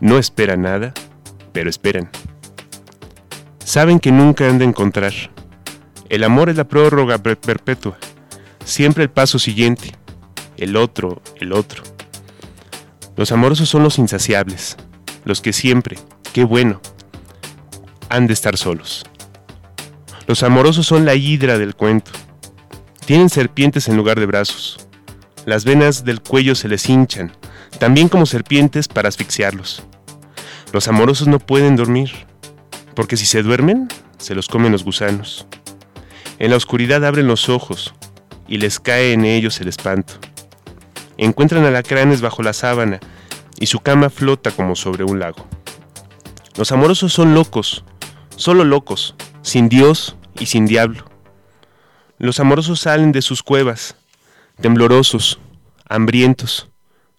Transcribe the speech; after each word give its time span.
no 0.00 0.18
esperan 0.18 0.62
nada, 0.62 0.94
pero 1.52 1.70
esperan. 1.70 2.10
Saben 3.64 4.00
que 4.00 4.12
nunca 4.12 4.48
han 4.48 4.58
de 4.58 4.64
encontrar. 4.64 5.12
El 6.08 6.24
amor 6.24 6.50
es 6.50 6.56
la 6.56 6.64
prórroga 6.64 7.18
perpetua. 7.18 7.96
Siempre 8.64 9.04
el 9.04 9.10
paso 9.10 9.38
siguiente. 9.38 9.94
El 10.56 10.76
otro, 10.76 11.22
el 11.36 11.52
otro. 11.52 11.82
Los 13.16 13.32
amorosos 13.32 13.68
son 13.68 13.82
los 13.82 13.98
insaciables. 13.98 14.76
Los 15.24 15.40
que 15.40 15.52
siempre, 15.52 15.98
qué 16.32 16.44
bueno, 16.44 16.80
han 18.08 18.26
de 18.26 18.32
estar 18.32 18.56
solos. 18.56 19.04
Los 20.26 20.42
amorosos 20.42 20.86
son 20.86 21.04
la 21.04 21.14
hidra 21.14 21.58
del 21.58 21.74
cuento. 21.74 22.10
Tienen 23.04 23.28
serpientes 23.28 23.88
en 23.88 23.96
lugar 23.96 24.18
de 24.18 24.26
brazos. 24.26 24.88
Las 25.46 25.64
venas 25.64 26.04
del 26.04 26.20
cuello 26.20 26.54
se 26.54 26.68
les 26.68 26.88
hinchan, 26.88 27.32
también 27.78 28.08
como 28.08 28.26
serpientes 28.26 28.88
para 28.88 29.08
asfixiarlos. 29.08 29.82
Los 30.72 30.86
amorosos 30.86 31.26
no 31.26 31.40
pueden 31.40 31.74
dormir, 31.74 32.12
porque 32.94 33.16
si 33.16 33.26
se 33.26 33.42
duermen, 33.42 33.88
se 34.18 34.36
los 34.36 34.46
comen 34.46 34.70
los 34.70 34.84
gusanos. 34.84 35.46
En 36.38 36.50
la 36.50 36.56
oscuridad 36.56 37.04
abren 37.04 37.26
los 37.26 37.48
ojos 37.48 37.92
y 38.46 38.58
les 38.58 38.78
cae 38.78 39.12
en 39.12 39.24
ellos 39.24 39.60
el 39.60 39.66
espanto. 39.66 40.14
Encuentran 41.16 41.64
alacranes 41.64 42.20
bajo 42.20 42.44
la 42.44 42.52
sábana 42.52 43.00
y 43.58 43.66
su 43.66 43.80
cama 43.80 44.10
flota 44.10 44.52
como 44.52 44.76
sobre 44.76 45.02
un 45.02 45.18
lago. 45.18 45.44
Los 46.56 46.70
amorosos 46.70 47.12
son 47.12 47.34
locos, 47.34 47.84
solo 48.36 48.62
locos, 48.62 49.16
sin 49.42 49.68
Dios 49.68 50.16
y 50.38 50.46
sin 50.46 50.66
diablo. 50.66 51.04
Los 52.16 52.38
amorosos 52.38 52.78
salen 52.78 53.10
de 53.10 53.22
sus 53.22 53.42
cuevas, 53.42 53.96
temblorosos, 54.60 55.40
hambrientos, 55.88 56.68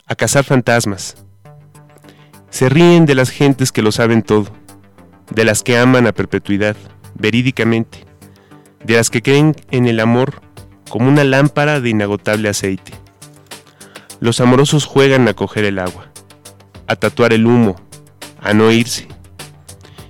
a 0.07 0.15
cazar 0.15 0.45
fantasmas 0.45 1.17
se 2.51 2.69
ríen 2.69 3.05
de 3.05 3.15
las 3.15 3.31
gentes 3.31 3.71
que 3.71 3.81
lo 3.81 3.91
saben 3.91 4.21
todo, 4.21 4.51
de 5.31 5.45
las 5.45 5.63
que 5.63 5.77
aman 5.77 6.05
a 6.05 6.11
perpetuidad, 6.11 6.75
verídicamente, 7.15 8.05
de 8.83 8.97
las 8.97 9.09
que 9.09 9.21
creen 9.21 9.55
en 9.71 9.87
el 9.87 9.99
amor 9.99 10.41
como 10.89 11.07
una 11.07 11.23
lámpara 11.23 11.79
de 11.79 11.89
inagotable 11.89 12.49
aceite. 12.49 12.91
Los 14.19 14.41
amorosos 14.41 14.85
juegan 14.85 15.27
a 15.29 15.33
coger 15.33 15.63
el 15.63 15.79
agua, 15.79 16.11
a 16.87 16.95
tatuar 16.97 17.31
el 17.33 17.47
humo, 17.47 17.77
a 18.39 18.53
no 18.53 18.69
irse. 18.69 19.07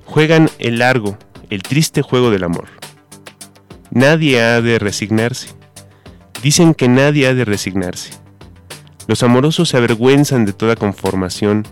Juegan 0.06 0.50
el 0.58 0.80
largo, 0.80 1.18
el 1.52 1.62
triste 1.62 2.02
juego 2.02 2.32
del 2.32 2.44
amor. 2.44 2.68
Nadie 3.92 4.42
ha 4.42 4.62
de 4.62 4.80
resignarse. 4.80 5.50
Dicen 6.42 6.74
que 6.74 6.88
nadie 6.88 7.28
ha 7.28 7.36
de 7.36 7.46
resignarse. 7.46 8.14
Los 9.08 9.22
amorosos 9.22 9.70
se 9.70 9.78
avergüenzan 9.78 10.46
de 10.46 10.54
toda 10.54 10.76
conformación 10.76 11.68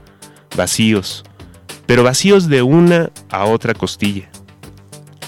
vacíos, 0.60 1.24
pero 1.86 2.04
vacíos 2.04 2.50
de 2.50 2.62
una 2.62 3.12
a 3.32 3.46
otra 3.46 3.74
costilla. 3.74 4.30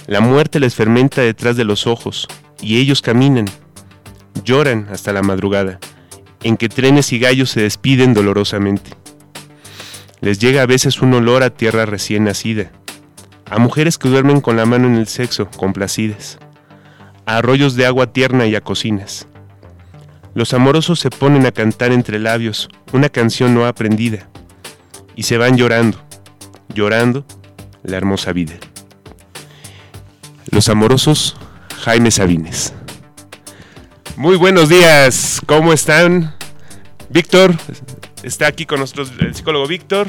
La 0.07 0.19
muerte 0.19 0.59
les 0.59 0.75
fermenta 0.75 1.21
detrás 1.21 1.55
de 1.55 1.63
los 1.63 1.87
ojos, 1.87 2.27
y 2.61 2.79
ellos 2.79 3.01
caminan, 3.01 3.45
lloran 4.43 4.89
hasta 4.91 5.13
la 5.13 5.21
madrugada, 5.21 5.79
en 6.43 6.57
que 6.57 6.67
trenes 6.67 7.13
y 7.13 7.19
gallos 7.19 7.49
se 7.49 7.61
despiden 7.61 8.13
dolorosamente. 8.13 8.91
Les 10.19 10.37
llega 10.37 10.63
a 10.63 10.65
veces 10.65 11.01
un 11.01 11.13
olor 11.13 11.43
a 11.43 11.49
tierra 11.49 11.85
recién 11.85 12.25
nacida, 12.25 12.73
a 13.49 13.57
mujeres 13.57 13.97
que 13.97 14.09
duermen 14.09 14.41
con 14.41 14.57
la 14.57 14.65
mano 14.65 14.87
en 14.87 14.95
el 14.95 15.07
sexo, 15.07 15.49
complacidas, 15.55 16.39
a 17.25 17.37
arroyos 17.37 17.75
de 17.75 17.85
agua 17.85 18.11
tierna 18.11 18.47
y 18.47 18.55
a 18.55 18.61
cocinas. 18.61 19.27
Los 20.33 20.53
amorosos 20.53 20.99
se 20.99 21.09
ponen 21.09 21.45
a 21.45 21.53
cantar 21.53 21.93
entre 21.93 22.19
labios 22.19 22.67
una 22.91 23.07
canción 23.07 23.55
no 23.55 23.65
aprendida, 23.65 24.29
y 25.15 25.23
se 25.23 25.37
van 25.37 25.57
llorando, 25.57 26.01
llorando 26.73 27.25
la 27.83 27.97
hermosa 27.97 28.33
vida. 28.33 28.53
Los 30.49 30.69
amorosos 30.69 31.35
Jaime 31.83 32.11
Sabines. 32.11 32.73
Muy 34.17 34.35
buenos 34.35 34.69
días, 34.69 35.41
¿cómo 35.45 35.73
están? 35.73 36.35
Víctor, 37.09 37.55
está 38.23 38.47
aquí 38.47 38.65
con 38.65 38.79
nosotros 38.79 39.11
el 39.19 39.33
psicólogo 39.35 39.67
Víctor. 39.67 40.07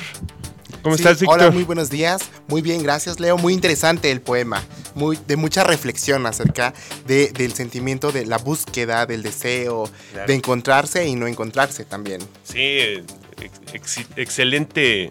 ¿Cómo 0.82 0.96
estás, 0.96 1.20
Víctor? 1.20 1.40
Hola, 1.40 1.50
muy 1.52 1.62
buenos 1.62 1.90
días. 1.90 2.22
Muy 2.48 2.60
bien, 2.60 2.82
gracias, 2.82 3.20
Leo. 3.20 3.38
Muy 3.38 3.52
interesante 3.52 4.10
el 4.10 4.20
poema. 4.20 4.60
Muy, 4.96 5.16
de 5.28 5.36
mucha 5.36 5.62
reflexión 5.62 6.26
acerca 6.26 6.74
del 7.06 7.52
sentimiento 7.52 8.10
de 8.10 8.26
la 8.26 8.38
búsqueda, 8.38 9.06
del 9.06 9.22
deseo, 9.22 9.88
de 10.26 10.34
encontrarse 10.34 11.06
y 11.06 11.14
no 11.14 11.28
encontrarse 11.28 11.84
también. 11.84 12.20
Sí, 12.42 13.00
excelente 14.16 15.10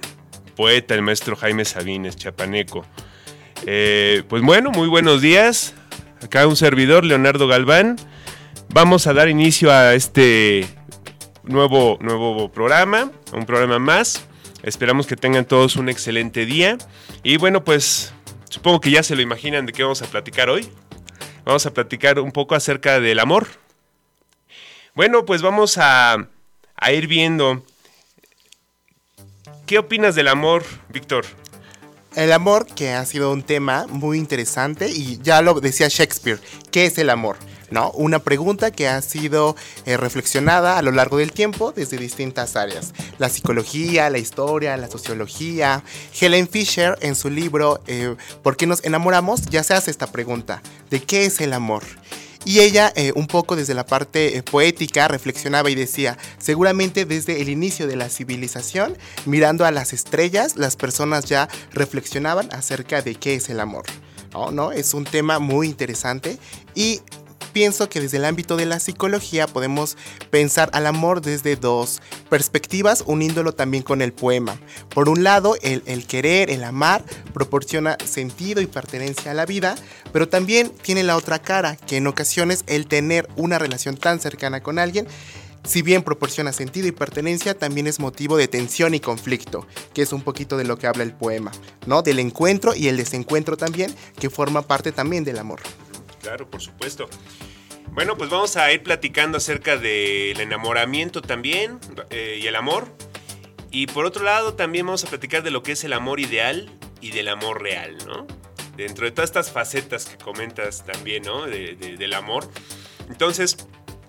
poeta, 0.55 0.95
el 0.95 1.01
maestro 1.01 1.35
Jaime 1.35 1.65
Sabines, 1.65 2.15
chapaneco. 2.15 2.85
Eh, 3.65 4.23
pues 4.27 4.41
bueno, 4.41 4.71
muy 4.71 4.87
buenos 4.87 5.21
días. 5.21 5.73
Acá 6.23 6.47
un 6.47 6.55
servidor, 6.55 7.05
Leonardo 7.05 7.47
Galván. 7.47 7.97
Vamos 8.69 9.07
a 9.07 9.13
dar 9.13 9.27
inicio 9.27 9.71
a 9.71 9.95
este 9.95 10.67
nuevo, 11.43 11.97
nuevo 12.01 12.51
programa, 12.51 13.11
un 13.33 13.45
programa 13.45 13.79
más. 13.79 14.27
Esperamos 14.63 15.07
que 15.07 15.15
tengan 15.15 15.45
todos 15.45 15.75
un 15.75 15.89
excelente 15.89 16.45
día. 16.45 16.77
Y 17.23 17.37
bueno, 17.37 17.63
pues 17.63 18.13
supongo 18.49 18.79
que 18.79 18.91
ya 18.91 19.03
se 19.03 19.15
lo 19.15 19.21
imaginan 19.21 19.65
de 19.65 19.73
qué 19.73 19.83
vamos 19.83 20.01
a 20.01 20.07
platicar 20.07 20.49
hoy. 20.49 20.69
Vamos 21.43 21.65
a 21.65 21.73
platicar 21.73 22.19
un 22.19 22.31
poco 22.31 22.55
acerca 22.55 22.99
del 22.99 23.19
amor. 23.19 23.47
Bueno, 24.93 25.25
pues 25.25 25.41
vamos 25.41 25.77
a, 25.77 26.27
a 26.75 26.91
ir 26.91 27.07
viendo 27.07 27.63
¿Qué 29.71 29.77
opinas 29.77 30.15
del 30.15 30.27
amor, 30.27 30.65
Víctor? 30.89 31.23
El 32.13 32.33
amor, 32.33 32.65
que 32.65 32.91
ha 32.91 33.05
sido 33.05 33.31
un 33.31 33.41
tema 33.41 33.87
muy 33.87 34.17
interesante 34.17 34.89
y 34.89 35.17
ya 35.21 35.41
lo 35.41 35.61
decía 35.61 35.87
Shakespeare, 35.87 36.41
¿qué 36.71 36.87
es 36.87 36.97
el 36.97 37.09
amor? 37.09 37.37
¿No? 37.69 37.89
Una 37.91 38.19
pregunta 38.19 38.71
que 38.71 38.89
ha 38.89 39.01
sido 39.01 39.55
eh, 39.85 39.95
reflexionada 39.95 40.77
a 40.77 40.81
lo 40.81 40.91
largo 40.91 41.19
del 41.19 41.31
tiempo 41.31 41.71
desde 41.71 41.95
distintas 41.95 42.57
áreas. 42.57 42.93
La 43.17 43.29
psicología, 43.29 44.09
la 44.09 44.17
historia, 44.17 44.75
la 44.75 44.89
sociología. 44.89 45.85
Helen 46.19 46.49
Fisher 46.49 46.97
en 46.99 47.15
su 47.15 47.29
libro 47.29 47.79
eh, 47.87 48.17
¿Por 48.43 48.57
qué 48.57 48.67
nos 48.67 48.83
enamoramos? 48.83 49.43
ya 49.45 49.63
se 49.63 49.73
hace 49.73 49.89
esta 49.89 50.07
pregunta 50.07 50.61
de 50.89 51.01
qué 51.01 51.23
es 51.23 51.39
el 51.39 51.53
amor. 51.53 51.83
Y 52.43 52.59
ella, 52.59 52.91
eh, 52.95 53.11
un 53.15 53.27
poco 53.27 53.55
desde 53.55 53.73
la 53.73 53.85
parte 53.85 54.37
eh, 54.37 54.43
poética, 54.43 55.07
reflexionaba 55.07 55.69
y 55.69 55.75
decía, 55.75 56.17
seguramente 56.39 57.05
desde 57.05 57.41
el 57.41 57.49
inicio 57.49 57.85
de 57.87 57.95
la 57.95 58.09
civilización, 58.09 58.97
mirando 59.25 59.63
a 59.65 59.71
las 59.71 59.93
estrellas, 59.93 60.55
las 60.55 60.75
personas 60.75 61.25
ya 61.25 61.47
reflexionaban 61.71 62.49
acerca 62.51 63.01
de 63.01 63.15
qué 63.15 63.35
es 63.35 63.49
el 63.49 63.59
amor. 63.59 63.85
¿no? 64.33 64.49
¿No? 64.51 64.71
Es 64.71 64.93
un 64.93 65.03
tema 65.03 65.39
muy 65.39 65.67
interesante 65.67 66.37
y 66.73 67.01
pienso 67.51 67.89
que 67.89 68.01
desde 68.01 68.17
el 68.17 68.25
ámbito 68.25 68.57
de 68.57 68.65
la 68.65 68.79
psicología 68.79 69.47
podemos 69.47 69.97
pensar 70.29 70.69
al 70.73 70.87
amor 70.87 71.21
desde 71.21 71.55
dos 71.55 72.01
perspectivas, 72.29 73.03
uniéndolo 73.05 73.53
también 73.53 73.83
con 73.83 74.01
el 74.01 74.13
poema. 74.13 74.57
Por 74.89 75.09
un 75.09 75.23
lado, 75.23 75.55
el, 75.61 75.83
el, 75.85 76.05
querer, 76.05 76.49
el 76.49 76.63
amar, 76.63 77.03
proporciona 77.33 77.97
sentido 78.05 78.61
y 78.61 78.67
pertenencia 78.67 79.31
a 79.31 79.35
la 79.35 79.45
vida, 79.45 79.75
pero 80.11 80.27
también 80.27 80.71
tiene 80.81 81.03
la 81.03 81.17
otra 81.17 81.39
cara, 81.39 81.75
que 81.75 81.97
en 81.97 82.07
ocasiones 82.07 82.63
el 82.67 82.87
tener 82.87 83.27
una 83.35 83.59
relación 83.59 83.97
tan 83.97 84.19
cercana 84.19 84.61
con 84.61 84.79
alguien 84.79 85.07
si 85.63 85.81
bien 85.81 86.01
proporciona 86.03 86.53
sentido 86.53 86.87
y 86.87 86.91
pertenencia, 86.91 87.57
también 87.57 87.87
es 87.87 87.99
motivo 87.99 88.37
de 88.37 88.47
tensión 88.47 88.95
y 88.95 88.99
conflicto, 88.99 89.67
que 89.93 90.01
es 90.01 90.11
un 90.11 90.21
poquito 90.21 90.57
de 90.57 90.63
lo 90.63 90.77
que 90.77 90.87
habla 90.87 91.03
el 91.03 91.13
poema, 91.13 91.51
¿no? 91.85 92.01
Del 92.01 92.19
encuentro 92.19 92.73
y 92.75 92.87
el 92.87 92.97
desencuentro 92.97 93.57
también, 93.57 93.93
que 94.19 94.29
forma 94.29 94.63
parte 94.63 94.91
también 94.91 95.23
del 95.23 95.37
amor. 95.37 95.59
Claro, 96.21 96.49
por 96.49 96.61
supuesto. 96.61 97.09
Bueno, 97.91 98.17
pues 98.17 98.29
vamos 98.29 98.55
a 98.55 98.71
ir 98.71 98.83
platicando 98.83 99.37
acerca 99.37 99.75
del 99.75 100.39
enamoramiento 100.39 101.21
también 101.21 101.79
eh, 102.09 102.39
y 102.41 102.47
el 102.47 102.55
amor. 102.55 102.87
Y 103.69 103.87
por 103.87 104.05
otro 104.05 104.23
lado, 104.23 104.53
también 104.53 104.85
vamos 104.85 105.03
a 105.03 105.07
platicar 105.07 105.43
de 105.43 105.51
lo 105.51 105.63
que 105.63 105.73
es 105.73 105.83
el 105.83 105.93
amor 105.93 106.19
ideal 106.19 106.71
y 107.01 107.11
del 107.11 107.27
amor 107.27 107.61
real, 107.61 107.97
¿no? 108.05 108.27
Dentro 108.77 109.05
de 109.05 109.11
todas 109.11 109.29
estas 109.29 109.51
facetas 109.51 110.05
que 110.05 110.17
comentas 110.17 110.85
también, 110.85 111.23
¿no? 111.23 111.45
De, 111.45 111.75
de, 111.75 111.97
del 111.97 112.13
amor. 112.13 112.49
Entonces, 113.09 113.57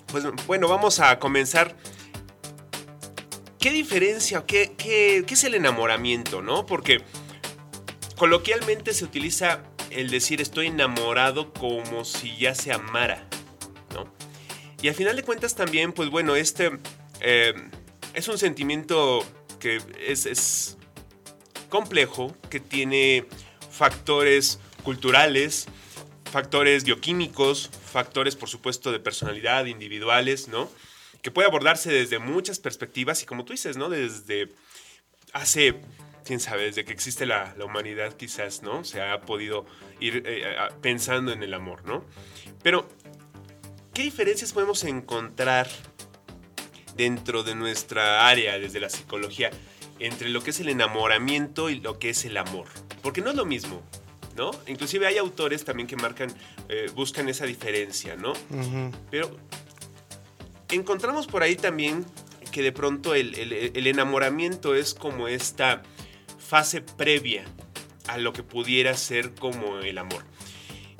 pues 0.07 0.25
bueno, 0.47 0.69
vamos 0.69 1.01
a 1.01 1.19
comenzar. 1.19 1.77
¿Qué 3.59 3.71
diferencia, 3.71 4.45
qué, 4.47 4.75
qué, 4.77 5.25
qué 5.27 5.35
es 5.35 5.45
el 5.45 5.55
enamoramiento, 5.55 6.43
no? 6.43 6.67
Porque 6.67 7.03
coloquialmente 8.17 8.93
se 8.93 9.05
utiliza 9.05 9.63
el 9.95 10.11
decir 10.11 10.41
estoy 10.41 10.69
enamorado 10.69 11.53
como 11.53 12.05
si 12.05 12.37
ya 12.37 12.55
se 12.55 12.73
amara, 12.73 13.27
¿no? 13.95 14.13
Y 14.81 14.89
al 14.89 14.95
final 14.95 15.17
de 15.17 15.23
cuentas 15.23 15.55
también, 15.55 15.93
pues 15.93 16.11
bueno, 16.11 16.35
este 16.35 16.71
eh, 17.21 17.55
es 18.15 18.29
un 18.29 18.39
sentimiento 18.39 19.25
que 19.61 19.81
es, 20.07 20.27
es, 20.27 20.77
complejo, 21.69 22.37
que 22.51 22.61
tiene 22.61 23.25
factores 23.71 24.59
culturales, 24.83 25.69
factores 26.31 26.85
bioquímicos, 26.85 27.71
factores 27.91 28.37
por 28.37 28.51
supuesto 28.51 28.93
de 28.93 29.01
personalidad, 29.01 29.65
individuales, 29.65 30.49
¿no? 30.49 30.71
Que 31.23 31.31
puede 31.31 31.49
abordarse 31.49 31.91
desde 31.91 32.19
muchas 32.19 32.59
perspectivas 32.59 33.23
y 33.23 33.27
como 33.27 33.47
tú 33.47 33.55
dices, 33.55 33.79
¿no? 33.79 33.89
Desde 33.89 34.51
hace 35.33 35.81
quién 36.25 36.41
sabe, 36.41 36.65
desde 36.65 36.85
que 36.85 36.93
existe 36.93 37.27
la, 37.27 37.55
la, 37.57 37.65
humanidad 37.65 38.15
quizás, 38.15 38.63
¿no? 38.63 38.85
Se 38.85 39.01
ha 39.01 39.21
podido 39.21 39.67
ir 40.01 40.23
eh, 40.27 40.45
pensando 40.81 41.33
en 41.33 41.43
el 41.43 41.55
amor, 41.55 41.85
¿no? 41.85 42.05
Pero, 42.63 42.89
¿qué 43.93 44.03
diferencias 44.03 44.53
podemos 44.53 44.85
encontrar 44.85 45.69
dentro 46.97 47.43
de 47.43 47.55
nuestra 47.55 48.29
área, 48.29 48.59
desde 48.59 48.81
la 48.81 48.91
psicología, 48.91 49.51
entre 49.99 50.29
lo 50.29 50.43
que 50.43 50.51
es 50.51 50.61
el 50.61 50.69
enamoramiento 50.69 51.71
y 51.71 51.81
lo 51.81 51.99
que 51.99 52.11
es 52.11 52.25
el 52.25 52.37
amor? 52.37 52.67
Porque 53.03 53.21
no 53.21 53.31
es 53.31 53.37
lo 53.37 53.45
mismo, 53.45 53.83
¿no? 54.37 54.51
Inclusive 54.67 55.07
hay 55.07 55.19
autores 55.19 55.65
también 55.65 55.87
que 55.87 55.97
marcan, 55.97 56.33
eh, 56.69 56.91
buscan 56.95 57.29
esa 57.29 57.47
diferencia, 57.47 58.17
¿no? 58.17 58.33
Uh 58.33 58.57
-huh. 58.57 58.93
Pero 59.11 59.37
encontramos 60.71 61.27
por 61.27 61.43
ahí 61.43 61.57
también 61.57 62.05
que 62.51 62.63
de 62.63 62.73
pronto 62.73 63.15
el, 63.15 63.35
el, 63.35 63.53
el 63.75 63.87
enamoramiento 63.87 64.75
es 64.75 64.95
como 64.95 65.27
esta 65.27 65.83
fase 66.53 66.83
previa 66.83 67.47
a 68.09 68.19
lo 68.19 68.35
que 68.35 68.43
pudiera 68.43 68.95
ser 68.95 69.35
como 69.35 69.79
el 69.79 69.97
amor. 69.97 70.23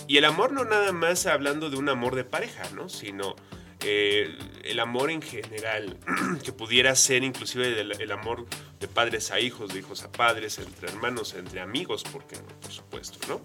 Y 0.09 0.17
el 0.17 0.25
amor 0.25 0.51
no 0.51 0.65
nada 0.65 0.93
más 0.93 1.27
hablando 1.27 1.69
de 1.69 1.77
un 1.77 1.91
amor 1.91 2.15
de 2.15 2.25
pareja, 2.25 2.63
¿no? 2.75 2.89
Sino 2.89 3.37
eh, 3.81 4.35
el 4.65 4.81
amor 4.81 5.11
en 5.11 5.21
general, 5.21 5.99
que 6.43 6.53
pudiera 6.53 6.97
ser 6.97 7.23
inclusive 7.23 7.79
el, 7.83 8.13
amor 8.13 8.47
de 8.81 8.89
padres 8.89 9.31
a 9.31 9.41
hijos, 9.41 9.75
de 9.75 9.81
hijos 9.81 10.03
a 10.05 10.11
padres, 10.11 10.59
entre 10.59 10.89
hermanos, 10.89 11.35
entre 11.35 11.61
amigos, 11.61 12.03
porque 12.11 12.37
por 12.63 12.73
supuesto, 12.73 13.19
¿no? 13.29 13.43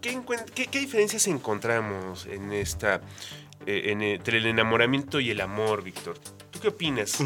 ¿Qué, 0.00 0.66
qué, 0.66 0.80
diferencias 0.80 1.28
encontramos 1.28 2.26
en 2.26 2.52
esta, 2.52 3.02
eh, 3.66 3.92
en, 3.92 4.02
entre 4.02 4.38
el 4.38 4.46
enamoramiento 4.46 5.20
y 5.20 5.30
el 5.30 5.40
amor, 5.40 5.84
Víctor? 5.84 6.18
¿Tú 6.50 6.58
qué 6.58 6.66
opinas? 6.66 7.20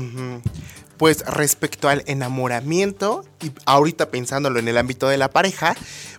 Pues 0.97 1.25
respecto 1.27 1.89
al 1.89 2.03
enamoramiento, 2.07 3.25
y 3.43 3.53
ahorita 3.67 4.11
pensándolo 4.11 4.59
en 4.59 4.69
el 4.69 4.79
ámbito 4.79 5.09
de 5.09 5.19
la 5.19 5.31
pareja, 5.31 5.77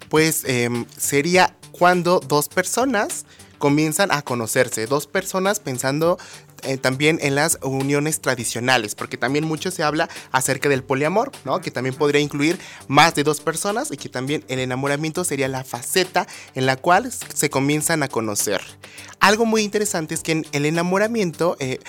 pues 0.10 0.44
eh, 0.46 0.70
sería 0.98 1.56
cuando 1.72 2.20
dos 2.20 2.48
personas 2.50 3.26
comienzan 3.58 4.12
a 4.12 4.22
conocerse, 4.22 4.86
dos 4.86 5.08
personas 5.08 5.60
pensando 5.60 6.18
eh, 6.64 6.78
también 6.78 7.20
en 7.22 7.36
las 7.36 7.60
uniones 7.62 8.22
tradicionales, 8.22 8.96
porque 8.96 9.18
también 9.18 9.46
mucho 9.46 9.72
se 9.72 9.84
habla 9.84 10.10
acerca 10.32 10.70
del 10.70 10.84
poliamor, 10.84 11.32
¿no? 11.46 11.62
Que 11.62 11.72
también 11.72 11.96
podría 11.96 12.22
incluir 12.22 12.60
más 12.88 13.16
de 13.16 13.24
dos 13.24 13.42
personas 13.42 13.92
y 13.92 13.98
que 13.98 14.10
también 14.10 14.44
el 14.48 14.60
enamoramiento 14.60 15.24
sería 15.24 15.48
la 15.48 15.64
faceta 15.64 16.28
en 16.56 16.66
la 16.66 16.76
cual 16.76 17.12
se 17.12 17.50
comienzan 17.50 18.04
a 18.04 18.08
conocer. 18.08 18.62
Algo 19.20 19.46
muy 19.46 19.62
interesante 19.62 20.14
es 20.14 20.22
que 20.22 20.34
en 20.34 20.46
el 20.52 20.66
enamoramiento 20.66 21.58
eh, 21.60 21.80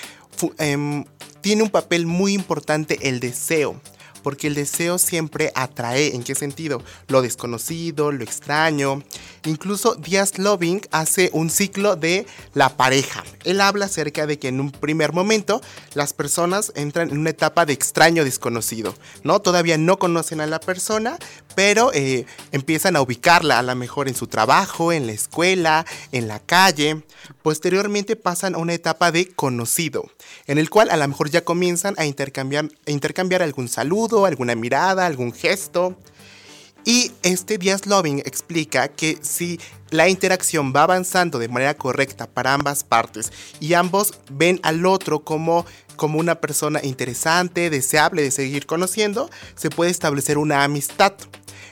eh, 0.59 1.05
tiene 1.41 1.63
un 1.63 1.71
papel 1.71 2.07
muy 2.07 2.35
importante 2.35 3.09
el 3.09 3.21
deseo 3.21 3.81
porque 4.29 4.49
el 4.49 4.55
deseo 4.55 4.99
siempre 4.99 5.53
atrae. 5.55 6.15
¿En 6.15 6.23
qué 6.23 6.35
sentido? 6.35 6.83
Lo 7.07 7.23
desconocido, 7.23 8.13
lo 8.13 8.23
extraño. 8.23 9.03
Incluso 9.47 9.95
Díaz 9.95 10.39
Loving 10.39 10.83
hace 10.91 11.31
un 11.33 11.49
ciclo 11.49 11.97
de 11.97 12.27
la 12.53 12.77
pareja. 12.77 13.25
Él 13.45 13.63
habla 13.63 13.87
acerca 13.87 14.27
de 14.27 14.39
que 14.39 14.49
en 14.49 14.61
un 14.61 14.71
primer 14.71 15.15
momento 15.15 15.63
las 15.95 16.13
personas 16.13 16.75
entran 16.77 17.09
en 17.09 17.17
una 17.17 17.31
etapa 17.31 17.65
de 17.65 17.73
extraño 17.73 18.23
desconocido, 18.23 18.95
¿no? 19.25 19.41
Todavía 19.41 19.79
no 19.79 19.99
conocen 19.99 20.43
a 20.43 20.47
la 20.47 20.61
persona, 20.61 21.17
pero 21.59 21.91
eh, 21.93 22.25
empiezan 22.53 22.95
a 22.95 23.01
ubicarla 23.01 23.59
a 23.59 23.63
lo 23.65 23.75
mejor 23.75 24.07
en 24.07 24.15
su 24.15 24.29
trabajo, 24.29 24.93
en 24.93 25.09
la 25.09 25.13
escuela, 25.13 25.85
en 26.13 26.29
la 26.29 26.39
calle. 26.39 27.03
Posteriormente 27.43 28.15
pasan 28.15 28.55
a 28.55 28.59
una 28.59 28.75
etapa 28.75 29.11
de 29.11 29.27
conocido, 29.27 30.09
en 30.47 30.59
el 30.59 30.71
cual 30.71 30.89
a 30.89 30.97
lo 30.97 31.09
mejor 31.09 31.31
ya 31.31 31.43
comienzan 31.43 31.97
a 31.99 32.07
intercambiar, 32.07 33.43
algún 33.43 33.67
saludo, 33.67 34.25
alguna 34.25 34.55
mirada, 34.55 35.05
algún 35.05 35.33
gesto. 35.33 35.99
Y 36.85 37.11
este 37.25 37.59
Díaz 37.59 37.87
Loving 37.87 38.21
explica 38.21 38.87
que 38.87 39.19
si 39.21 39.59
la 39.91 40.09
interacción 40.09 40.73
va 40.73 40.85
avanzando 40.85 41.41
de 41.41 41.49
manera 41.49 41.75
correcta 41.75 42.29
para 42.29 42.55
ambas 42.55 42.85
partes 42.85 43.33
y 43.59 43.75
ambos 43.75 44.15
ven 44.31 44.61
al 44.63 44.87
otro 44.87 45.25
como, 45.25 45.67
como 45.97 46.21
una 46.21 46.37
persona 46.37 46.79
interesante, 46.85 47.69
deseable 47.69 48.23
de 48.23 48.31
seguir 48.31 48.65
conociendo, 48.65 49.29
se 49.57 49.71
puede 49.71 49.91
establecer 49.91 50.39
una 50.39 50.63
amistad 50.63 51.15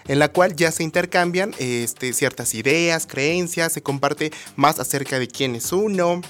en 0.09 0.19
la 0.19 0.29
cual 0.29 0.55
ya 0.57 0.71
se 0.73 0.83
intercambian 0.83 1.55
este, 1.59 2.13
ciertas 2.13 2.55
ideas, 2.55 3.07
creencias, 3.07 3.73
se 3.73 3.83
comparte 3.83 4.33
más 4.57 4.79
acerca 4.79 5.19
de 5.19 5.29
quién 5.29 5.55
es 5.55 5.73
uno. 5.73 6.21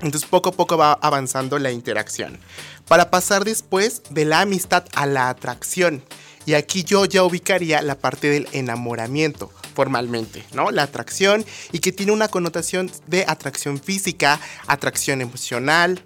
Entonces 0.00 0.28
poco 0.28 0.50
a 0.50 0.52
poco 0.52 0.76
va 0.76 0.92
avanzando 0.92 1.58
la 1.58 1.70
interacción. 1.70 2.38
Para 2.86 3.10
pasar 3.10 3.44
después 3.44 4.02
de 4.10 4.24
la 4.24 4.40
amistad 4.40 4.84
a 4.94 5.06
la 5.06 5.28
atracción. 5.28 6.02
Y 6.46 6.54
aquí 6.54 6.82
yo 6.82 7.04
ya 7.04 7.24
ubicaría 7.24 7.82
la 7.82 7.98
parte 7.98 8.30
del 8.30 8.48
enamoramiento 8.52 9.52
formalmente, 9.74 10.44
¿no? 10.54 10.70
La 10.70 10.84
atracción 10.84 11.44
y 11.72 11.80
que 11.80 11.92
tiene 11.92 12.10
una 12.10 12.28
connotación 12.28 12.90
de 13.06 13.24
atracción 13.28 13.78
física, 13.78 14.40
atracción 14.66 15.20
emocional. 15.20 16.02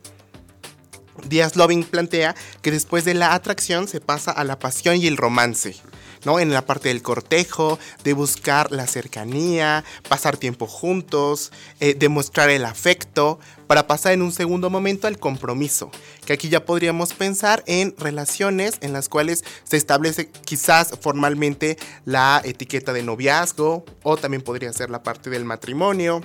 Díaz 1.28 1.54
Loving 1.54 1.84
plantea 1.84 2.34
que 2.60 2.70
después 2.70 3.04
de 3.04 3.14
la 3.14 3.34
atracción 3.34 3.86
se 3.86 4.00
pasa 4.00 4.32
a 4.32 4.42
la 4.44 4.58
pasión 4.58 4.96
y 4.96 5.06
el 5.06 5.16
romance. 5.16 5.76
¿No? 6.24 6.40
En 6.40 6.52
la 6.52 6.66
parte 6.66 6.88
del 6.88 7.02
cortejo, 7.02 7.78
de 8.04 8.12
buscar 8.12 8.72
la 8.72 8.86
cercanía, 8.86 9.84
pasar 10.08 10.36
tiempo 10.36 10.66
juntos, 10.66 11.52
eh, 11.80 11.94
demostrar 11.94 12.50
el 12.50 12.64
afecto, 12.64 13.38
para 13.72 13.86
pasar 13.86 14.12
en 14.12 14.20
un 14.20 14.32
segundo 14.32 14.68
momento 14.68 15.06
al 15.06 15.18
compromiso, 15.18 15.90
que 16.26 16.34
aquí 16.34 16.50
ya 16.50 16.66
podríamos 16.66 17.14
pensar 17.14 17.64
en 17.66 17.94
relaciones 17.96 18.76
en 18.82 18.92
las 18.92 19.08
cuales 19.08 19.44
se 19.64 19.78
establece 19.78 20.30
quizás 20.44 20.92
formalmente 21.00 21.78
la 22.04 22.42
etiqueta 22.44 22.92
de 22.92 23.02
noviazgo 23.02 23.86
o 24.02 24.16
también 24.18 24.42
podría 24.42 24.72
ser 24.74 24.90
la 24.90 25.02
parte 25.02 25.30
del 25.30 25.46
matrimonio, 25.46 26.20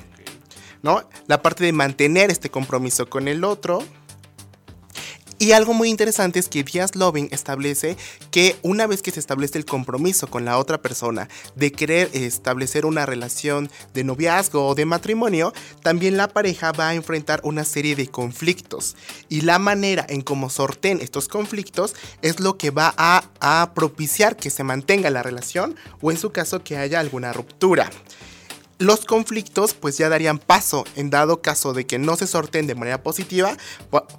¿no? 0.83 1.07
La 1.27 1.41
parte 1.41 1.63
de 1.63 1.71
mantener 1.71 2.31
este 2.31 2.49
compromiso 2.49 3.09
con 3.09 3.29
el 3.29 3.43
otro. 3.45 3.83
Y 5.39 5.51
algo 5.51 5.73
muy 5.73 5.89
interesante 5.89 6.39
es 6.39 6.49
que 6.49 6.63
Díaz 6.63 6.95
Loving 6.95 7.29
establece 7.31 7.95
que 8.31 8.55
una 8.63 8.87
vez 8.87 9.03
que 9.03 9.11
se 9.11 9.19
establece 9.19 9.59
el 9.59 9.65
compromiso 9.65 10.27
con 10.27 10.45
la 10.45 10.57
otra 10.57 10.81
persona 10.81 11.29
de 11.55 11.71
querer 11.71 12.09
establecer 12.13 12.87
una 12.87 13.05
relación 13.05 13.69
de 13.93 14.03
noviazgo 14.03 14.67
o 14.67 14.73
de 14.73 14.85
matrimonio, 14.85 15.53
también 15.83 16.17
la 16.17 16.27
pareja 16.27 16.71
va 16.71 16.89
a 16.89 16.95
enfrentar 16.95 17.41
una 17.43 17.65
serie 17.65 17.95
de 17.95 18.07
conflictos. 18.07 18.95
Y 19.29 19.41
la 19.41 19.59
manera 19.59 20.07
en 20.09 20.21
cómo 20.21 20.49
sorteen 20.49 21.01
estos 21.01 21.27
conflictos 21.27 21.93
es 22.23 22.39
lo 22.39 22.57
que 22.57 22.71
va 22.71 22.95
a, 22.97 23.29
a 23.39 23.73
propiciar 23.75 24.37
que 24.37 24.49
se 24.49 24.63
mantenga 24.63 25.11
la 25.11 25.21
relación 25.21 25.75
o 26.01 26.09
en 26.09 26.17
su 26.17 26.31
caso 26.31 26.63
que 26.63 26.77
haya 26.77 26.99
alguna 26.99 27.31
ruptura 27.31 27.91
los 28.79 29.05
conflictos 29.05 29.73
pues 29.73 29.97
ya 29.97 30.09
darían 30.09 30.39
paso, 30.39 30.85
en 30.95 31.09
dado 31.09 31.41
caso 31.41 31.73
de 31.73 31.85
que 31.85 31.99
no 31.99 32.15
se 32.15 32.27
sorteen 32.27 32.67
de 32.67 32.75
manera 32.75 33.03
positiva, 33.03 33.57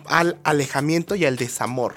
al 0.07 0.39
alejamiento 0.45 1.15
y 1.15 1.25
al 1.25 1.37
desamor. 1.37 1.95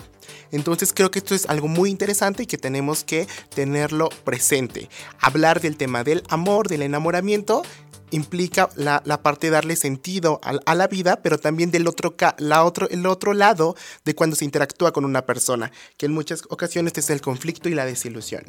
Entonces 0.51 0.93
creo 0.93 1.11
que 1.11 1.19
esto 1.19 1.33
es 1.33 1.47
algo 1.47 1.67
muy 1.67 1.89
interesante 1.89 2.43
y 2.43 2.45
que 2.45 2.57
tenemos 2.57 3.03
que 3.03 3.27
tenerlo 3.53 4.09
presente. 4.23 4.89
Hablar 5.19 5.61
del 5.61 5.77
tema 5.77 6.03
del 6.03 6.23
amor, 6.29 6.67
del 6.67 6.83
enamoramiento, 6.83 7.63
implica 8.11 8.69
la, 8.75 9.01
parte 9.23 9.47
de 9.47 9.51
darle 9.51 9.75
sentido 9.75 10.39
a, 10.43 10.75
la 10.75 10.87
vida, 10.87 11.21
pero 11.23 11.37
también 11.37 11.71
del 11.71 11.87
otro, 11.87 12.15
la 12.37 12.63
otro, 12.63 12.89
el 12.89 13.05
otro 13.05 13.33
lado 13.33 13.75
de 14.05 14.13
cuando 14.13 14.35
se 14.35 14.45
interactúa 14.45 14.91
con 14.91 15.05
una 15.05 15.25
persona, 15.25 15.71
que 15.97 16.05
en 16.05 16.13
muchas 16.13 16.43
ocasiones 16.49 16.97
es 16.97 17.09
el 17.09 17.21
conflicto 17.21 17.69
y 17.69 17.73
la 17.73 17.85
desilusión. 17.85 18.43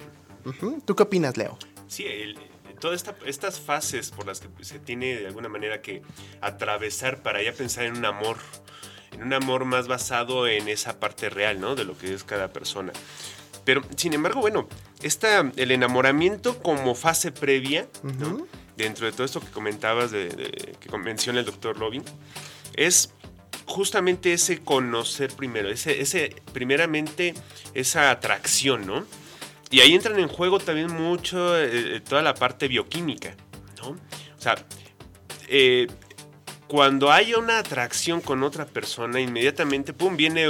¿Tú 0.85 0.97
qué 0.97 1.03
opinas, 1.05 1.37
Leo? 1.37 1.57
Sí, 1.87 2.05
el, 2.05 2.37
todas 2.83 3.05
estas 3.27 3.61
fases 3.61 4.11
por 4.11 4.27
las 4.27 4.41
que 4.41 4.49
se 4.65 4.81
tiene 4.81 5.15
de 5.15 5.29
alguna 5.29 5.49
manera 5.49 5.81
que 5.81 6.03
atravesar 6.41 7.23
para 7.23 7.41
ya 7.41 7.53
pensar 7.53 7.85
en 7.85 7.97
un 7.97 8.05
amor, 8.05 8.39
en 9.13 9.23
un 9.23 9.33
amor 9.33 9.65
más 9.65 9.87
basado 9.87 10.49
en 10.49 10.67
esa 10.67 10.99
parte 10.99 11.31
real, 11.31 11.61
¿no? 11.61 11.77
De 11.77 11.85
lo 11.85 11.97
que 11.97 12.13
es 12.13 12.25
cada 12.25 12.53
persona. 12.53 12.93
Pero, 13.65 13.83
sin 13.97 14.15
embargo, 14.15 14.41
bueno, 14.41 14.69
esta, 15.01 15.53
el 15.55 15.71
enamoramiento 15.71 16.61
como 16.61 16.97
fase 16.97 17.31
previa, 17.31 17.87
dentro 18.77 19.07
de 19.07 19.13
todo 19.13 19.25
esto 19.27 19.39
que 19.39 19.53
comentabas, 19.53 20.11
de, 20.11 20.77
que 20.81 20.99
menciona 20.99 21.39
el 21.39 21.47
doctor 21.47 21.79
Loving, 21.79 22.03
es 22.75 23.15
justamente 23.65 24.33
ese 24.33 24.59
conocer 24.59 25.33
primero, 25.35 25.71
ese, 25.71 26.01
ese, 26.01 26.35
primeramente 26.53 27.35
esa 27.75 28.11
atracción, 28.11 28.87
¿no? 28.89 29.07
Y 29.73 29.81
ahí 29.81 29.95
entran 29.95 30.21
en 30.21 30.29
juego 30.29 30.59
también 30.59 30.93
mucho 30.93 31.59
eh, 31.59 31.97
eh, 31.97 32.01
toda 32.07 32.21
la 32.21 32.35
parte 32.35 32.69
bioquímica, 32.69 33.35
¿no? 33.79 33.93
O 33.93 34.41
sea, 34.41 34.55
eh, 35.49 35.87
cuando 36.69 37.11
hay 37.11 37.33
una 37.33 37.59
atracción 37.59 38.21
con 38.21 38.43
otra 38.43 38.67
persona, 38.67 39.19
inmediatamente, 39.19 39.95
pum, 39.95 40.15
viene 40.15 40.47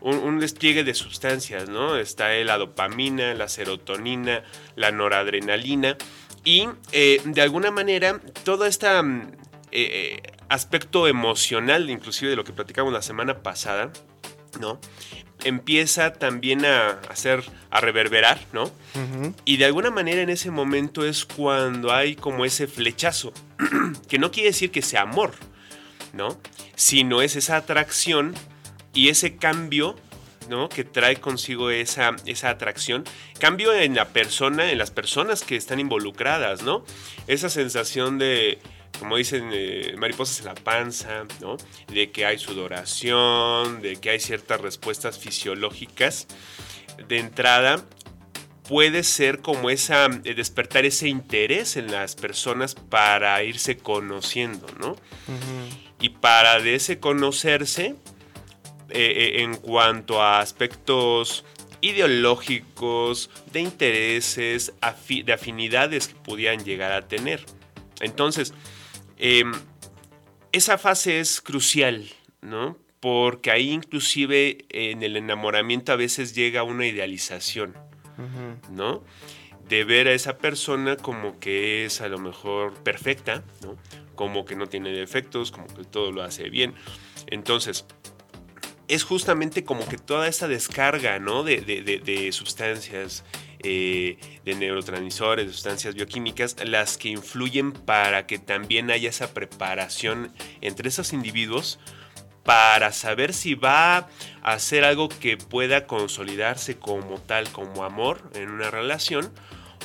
un, 0.00 0.40
despliegue 0.40 0.82
de 0.82 0.94
sustancias, 0.94 1.68
¿no? 1.68 1.96
Está 1.96 2.30
la 2.30 2.58
dopamina, 2.58 3.34
la 3.34 3.48
serotonina, 3.48 4.42
la 4.74 4.90
noradrenalina. 4.90 5.96
Y 6.44 6.68
de 6.92 7.42
alguna 7.42 7.72
manera, 7.72 8.20
todo 8.44 8.66
este 8.66 8.86
aspecto 10.48 11.08
emocional, 11.08 11.90
inclusive 11.90 12.30
de 12.30 12.36
lo 12.36 12.44
que 12.44 12.52
platicamos 12.52 12.92
la 12.92 13.02
semana 13.02 13.42
pasada, 13.42 13.92
¿no? 14.60 14.80
Empieza 15.44 16.12
también 16.12 16.64
a 16.64 17.00
hacer, 17.08 17.44
a 17.70 17.80
reverberar, 17.80 18.40
¿no? 18.52 18.70
Y 19.44 19.58
de 19.58 19.64
alguna 19.66 19.90
manera 19.90 20.22
en 20.22 20.30
ese 20.30 20.50
momento 20.50 21.04
es 21.04 21.24
cuando 21.24 21.92
hay 21.92 22.16
como 22.16 22.44
ese 22.44 22.66
flechazo, 22.66 23.32
que 24.08 24.18
no 24.18 24.30
quiere 24.30 24.50
decir 24.50 24.70
que 24.70 24.82
sea 24.82 25.02
amor, 25.02 25.32
¿no? 26.12 26.38
Sino 26.74 27.22
es 27.22 27.36
esa 27.36 27.56
atracción 27.56 28.34
y 28.94 29.08
ese 29.08 29.36
cambio, 29.36 29.96
¿no? 30.48 30.68
Que 30.68 30.84
trae 30.84 31.16
consigo 31.16 31.70
esa, 31.70 32.16
esa 32.24 32.50
atracción. 32.50 33.04
Cambio 33.38 33.74
en 33.74 33.94
la 33.94 34.08
persona, 34.08 34.70
en 34.70 34.78
las 34.78 34.90
personas 34.90 35.42
que 35.42 35.56
están 35.56 35.80
involucradas, 35.80 36.62
¿no? 36.62 36.84
Esa 37.26 37.50
sensación 37.50 38.18
de 38.18 38.58
como 38.98 39.16
dicen, 39.16 39.50
eh, 39.52 39.94
mariposas 39.98 40.40
en 40.40 40.46
la 40.46 40.54
panza, 40.54 41.26
¿no? 41.40 41.56
De 41.88 42.10
que 42.10 42.26
hay 42.26 42.38
sudoración, 42.38 43.82
de 43.82 43.96
que 43.96 44.10
hay 44.10 44.20
ciertas 44.20 44.60
respuestas 44.60 45.18
fisiológicas. 45.18 46.26
De 47.08 47.18
entrada, 47.18 47.84
puede 48.68 49.02
ser 49.02 49.40
como 49.40 49.70
esa, 49.70 50.06
eh, 50.24 50.34
despertar 50.34 50.84
ese 50.84 51.08
interés 51.08 51.76
en 51.76 51.90
las 51.92 52.16
personas 52.16 52.74
para 52.74 53.42
irse 53.42 53.76
conociendo, 53.76 54.66
¿no? 54.80 54.96
Y 56.00 56.10
para 56.10 56.60
de 56.60 56.74
ese 56.74 56.98
conocerse, 56.98 57.94
eh, 58.90 59.36
en 59.38 59.56
cuanto 59.56 60.22
a 60.22 60.40
aspectos 60.40 61.44
ideológicos, 61.80 63.30
de 63.52 63.60
intereses, 63.60 64.72
de 65.08 65.32
afinidades 65.32 66.08
que 66.08 66.14
pudieran 66.14 66.64
llegar 66.64 66.92
a 66.92 67.06
tener. 67.06 67.44
Entonces, 68.00 68.52
Em, 69.18 69.52
esa 70.52 70.78
fase 70.78 71.20
es 71.20 71.40
crucial, 71.40 72.08
¿no? 72.42 72.78
Porque 73.00 73.50
ahí 73.50 73.70
inclusive 73.70 74.64
en 74.70 75.02
el 75.02 75.16
enamoramiento 75.16 75.92
a 75.92 75.96
veces 75.96 76.34
llega 76.34 76.62
una 76.62 76.86
idealización, 76.86 77.74
¿no? 78.70 79.02
De 79.68 79.84
ver 79.84 80.08
a 80.08 80.12
esa 80.12 80.38
persona 80.38 80.96
como 80.96 81.38
que 81.38 81.84
es 81.84 82.00
a 82.00 82.08
lo 82.08 82.18
mejor 82.18 82.74
perfecta, 82.82 83.42
¿no? 83.62 83.76
Como 84.14 84.44
que 84.44 84.56
no 84.56 84.66
tiene 84.66 84.90
defectos, 84.90 85.50
como 85.50 85.66
que 85.66 85.84
todo 85.84 86.12
lo 86.12 86.22
hace 86.22 86.48
bien. 86.48 86.74
Entonces, 87.26 87.84
es 88.88 89.02
justamente 89.02 89.64
como 89.64 89.86
que 89.86 89.98
toda 89.98 90.28
esa 90.28 90.48
descarga, 90.48 91.18
¿no? 91.18 91.42
De, 91.42 91.60
de 91.60 92.32
sustancias, 92.32 93.24
eh, 93.68 94.18
de 94.44 94.54
neurotransmisores, 94.54 95.46
de 95.46 95.52
sustancias 95.52 95.96
bioquímicas, 95.96 96.56
las 96.64 96.96
que 96.96 97.08
influyen 97.08 97.72
para 97.72 98.26
que 98.26 98.38
también 98.38 98.92
haya 98.92 99.08
esa 99.08 99.34
preparación 99.34 100.32
entre 100.60 100.88
esos 100.88 101.12
individuos 101.12 101.80
para 102.44 102.92
saber 102.92 103.34
si 103.34 103.56
va 103.56 103.96
a 103.96 104.08
hacer 104.42 104.84
algo 104.84 105.08
que 105.08 105.36
pueda 105.36 105.88
consolidarse 105.88 106.78
como 106.78 107.20
tal, 107.20 107.50
como 107.50 107.82
amor 107.82 108.22
en 108.34 108.50
una 108.50 108.70
relación, 108.70 109.32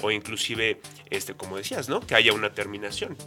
o 0.04 0.12
inclusive, 0.12 0.80
este, 1.10 1.34
como 1.34 1.58
decías, 1.58 1.90
¿no? 1.90 2.02
Que 2.02 2.14
haya 2.14 2.34
una 2.34 2.52
terminación. 2.52 3.18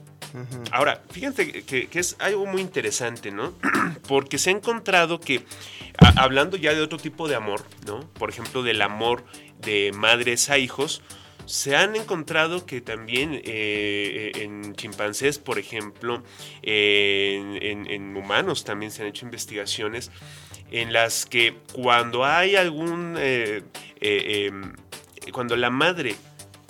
Ahora, 0.73 1.03
fíjense 1.11 1.65
que, 1.65 1.89
es 1.93 2.17
algo 2.19 2.45
muy 2.47 2.61
interesante, 2.61 3.31
¿no? 3.31 3.55
Porque 4.09 4.39
se 4.39 4.51
ha 4.51 4.53
encontrado 4.53 5.21
que, 5.21 5.45
hablando 6.17 6.57
ya 6.57 6.75
de 6.75 6.83
otro 6.83 6.99
tipo 6.99 7.29
de 7.29 7.37
amor, 7.37 7.63
¿no? 7.87 8.01
Por 8.15 8.31
ejemplo, 8.31 8.63
del 8.63 8.83
amor 8.83 9.25
de 9.61 9.93
madres 9.93 10.51
a 10.51 10.59
hijos, 10.59 11.03
se 11.47 11.77
han 11.77 11.95
encontrado 11.97 12.65
que 12.67 12.81
también 12.81 13.41
eh, 13.45 14.33
en 14.37 14.75
chimpancés, 14.75 15.39
por 15.39 15.59
ejemplo, 15.59 16.23
en, 16.63 18.17
humanos 18.17 18.65
también 18.65 18.91
se 18.91 19.03
han 19.03 19.09
hecho 19.09 19.27
investigaciones 19.27 20.11
en 20.71 20.93
las 20.93 21.27
que 21.27 21.57
cuando 21.73 22.25
hay 22.25 22.57
algún, 22.57 23.17
eh, 23.19 23.63
eh, 24.01 24.47
em, 24.47 24.75
cuando 25.33 25.57
la 25.57 25.71
madre 25.71 26.17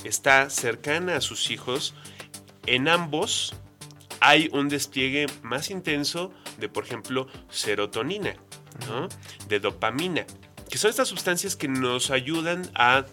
está 0.03 0.51
cercana 0.51 1.17
a 1.17 1.21
sus 1.21 1.51
hijos, 1.51 1.95
en 2.67 2.89
ambos 2.89 3.55
hay 4.21 4.49
un 4.53 4.69
despliegue 4.69 5.27
más 5.43 5.71
intenso 5.71 6.33
de, 6.59 6.69
por 6.69 6.85
ejemplo, 6.85 7.29
serotonina, 7.49 8.35
de 9.49 9.61
dopamina 9.61 10.27
que 10.75 10.79
son 10.79 10.91
estas 10.91 11.07
sustancias 11.07 11.55
que 11.55 11.69
nos 11.69 12.11
ayudan 12.11 12.69
a, 12.75 13.05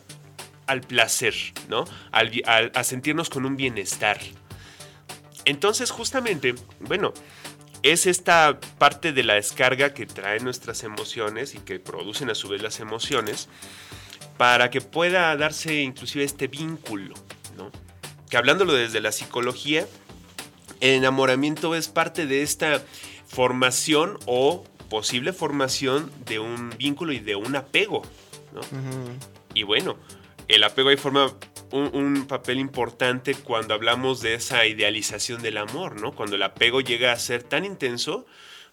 al 0.66 0.82
placer, 0.82 1.36
¿no? 1.70 1.86
a 2.12 2.84
sentirnos 2.84 3.30
con 3.30 3.46
un 3.46 3.56
bienestar. 3.56 4.20
Entonces, 5.46 5.92
justamente, 5.92 6.56
bueno, 6.80 7.14
es 7.84 8.08
esta 8.08 8.60
parte 8.80 9.14
de 9.14 9.22
la 9.22 9.36
descarga 9.36 9.94
que 9.94 10.08
traen 10.08 10.44
nuestras 10.44 10.84
emociones 10.84 11.54
y 11.54 11.60
que 11.60 11.80
producen 11.80 12.32
a 12.32 12.34
su 12.34 12.50
vez 12.50 12.64
las 12.64 12.80
emociones 12.80 13.48
para 14.38 14.72
que 14.72 14.82
pueda 14.82 15.38
darse 15.38 15.84
inclusive 15.84 16.24
este 16.24 16.48
vínculo, 16.48 17.14
¿no? 17.58 17.70
Que 18.28 18.38
hablándolo 18.38 18.74
desde 18.74 19.02
la 19.02 19.12
psicología, 19.12 19.86
el 20.80 20.96
enamoramiento 20.96 21.76
es 21.76 21.90
parte 21.90 22.26
de 22.26 22.42
esta 22.42 22.82
formación 23.28 24.18
o 24.26 24.66
posible 24.92 25.32
formación 25.32 26.12
de 26.26 26.40
un 26.40 26.70
vínculo 26.78 27.14
y 27.14 27.20
de 27.20 27.38
un 27.38 27.56
apego. 27.56 28.02
Y 29.54 29.64
bueno, 29.64 29.96
el 30.50 30.66
apego 30.66 30.90
ahí 30.90 30.98
forma 30.98 31.34
un, 31.72 32.26
papel 32.28 32.60
importante 32.60 33.34
cuando 33.36 33.74
hablamos 33.74 34.20
de 34.20 34.34
esa 34.34 34.66
idealización 34.66 35.42
del 35.42 35.58
amor, 35.60 36.02
¿no? 36.02 36.12
Cuando 36.12 36.36
el 36.36 36.44
apego 36.44 36.82
llega 36.82 37.14
a 37.14 37.16
ser 37.16 37.42
tan 37.42 37.64
intenso 37.64 38.26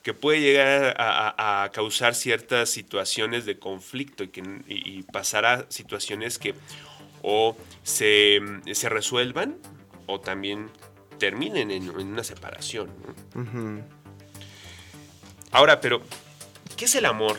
que 0.03 0.13
puede 0.13 0.41
llegar 0.41 0.97
a, 0.99 1.71
causar 1.73 2.17
ciertas 2.17 2.69
situaciones 2.69 3.47
de 3.47 3.61
conflicto 3.61 4.25
y, 4.25 4.29
que, 4.29 5.05
pasar 5.13 5.47
a 5.47 5.67
situaciones 5.71 6.41
que 6.41 6.57
o 7.23 7.57
se, 7.85 8.41
resuelvan 8.89 9.57
o 10.07 10.19
también 10.19 10.69
terminen 11.21 11.71
en, 11.71 11.91
una 11.91 12.25
separación. 12.25 12.91
Ahora, 15.51 15.81
pero, 15.81 16.01
¿qué 16.77 16.85
es 16.85 16.95
el 16.95 17.07
amor? 17.07 17.37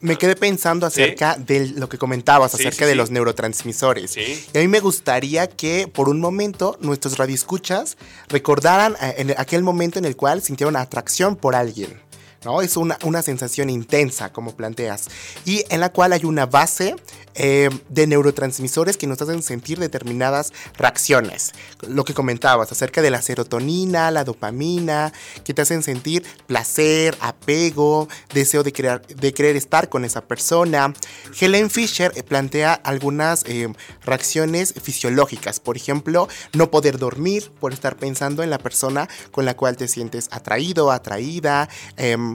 me 0.00 0.16
quedé 0.16 0.36
pensando 0.36 0.86
acerca 0.86 1.36
de 1.36 1.68
lo 1.68 1.88
que 1.88 1.98
comentabas, 1.98 2.52
Sí, 2.52 2.58
acerca 2.58 2.84
sí, 2.84 2.90
de 2.90 2.94
los 2.94 3.10
neurotransmisores. 3.10 4.16
Y 4.16 4.58
a 4.58 4.60
mí 4.60 4.68
me 4.68 4.80
gustaría 4.80 5.48
que 5.48 5.88
por 5.88 6.08
un 6.08 6.20
momento 6.20 6.76
nuestros 6.80 7.18
radioescuchas 7.18 7.96
recordaran 8.28 8.96
eh, 9.00 9.14
en 9.18 9.34
aquel 9.36 9.62
momento 9.62 9.98
en 9.98 10.04
el 10.04 10.16
cual 10.16 10.42
sintieron 10.42 10.76
atracción 10.76 11.36
por 11.36 11.54
alguien. 11.54 12.00
¿No? 12.44 12.62
Es 12.62 12.76
una, 12.76 12.98
una 13.04 13.22
sensación 13.22 13.70
intensa, 13.70 14.32
como 14.32 14.56
planteas, 14.56 15.06
y 15.44 15.64
en 15.70 15.80
la 15.80 15.90
cual 15.90 16.12
hay 16.12 16.24
una 16.24 16.46
base 16.46 16.96
eh, 17.40 17.70
de 17.88 18.08
neurotransmisores 18.08 18.96
que 18.96 19.06
nos 19.06 19.22
hacen 19.22 19.44
sentir 19.44 19.78
determinadas 19.78 20.52
reacciones. 20.76 21.52
Lo 21.86 22.04
que 22.04 22.12
comentabas 22.12 22.72
acerca 22.72 23.00
de 23.00 23.10
la 23.10 23.22
serotonina, 23.22 24.10
la 24.10 24.24
dopamina, 24.24 25.12
que 25.44 25.54
te 25.54 25.62
hacen 25.62 25.84
sentir 25.84 26.24
placer, 26.48 27.16
apego, 27.20 28.08
deseo 28.34 28.64
de, 28.64 28.72
crear, 28.72 29.06
de 29.06 29.32
querer 29.32 29.54
estar 29.54 29.88
con 29.88 30.04
esa 30.04 30.22
persona. 30.22 30.92
Helen 31.40 31.70
Fisher 31.70 32.10
eh, 32.16 32.24
plantea 32.24 32.74
algunas 32.74 33.44
eh, 33.46 33.72
reacciones 34.04 34.74
fisiológicas, 34.82 35.60
por 35.60 35.76
ejemplo, 35.76 36.28
no 36.54 36.72
poder 36.72 36.98
dormir 36.98 37.52
por 37.60 37.72
estar 37.72 37.96
pensando 37.96 38.42
en 38.42 38.50
la 38.50 38.58
persona 38.58 39.08
con 39.30 39.44
la 39.44 39.54
cual 39.54 39.76
te 39.76 39.86
sientes 39.86 40.28
atraído, 40.32 40.90
atraída. 40.90 41.68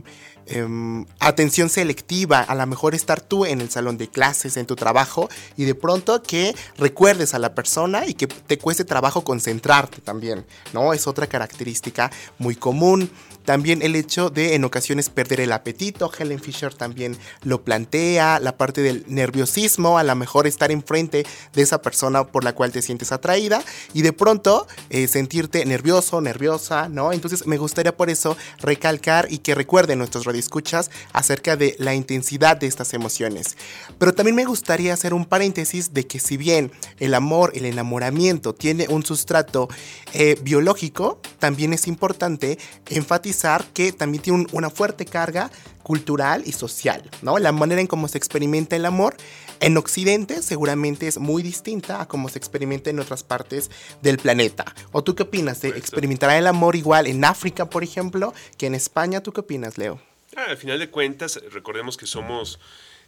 from 0.02 0.04
em, 0.48 1.06
atención 1.20 1.70
selectiva, 1.70 2.42
a 2.42 2.56
lo 2.56 2.66
mejor 2.66 2.96
estar 2.96 3.22
tú 3.22 3.46
en 3.46 3.62
el 3.62 3.70
salón 3.70 3.98
de 3.98 4.08
clases, 4.08 4.58
en 4.58 4.66
tu 4.66 4.76
trabajo, 4.76 5.30
y 5.58 5.66
de 5.66 5.76
pronto 5.76 6.22
que 6.22 6.56
recuerdes 6.78 7.34
a 7.34 7.40
la 7.40 7.56
persona 7.56 8.06
y 8.06 8.14
que 8.14 8.28
te 8.28 8.58
cueste 8.58 8.86
trabajo 8.86 9.24
concentrarte 9.24 10.02
también, 10.02 10.46
¿no? 10.74 10.94
Es 10.94 11.08
otra 11.08 11.28
característica 11.28 12.12
muy 12.38 12.56
común. 12.56 13.10
También 13.46 13.82
el 13.82 13.96
hecho 13.96 14.30
de 14.30 14.56
en 14.56 14.64
ocasiones 14.64 15.10
perder 15.10 15.42
el 15.42 15.52
apetito, 15.52 16.10
Helen 16.18 16.40
Fisher 16.40 16.74
también 16.74 17.18
lo 17.44 17.64
plantea, 17.64 18.40
la 18.40 18.56
parte 18.56 18.82
del 18.82 19.04
nerviosismo, 19.08 19.98
a 19.98 20.04
lo 20.04 20.16
mejor 20.16 20.48
estar 20.48 20.72
enfrente 20.72 21.26
de 21.54 21.62
esa 21.62 21.82
persona 21.82 22.24
por 22.24 22.46
la 22.46 22.54
cual 22.54 22.72
te 22.72 22.82
sientes 22.82 23.12
atraída 23.12 23.62
y 23.94 24.02
de 24.02 24.14
pronto 24.14 24.66
eh, 24.90 25.08
sentirte 25.08 25.66
nervioso, 25.66 26.22
nerviosa, 26.22 26.88
¿no? 26.88 27.12
Entonces 27.12 27.46
me 27.46 27.58
gustaría 27.58 27.96
por 27.96 28.10
eso 28.10 28.38
recalcar 28.60 29.28
y 29.30 29.40
que 29.40 29.56
recuerden 29.56 30.00
nuestros 30.00 30.24
radioescuchas 30.38 30.90
acerca 31.14 31.56
de 31.56 31.76
la 31.80 31.94
intensidad 31.94 32.58
de 32.58 32.68
estas 32.68 32.94
emociones. 32.94 33.56
Pero 34.00 34.14
también 34.14 34.36
me 34.36 34.46
gustaría 34.46 34.94
hacer 34.94 35.14
un 35.14 35.26
paréntesis 35.26 35.94
de 35.94 36.06
que 36.08 36.20
si 36.20 36.38
bien 36.38 36.72
el 37.00 37.14
amor, 37.14 37.52
el 37.56 37.66
enamoramiento 37.66 38.54
tiene 38.54 38.88
un 38.90 39.06
sustrato 39.06 39.70
eh, 40.14 40.38
biológico, 40.42 41.20
también 41.40 41.74
es 41.74 41.88
importante 41.88 42.58
enfatizar 42.90 43.66
que 43.74 43.92
también 43.92 44.24
tiene 44.24 44.40
un- 44.40 44.48
una 44.52 44.70
fuerte 44.70 45.06
carga 45.06 45.52
cultural 45.84 46.44
y 46.46 46.54
social, 46.54 47.10
¿no? 47.22 47.38
La 47.38 47.52
manera 47.52 47.82
en 47.82 47.88
cómo 47.88 48.08
se 48.08 48.18
experimenta 48.18 48.76
el 48.76 48.86
amor 48.86 49.16
en 49.64 49.78
Occidente 49.78 50.42
seguramente 50.42 51.08
es 51.08 51.20
muy 51.20 51.42
distinta 51.42 52.02
a 52.02 52.08
cómo 52.08 52.28
se 52.28 52.38
experimenta 52.38 52.90
en 52.90 53.00
otras 53.00 53.24
partes 53.24 53.72
del 54.02 54.18
planeta. 54.18 54.66
¿O 54.92 55.06
tú 55.06 55.16
qué 55.16 55.24
opinas? 55.24 55.62
¿De 55.62 55.70
Correcto. 55.70 55.86
experimentará 55.86 56.38
el 56.38 56.48
amor 56.48 56.76
igual 56.76 57.08
en 57.08 57.24
África, 57.24 57.70
por 57.70 57.82
ejemplo, 57.82 58.34
que 58.58 58.66
en 58.66 58.76
España? 58.76 59.24
¿Tú 59.24 59.32
qué 59.32 59.40
opinas, 59.40 59.78
Leo? 59.78 60.02
Ah, 60.36 60.48
al 60.50 60.58
final 60.58 60.80
de 60.80 60.90
cuentas, 60.90 61.40
recordemos 61.52 61.96
que 61.96 62.08
somos 62.08 62.60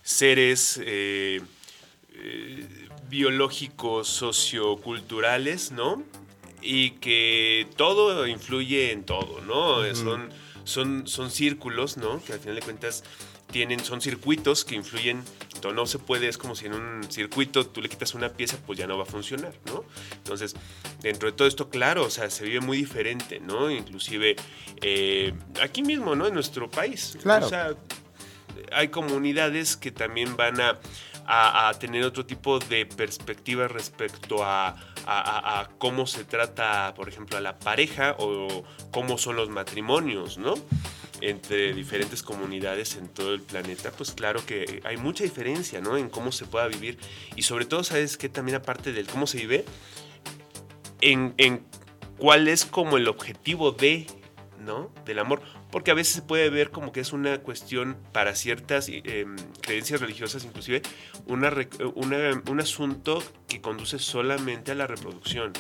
seres 0.01 0.79
eh, 0.81 1.41
eh, 2.13 2.67
biológicos, 3.09 4.07
socioculturales, 4.07 5.71
¿no? 5.71 6.03
Y 6.61 6.91
que 6.91 7.67
todo 7.75 8.25
influye 8.27 8.93
en 8.93 9.03
todo, 9.03 9.41
¿no? 9.41 9.93
Son, 9.93 10.29
son, 10.65 11.07
son 11.07 11.31
círculos, 11.31 11.97
¿no? 11.97 12.21
Que 12.23 12.33
al 12.33 12.39
final 12.39 12.55
de 12.55 12.61
cuentas 12.61 13.03
tienen, 13.51 13.79
son 13.79 14.01
circuitos 14.01 14.65
que 14.65 14.75
influyen, 14.75 15.23
no 15.73 15.85
se 15.85 15.99
puede, 15.99 16.27
es 16.27 16.37
como 16.37 16.55
si 16.55 16.65
en 16.65 16.73
un 16.73 17.03
circuito 17.09 17.65
tú 17.65 17.81
le 17.81 17.89
quitas 17.89 18.13
una 18.13 18.29
pieza, 18.29 18.57
pues 18.65 18.77
ya 18.77 18.87
no 18.87 18.97
va 18.97 19.03
a 19.03 19.07
funcionar, 19.07 19.53
¿no? 19.65 19.83
Entonces, 20.17 20.55
dentro 21.01 21.31
de 21.31 21.35
todo 21.37 21.47
esto, 21.47 21.69
claro, 21.69 22.03
o 22.03 22.09
sea, 22.09 22.29
se 22.29 22.43
vive 22.43 22.59
muy 22.59 22.77
diferente, 22.77 23.39
¿no? 23.39 23.71
Inclusive 23.71 24.35
eh, 24.81 25.33
aquí 25.61 25.81
mismo, 25.81 26.15
¿no? 26.15 26.27
En 26.27 26.33
nuestro 26.33 26.69
país. 26.69 27.17
Claro. 27.21 27.45
O 27.45 27.49
sea, 27.49 27.75
hay 28.71 28.89
comunidades 28.89 29.75
que 29.75 29.91
también 29.91 30.35
van 30.35 30.61
a, 30.61 30.79
a- 31.27 31.73
tener 31.79 32.03
otro 32.03 32.25
tipo 32.25 32.59
de 32.59 32.85
perspectiva 32.85 33.67
respecto 33.67 34.43
a, 34.43 34.75
cómo 35.77 36.07
se 36.07 36.23
trata, 36.23 36.93
por 36.95 37.09
ejemplo, 37.09 37.37
a 37.37 37.41
la 37.41 37.57
pareja 37.59 38.15
o 38.19 38.63
cómo 38.91 39.17
son 39.17 39.35
los 39.35 39.49
matrimonios, 39.49 40.37
¿no? 40.37 40.55
Entre 41.21 41.73
diferentes 41.73 42.23
comunidades 42.23 42.95
en 42.95 43.07
todo 43.07 43.33
el 43.33 43.41
planeta, 43.41 43.91
pues 43.91 44.11
claro 44.11 44.45
que 44.45 44.81
hay 44.83 44.97
mucha 44.97 45.23
diferencia, 45.23 45.79
¿no? 45.81 45.97
En 45.97 46.09
cómo 46.09 46.31
se 46.31 46.45
pueda 46.45 46.67
vivir. 46.67 46.97
Y 47.35 47.43
sobre 47.43 47.65
todo, 47.65 47.83
¿sabes 47.83 48.17
qué? 48.17 48.29
También 48.29 48.57
aparte 48.57 48.91
del 48.91 49.07
cómo 49.07 49.27
se 49.27 49.37
vive, 49.37 49.65
en 51.01 51.65
cuál 52.17 52.47
es 52.47 52.65
como 52.65 52.97
el 52.97 53.07
objetivo 53.07 53.71
de, 53.71 54.07
¿no? 54.65 54.91
Del 55.05 55.19
amor. 55.19 55.41
Porque 55.71 55.91
a 55.91 55.93
veces 55.93 56.15
se 56.15 56.21
puede 56.21 56.49
ver 56.49 56.71
como 56.71 56.91
que 56.91 56.99
es 56.99 57.13
una 57.13 57.37
cuestión 57.39 57.97
para 58.11 58.35
ciertas 58.35 58.89
eh, 58.89 59.25
creencias 59.61 60.01
religiosas, 60.01 60.43
inclusive, 60.43 60.81
una, 61.27 61.49
re- 61.49 61.69
una- 61.93 62.41
un 62.49 62.59
asunto 62.59 63.23
que 63.47 63.61
conduce 63.61 63.99
solamente 63.99 64.71
a 64.71 64.75
la 64.75 64.87
reproducción, 64.87 65.53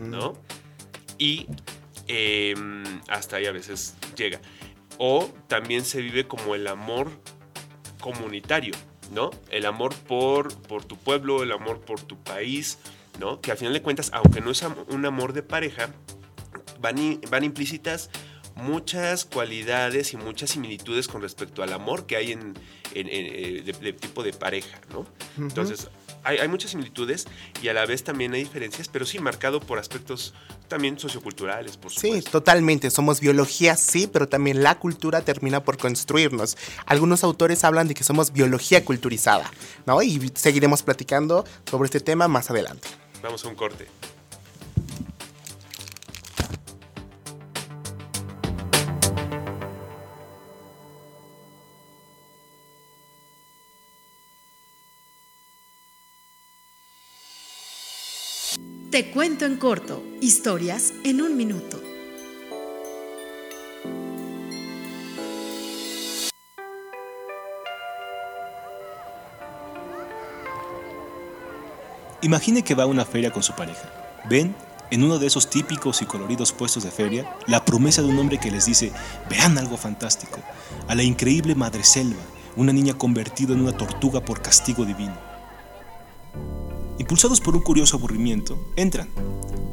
¿no? 0.00 0.34
Y 1.18 1.46
eh, 2.08 2.54
hasta 3.08 3.36
ahí 3.36 3.46
a 3.46 3.52
veces 3.52 3.94
llega. 4.16 4.40
O 4.98 5.32
también 5.48 5.84
se 5.84 6.00
vive 6.02 6.26
como 6.26 6.54
el 6.54 6.66
amor 6.66 7.10
comunitario, 8.00 8.74
¿no? 9.12 9.30
El 9.50 9.66
amor 9.66 9.94
por, 9.94 10.54
por 10.62 10.84
tu 10.84 10.96
pueblo, 10.96 11.42
el 11.42 11.52
amor 11.52 11.80
por 11.80 12.00
tu 12.00 12.16
país, 12.22 12.78
¿no? 13.20 13.40
Que 13.40 13.50
al 13.52 13.56
final 13.58 13.72
de 13.72 13.82
cuentas, 13.82 14.10
aunque 14.12 14.40
no 14.40 14.50
es 14.50 14.62
un 14.88 15.06
amor 15.06 15.32
de 15.32 15.42
pareja, 15.42 15.88
van, 16.80 17.20
van 17.30 17.44
implícitas 17.44 18.10
muchas 18.56 19.24
cualidades 19.24 20.12
y 20.12 20.16
muchas 20.16 20.50
similitudes 20.50 21.08
con 21.08 21.22
respecto 21.22 21.62
al 21.62 21.72
amor 21.72 22.06
que 22.06 22.16
hay 22.16 22.32
en, 22.32 22.54
en- 22.94 23.08
en, 23.08 23.26
eh, 23.58 23.62
de, 23.64 23.72
de 23.72 23.92
tipo 23.92 24.22
de 24.22 24.32
pareja, 24.32 24.80
¿no? 24.92 25.06
Entonces, 25.38 25.88
hay, 26.24 26.38
hay 26.38 26.46
muchas 26.48 26.70
similitudes 26.72 27.26
y 27.62 27.68
a 27.68 27.72
la 27.74 27.84
vez 27.86 28.04
también 28.04 28.32
hay 28.34 28.44
diferencias, 28.44 28.88
pero 28.88 29.04
sí 29.06 29.18
marcado 29.18 29.58
por 29.60 29.78
aspectos 29.78 30.34
también 30.68 30.98
socioculturales, 30.98 31.76
por 31.76 31.90
Sí, 31.90 32.08
supuesto. 32.08 32.30
totalmente. 32.30 32.90
Somos 32.90 33.20
biología, 33.20 33.76
sí, 33.76 34.06
pero 34.06 34.28
también 34.28 34.62
la 34.62 34.78
cultura 34.78 35.22
termina 35.22 35.64
por 35.64 35.78
construirnos. 35.78 36.56
Algunos 36.86 37.24
autores 37.24 37.64
hablan 37.64 37.88
de 37.88 37.94
que 37.94 38.04
somos 38.04 38.32
biología 38.32 38.84
culturizada, 38.84 39.50
¿no? 39.86 40.00
Y 40.02 40.30
seguiremos 40.34 40.82
platicando 40.82 41.44
sobre 41.68 41.86
este 41.86 42.00
tema 42.00 42.28
más 42.28 42.50
adelante. 42.50 42.88
Vamos 43.22 43.44
a 43.44 43.48
un 43.48 43.54
corte. 43.54 43.86
Cuento 59.10 59.44
en 59.44 59.56
corto, 59.56 60.02
historias 60.22 60.94
en 61.04 61.20
un 61.20 61.36
minuto. 61.36 61.82
Imagine 72.22 72.62
que 72.62 72.74
va 72.74 72.84
a 72.84 72.86
una 72.86 73.04
feria 73.04 73.30
con 73.30 73.42
su 73.42 73.52
pareja. 73.54 73.92
Ven, 74.30 74.54
en 74.90 75.02
uno 75.04 75.18
de 75.18 75.26
esos 75.26 75.50
típicos 75.50 76.00
y 76.00 76.06
coloridos 76.06 76.52
puestos 76.52 76.84
de 76.84 76.90
feria, 76.90 77.36
la 77.46 77.64
promesa 77.64 78.00
de 78.00 78.08
un 78.08 78.18
hombre 78.18 78.38
que 78.38 78.50
les 78.50 78.64
dice, 78.64 78.92
verán 79.28 79.58
algo 79.58 79.76
fantástico, 79.76 80.38
a 80.88 80.94
la 80.94 81.02
increíble 81.02 81.54
madreselva, 81.54 82.22
una 82.56 82.72
niña 82.72 82.94
convertida 82.94 83.52
en 83.52 83.60
una 83.60 83.76
tortuga 83.76 84.24
por 84.24 84.40
castigo 84.40 84.86
divino. 84.86 85.31
Impulsados 87.02 87.40
por 87.40 87.56
un 87.56 87.62
curioso 87.62 87.96
aburrimiento, 87.96 88.56
entran 88.76 89.08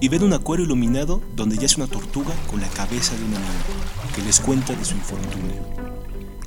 y 0.01 0.09
ven 0.09 0.23
un 0.23 0.33
acuario 0.33 0.65
iluminado 0.65 1.21
donde 1.35 1.57
yace 1.57 1.75
una 1.79 1.85
tortuga 1.85 2.33
con 2.49 2.59
la 2.59 2.67
cabeza 2.69 3.15
de 3.15 3.23
una 3.23 3.37
niña, 3.37 4.15
que 4.15 4.23
les 4.23 4.39
cuenta 4.39 4.73
de 4.73 4.83
su 4.83 4.95
infortunio. 4.95 5.61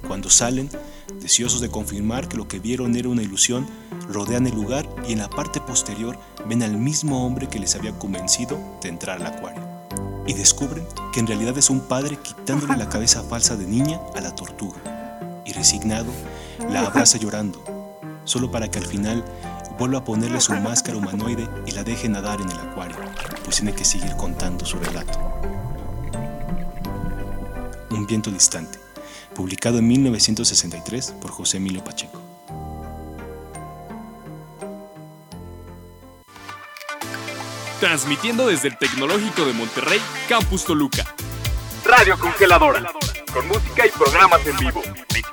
Cuando 0.08 0.28
salen, 0.28 0.68
deseosos 1.20 1.60
de 1.60 1.70
confirmar 1.70 2.26
que 2.26 2.36
lo 2.36 2.48
que 2.48 2.58
vieron 2.58 2.96
era 2.96 3.08
una 3.08 3.22
ilusión, 3.22 3.64
rodean 4.08 4.48
el 4.48 4.56
lugar 4.56 4.88
y 5.08 5.12
en 5.12 5.20
la 5.20 5.30
parte 5.30 5.60
posterior 5.60 6.18
ven 6.48 6.64
al 6.64 6.76
mismo 6.76 7.24
hombre 7.24 7.48
que 7.48 7.60
les 7.60 7.76
había 7.76 7.96
convencido 7.96 8.58
de 8.82 8.88
entrar 8.88 9.20
al 9.20 9.26
acuario. 9.36 9.62
Y 10.26 10.32
descubren 10.32 10.84
que 11.12 11.20
en 11.20 11.28
realidad 11.28 11.56
es 11.56 11.70
un 11.70 11.82
padre 11.82 12.18
quitándole 12.20 12.76
la 12.76 12.88
cabeza 12.88 13.22
falsa 13.22 13.54
de 13.54 13.68
niña 13.68 14.00
a 14.16 14.20
la 14.20 14.34
tortuga. 14.34 15.42
Y 15.46 15.52
resignado, 15.52 16.10
la 16.68 16.80
abraza 16.80 17.18
llorando, 17.18 17.62
solo 18.24 18.50
para 18.50 18.68
que 18.68 18.80
al 18.80 18.86
final 18.86 19.24
vuelva 19.82 19.98
a 19.98 20.04
ponerle 20.04 20.40
su 20.40 20.52
máscara 20.52 20.96
humanoide 20.96 21.48
y 21.66 21.72
la 21.72 21.82
deje 21.82 22.08
nadar 22.08 22.40
en 22.40 22.48
el 22.48 22.56
acuario, 22.56 22.96
pues 23.42 23.56
tiene 23.56 23.74
que 23.74 23.84
seguir 23.84 24.14
contando 24.14 24.64
su 24.64 24.78
relato. 24.78 25.18
Un 27.90 28.06
viento 28.06 28.30
distante, 28.30 28.78
publicado 29.34 29.78
en 29.78 29.88
1963 29.88 31.14
por 31.20 31.32
José 31.32 31.56
Emilio 31.56 31.82
Pacheco. 31.82 32.22
Transmitiendo 37.80 38.46
desde 38.46 38.68
el 38.68 38.78
Tecnológico 38.78 39.44
de 39.44 39.52
Monterrey, 39.52 40.00
Campus 40.28 40.64
Toluca. 40.64 41.12
Radio 41.84 42.16
Congeladora, 42.20 42.92
con 43.34 43.48
música 43.48 43.84
y 43.84 43.90
programas 43.90 44.46
en 44.46 44.56
vivo. 44.58 44.80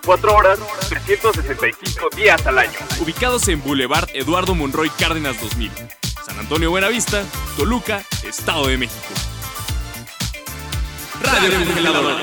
24 0.10 0.36
horas, 0.36 0.60
365 0.90 2.10
días 2.16 2.44
al 2.48 2.58
año. 2.58 2.72
Ubicados 3.00 3.48
en 3.48 3.62
Boulevard 3.62 4.10
Eduardo 4.16 4.56
Monroy 4.56 4.90
Cárdenas 4.90 5.40
2000. 5.40 5.72
San 6.26 6.40
Antonio 6.40 6.72
Buenavista, 6.72 7.24
Toluca, 7.56 8.04
Estado 8.24 8.66
de 8.68 8.78
México. 8.78 8.98
Radio 11.22 11.52
Congeladora. 11.64 12.16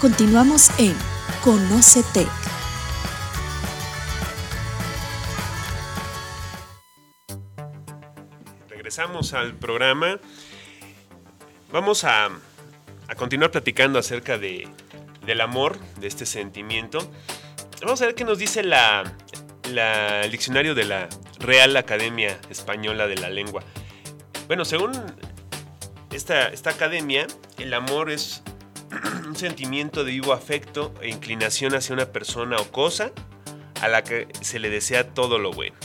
Continuamos 0.00 0.70
en 0.78 0.96
Conócete. 1.44 2.26
Regresamos 8.96 9.34
al 9.34 9.54
programa. 9.54 10.18
Vamos 11.70 12.04
a, 12.04 12.30
continuar 13.18 13.50
platicando 13.50 13.98
acerca 13.98 14.38
de, 14.38 14.66
del 15.26 15.42
amor, 15.42 15.78
de 16.00 16.06
este 16.06 16.24
sentimiento. 16.24 17.12
Vamos 17.82 18.00
a 18.00 18.06
ver 18.06 18.14
qué 18.14 18.24
nos 18.24 18.38
dice 18.38 18.62
la- 18.62 19.02
el 19.64 20.30
diccionario 20.30 20.74
de 20.74 20.84
la 20.84 21.10
Real 21.38 21.76
Academia 21.76 22.40
Española 22.48 23.06
de 23.06 23.16
la 23.16 23.28
Lengua. 23.28 23.62
Bueno, 24.46 24.64
según 24.64 24.92
esta, 26.10 26.48
esta 26.48 26.70
academia, 26.70 27.26
el 27.58 27.74
amor 27.74 28.10
es 28.10 28.42
un 29.26 29.36
sentimiento 29.36 30.04
de 30.04 30.12
vivo 30.12 30.32
afecto 30.32 30.94
e 31.02 31.10
inclinación 31.10 31.74
hacia 31.74 31.92
una 31.92 32.06
persona 32.06 32.56
o 32.56 32.72
cosa 32.72 33.12
a 33.82 33.88
la 33.88 34.02
que 34.02 34.26
se 34.40 34.58
le 34.58 34.70
desea 34.70 35.12
todo 35.12 35.38
lo 35.38 35.50
bueno. 35.50 35.76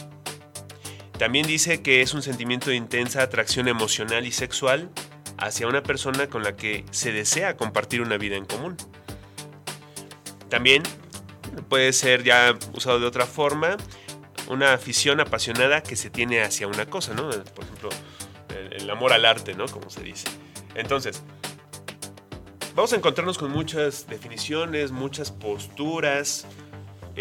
También 1.22 1.46
dice 1.46 1.84
que 1.84 2.02
es 2.02 2.16
un 2.16 2.24
sentimiento 2.24 2.72
de 2.72 2.76
intensa 2.76 3.22
atracción 3.22 3.68
emocional 3.68 4.26
y 4.26 4.32
sexual 4.32 4.90
hacia 5.38 5.68
una 5.68 5.84
persona 5.84 6.26
con 6.26 6.42
la 6.42 6.56
que 6.56 6.84
se 6.90 7.12
desea 7.12 7.58
compartir 7.58 8.02
una 8.02 8.18
vida 8.18 8.38
en 8.38 8.46
común. 8.46 8.76
También 10.50 10.82
puede 11.70 11.94
ser 11.94 12.24
ya 12.24 12.58
usado 12.74 13.00
de 13.00 13.06
otra 13.06 13.28
forma, 13.28 13.78
una 14.50 14.74
afición 14.74 15.20
apasionada 15.20 15.84
que 15.84 15.96
se 15.96 16.10
tiene 16.10 16.42
hacia 16.42 16.66
una 16.66 16.88
cosa, 16.88 17.14
¿no? 17.14 17.30
Por 17.30 17.66
ejemplo, 17.66 17.90
el, 18.72 18.90
amor 18.90 19.14
al 19.14 19.26
arte, 19.26 19.54
¿no? 19.54 19.68
Como 19.68 19.92
se 19.92 20.02
dice. 20.02 20.26
Entonces, 20.74 21.22
vamos 22.74 22.94
a 22.94 22.96
encontrarnos 22.96 23.38
con 23.38 23.52
muchas 23.52 24.08
definiciones, 24.08 24.92
muchas 24.92 25.30
posturas, 25.30 26.48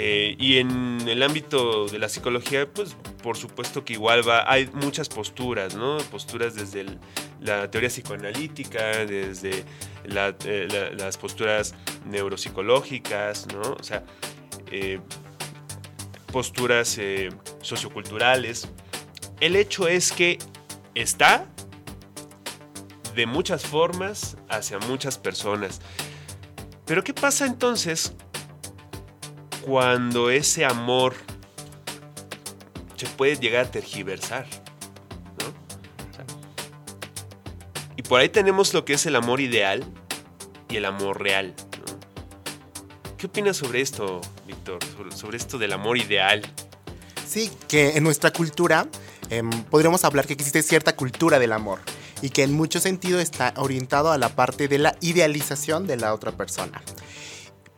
eh, 0.03 0.35
y 0.39 0.57
en 0.57 1.07
el 1.07 1.23
ámbito 1.23 1.85
de 1.87 1.99
la 1.99 2.09
psicología, 2.09 2.67
pues 2.73 2.97
por 3.23 3.37
supuesto 3.37 3.85
que 3.85 3.93
igual 3.93 4.27
va, 4.27 4.51
hay 4.51 4.67
muchas 4.73 5.11
posturas, 5.11 5.75
¿no? 5.75 5.99
Posturas 6.11 6.55
desde 6.55 6.87
la 7.39 7.71
teoría 7.71 7.91
psicoanalítica, 7.91 9.05
desde 9.05 9.51
eh, 9.61 9.65
la- 10.05 10.91
las 10.97 11.19
posturas 11.19 11.75
neuropsicológicas, 12.07 13.47
¿no? 13.53 13.61
O 13.79 13.83
sea, 13.83 14.03
eh, 14.71 15.01
posturas 16.33 16.99
socioculturales. 17.61 18.69
El 19.39 19.55
hecho 19.55 19.87
es 19.87 20.13
que 20.13 20.39
está 20.95 21.45
de 23.15 23.27
muchas 23.27 23.67
formas 23.67 24.39
hacia 24.49 24.79
muchas 24.79 25.19
personas. 25.19 25.83
Pero 26.87 27.05
¿qué 27.05 27.13
pasa 27.13 27.45
entonces 27.45 28.15
cuando 29.65 30.31
ese 30.31 30.65
amor 30.65 31.15
se 32.97 33.07
puede 33.07 33.37
llegar 33.37 33.67
a 33.67 33.71
tergiversar. 33.71 34.47
¿no? 35.39 35.55
Y 37.97 38.03
por 38.03 38.21
ahí 38.21 38.29
tenemos 38.29 38.75
lo 38.75 38.85
que 38.85 38.95
es 38.95 39.07
el 39.07 39.17
amor 39.17 39.41
ideal 39.41 39.85
y 40.69 40.77
el 40.77 40.85
amor 40.85 41.23
real. 41.23 41.55
¿Qué 43.17 43.27
opinas 43.27 43.59
sobre 43.59 43.83
esto, 43.83 44.21
Víctor? 44.47 44.79
Sobre, 44.97 45.15
sobre 45.15 45.37
esto 45.37 45.59
del 45.59 45.75
amor 45.75 45.99
ideal. 45.99 46.43
Sí, 47.27 47.51
que 47.69 47.97
en 47.97 48.03
nuestra 48.03 48.33
cultura 48.33 48.89
em, 49.29 49.51
podríamos 49.65 50.05
hablar 50.05 50.27
que 50.27 50.33
existe 50.33 50.63
cierta 50.63 50.97
cultura 50.97 51.39
del 51.39 51.53
amor 51.53 51.81
y 52.23 52.31
que 52.31 52.43
en 52.43 52.53
mucho 52.53 52.81
sentido 52.81 53.21
está 53.21 53.53
orientado 53.57 54.11
a 54.11 54.19
la 54.19 54.31
parte 54.31 54.69
de 54.69 54.79
la 54.79 54.97
idealización 55.01 55.87
de 55.87 55.97
la 55.97 56.15
otra 56.15 56.33
persona. 56.33 56.83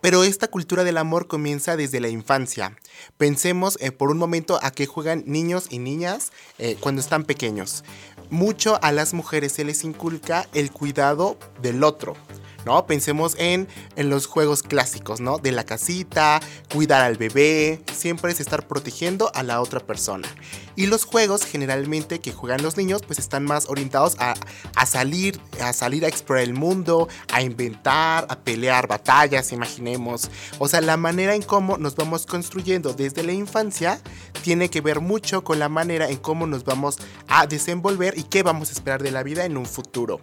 Pero 0.03 0.25
esta 0.25 0.49
cultura 0.49 0.83
del 0.83 0.99
amor 0.99 1.29
comienza 1.29 1.77
desde 1.77 2.01
la 2.01 2.09
infancia. 2.09 2.77
Pensemos 3.19 3.79
eh, 3.81 3.93
por 3.93 4.11
un 4.11 4.19
momento 4.19 4.59
a 4.61 4.73
qué 4.73 4.85
juegan 4.85 5.23
niños 5.27 5.67
y 5.71 5.79
niñas 5.79 6.33
eh, 6.59 6.77
cuando 6.81 7.01
están 7.01 7.23
pequeños. 7.23 7.85
Mucho 8.29 8.81
a 8.83 8.91
las 8.91 9.15
mujeres 9.15 9.53
se 9.53 9.65
les 9.65 9.85
inculca 9.85 10.49
el 10.55 10.73
cuidado 10.73 11.39
del 11.63 11.85
otro. 11.85 12.17
¿No? 12.65 12.87
Pensemos 12.87 13.35
en, 13.39 13.69
en 13.97 14.09
los 14.09 14.27
juegos 14.27 14.63
clásicos, 14.63 15.21
¿no? 15.21 15.39
De 15.39 15.51
la 15.53 15.65
casita, 15.65 16.41
cuidar 16.73 17.03
al 17.03 17.17
bebé, 17.17 17.83
siempre 17.93 18.33
es 18.33 18.41
estar 18.41 18.69
protegiendo 18.69 19.33
a 19.35 19.43
la 19.43 19.61
otra 19.61 19.81
persona. 19.81 20.29
Y 20.77 20.87
los 20.87 21.05
juegos 21.05 21.45
generalmente 21.45 22.21
que 22.21 22.33
juegan 22.33 22.63
los 22.63 22.77
niños 22.77 23.03
pues 23.07 23.19
están 23.19 23.45
más 23.45 23.69
orientados 23.69 24.17
a, 24.19 24.35
a 24.75 24.87
salir, 24.87 25.41
a 25.61 25.73
salir 25.73 26.05
a 26.05 26.09
explorar 26.09 26.45
el 26.45 26.55
mundo, 26.55 27.09
a 27.33 27.43
inventar, 27.43 28.27
a 28.29 28.39
pelear 28.39 28.87
batallas, 28.87 29.53
imaginemos. 29.53 30.31
O 30.59 30.69
sea, 30.69 30.81
la 30.81 30.97
manera 30.97 31.35
en 31.35 31.43
cómo 31.43 31.79
nos 31.79 31.97
vamos 31.97 32.27
construyendo 32.27 32.93
desde 32.95 33.23
la 33.23 33.33
infancia 33.33 34.01
tiene 34.43 34.71
que 34.71 34.81
ver 34.81 35.01
mucho 35.01 35.45
con 35.45 35.59
la 35.59 35.69
manera 35.69 36.09
en 36.09 36.17
cómo 36.17 36.47
nos 36.47 36.65
vamos 36.65 36.99
a 37.29 37.47
desenvolver 37.47 38.17
y 38.17 38.25
qué 38.25 38.43
vamos 38.43 38.71
a 38.71 38.73
esperar 38.73 39.03
de 39.03 39.11
la 39.11 39.23
vida 39.23 39.45
en 39.45 39.57
un 39.57 39.67
futuro. 39.67 40.21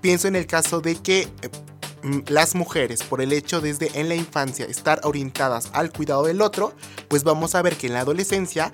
Pienso 0.00 0.28
en 0.28 0.36
el 0.36 0.46
caso 0.46 0.80
de 0.80 0.96
que 0.96 1.22
eh, 1.22 1.28
las 2.28 2.54
mujeres, 2.54 3.02
por 3.02 3.20
el 3.20 3.32
hecho 3.32 3.60
desde 3.60 3.98
en 3.98 4.08
la 4.08 4.14
infancia 4.14 4.66
estar 4.66 5.00
orientadas 5.04 5.70
al 5.72 5.92
cuidado 5.92 6.24
del 6.24 6.40
otro, 6.40 6.74
pues 7.08 7.24
vamos 7.24 7.54
a 7.54 7.62
ver 7.62 7.76
que 7.76 7.86
en 7.88 7.94
la 7.94 8.00
adolescencia 8.00 8.72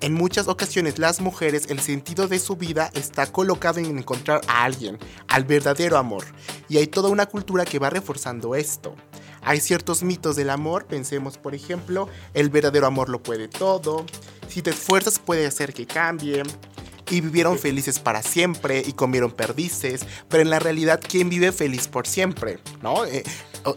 en 0.00 0.14
muchas 0.14 0.48
ocasiones 0.48 0.98
las 0.98 1.20
mujeres 1.20 1.66
el 1.68 1.80
sentido 1.80 2.26
de 2.26 2.38
su 2.38 2.56
vida 2.56 2.90
está 2.94 3.26
colocado 3.26 3.80
en 3.80 3.98
encontrar 3.98 4.40
a 4.48 4.64
alguien, 4.64 4.98
al 5.28 5.44
verdadero 5.44 5.98
amor. 5.98 6.24
Y 6.68 6.78
hay 6.78 6.86
toda 6.86 7.10
una 7.10 7.26
cultura 7.26 7.66
que 7.66 7.78
va 7.78 7.90
reforzando 7.90 8.54
esto. 8.54 8.94
Hay 9.42 9.60
ciertos 9.60 10.02
mitos 10.02 10.36
del 10.36 10.50
amor, 10.50 10.86
pensemos 10.86 11.38
por 11.38 11.54
ejemplo, 11.54 12.08
el 12.34 12.50
verdadero 12.50 12.86
amor 12.86 13.08
lo 13.08 13.22
puede 13.22 13.48
todo, 13.48 14.04
si 14.48 14.62
te 14.62 14.70
esfuerzas 14.70 15.18
puede 15.18 15.46
hacer 15.46 15.72
que 15.72 15.86
cambie, 15.86 16.42
y 17.10 17.20
vivieron 17.20 17.58
felices 17.58 17.98
para 17.98 18.22
siempre 18.22 18.82
y 18.86 18.92
comieron 18.92 19.32
perdices, 19.32 20.06
pero 20.28 20.42
en 20.42 20.50
la 20.50 20.58
realidad, 20.58 21.00
¿quién 21.06 21.28
vive 21.28 21.52
feliz 21.52 21.88
por 21.88 22.06
siempre? 22.06 22.58
¿No? 22.82 23.04
Eh, 23.04 23.24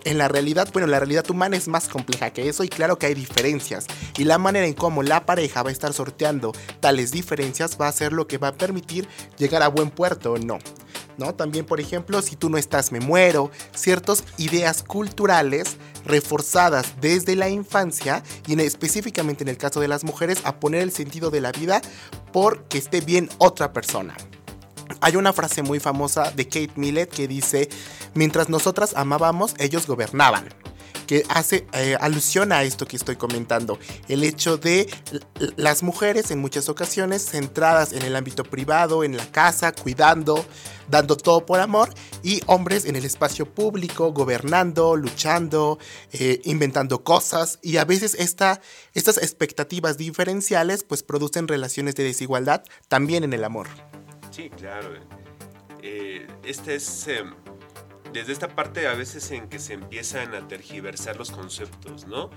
en 0.06 0.18
la 0.18 0.28
realidad, 0.28 0.70
bueno, 0.72 0.88
la 0.88 1.00
realidad 1.00 1.30
humana 1.30 1.58
es 1.58 1.68
más 1.68 1.88
compleja 1.88 2.32
que 2.32 2.48
eso 2.48 2.64
y 2.64 2.70
claro 2.70 2.98
que 2.98 3.08
hay 3.08 3.14
diferencias. 3.14 3.86
Y 4.18 4.24
la 4.24 4.38
manera 4.38 4.66
en 4.66 4.74
cómo 4.74 5.04
la 5.04 5.26
pareja 5.26 5.64
va 5.64 5.70
a 5.70 5.74
estar 5.74 5.94
sorteando 5.94 6.54
tales 6.80 7.12
diferencias 7.12 7.78
va 7.80 7.88
a 7.88 7.92
ser 7.92 8.14
lo 8.14 8.28
que 8.28 8.38
va 8.38 8.50
a 8.50 8.54
permitir 8.54 9.08
llegar 9.38 9.64
a 9.64 9.68
buen 9.68 9.90
puerto 9.90 10.34
o 10.34 10.38
no. 10.38 10.60
¿No? 11.18 11.36
También, 11.36 11.66
por 11.66 11.80
ejemplo, 11.80 12.22
si 12.22 12.36
tú 12.36 12.50
no 12.50 12.58
estás, 12.58 12.92
me 12.92 13.00
muero. 13.00 13.52
Ciertas 13.76 14.24
ideas 14.38 14.82
culturales 14.82 15.78
reforzadas 16.06 17.00
desde 17.02 17.36
la 17.36 17.50
infancia 17.50 18.24
y 18.48 18.54
en- 18.54 18.62
específicamente 18.62 19.44
en 19.44 19.48
el 19.50 19.58
caso 19.58 19.80
de 19.80 19.88
las 19.88 20.04
mujeres 20.04 20.40
a 20.44 20.56
poner 20.60 20.82
el 20.82 20.92
sentido 20.92 21.30
de 21.30 21.42
la 21.42 21.52
vida 21.52 21.82
por 22.32 22.64
que 22.64 22.78
esté 22.80 23.02
bien 23.02 23.30
otra 23.38 23.74
persona. 23.74 24.16
Hay 25.02 25.16
una 25.16 25.34
frase 25.34 25.62
muy 25.64 25.80
famosa 25.80 26.32
de 26.32 26.46
Kate 26.46 26.72
Millett 26.76 27.10
que 27.12 27.28
dice, 27.28 27.70
mientras 28.14 28.50
nosotras 28.50 28.94
amábamos, 28.96 29.54
ellos 29.60 29.86
gobernaban 29.88 30.46
que 31.08 31.24
hace 31.30 31.68
eh, 31.74 31.96
alusión 32.00 32.52
a 32.52 32.64
esto 32.64 32.86
que 32.86 32.96
estoy 32.96 33.16
comentando. 33.16 33.80
El 34.08 34.24
hecho 34.24 34.58
de 34.58 34.90
las 35.56 35.84
mujeres 35.84 36.32
en 36.32 36.40
muchas 36.40 36.70
ocasiones 36.70 37.26
centradas 37.26 37.94
en 37.94 38.04
el 38.04 38.16
ámbito 38.16 38.44
privado, 38.44 39.04
en 39.04 39.18
la 39.18 39.26
casa, 39.32 39.72
cuidando, 39.72 40.46
dando 40.90 41.16
todo 41.18 41.46
por 41.46 41.60
amor, 41.60 41.90
y 42.22 42.42
hombres 42.48 42.86
en 42.86 42.96
el 42.96 43.06
espacio 43.06 43.46
público, 43.46 44.12
gobernando, 44.12 44.96
luchando, 44.96 45.80
eh, 46.12 46.42
inventando 46.46 47.04
cosas, 47.04 47.60
y 47.62 47.78
a 47.78 47.86
veces 47.86 48.16
esta, 48.16 48.62
estas 48.94 49.18
expectativas 49.18 49.98
diferenciales 49.98 50.84
pues 50.84 51.04
producen 51.04 51.48
relaciones 51.48 51.96
de 51.96 52.04
desigualdad 52.04 52.64
también 52.88 53.24
en 53.24 53.34
el 53.34 53.44
amor. 53.44 53.68
Sí, 54.32 54.50
claro. 54.50 54.90
Eh, 55.82 56.26
este 56.44 56.76
es 56.76 57.08
eh, 57.08 57.24
desde 58.14 58.32
esta 58.34 58.48
parte 58.50 58.88
a 58.88 58.94
veces 58.94 59.30
en 59.32 59.50
que 59.50 59.60
se 59.60 59.74
empiezan 59.74 60.34
a 60.36 60.48
tergiversar 60.48 61.18
los 61.18 61.32
conceptos, 61.32 62.08
¿no? 62.08 62.30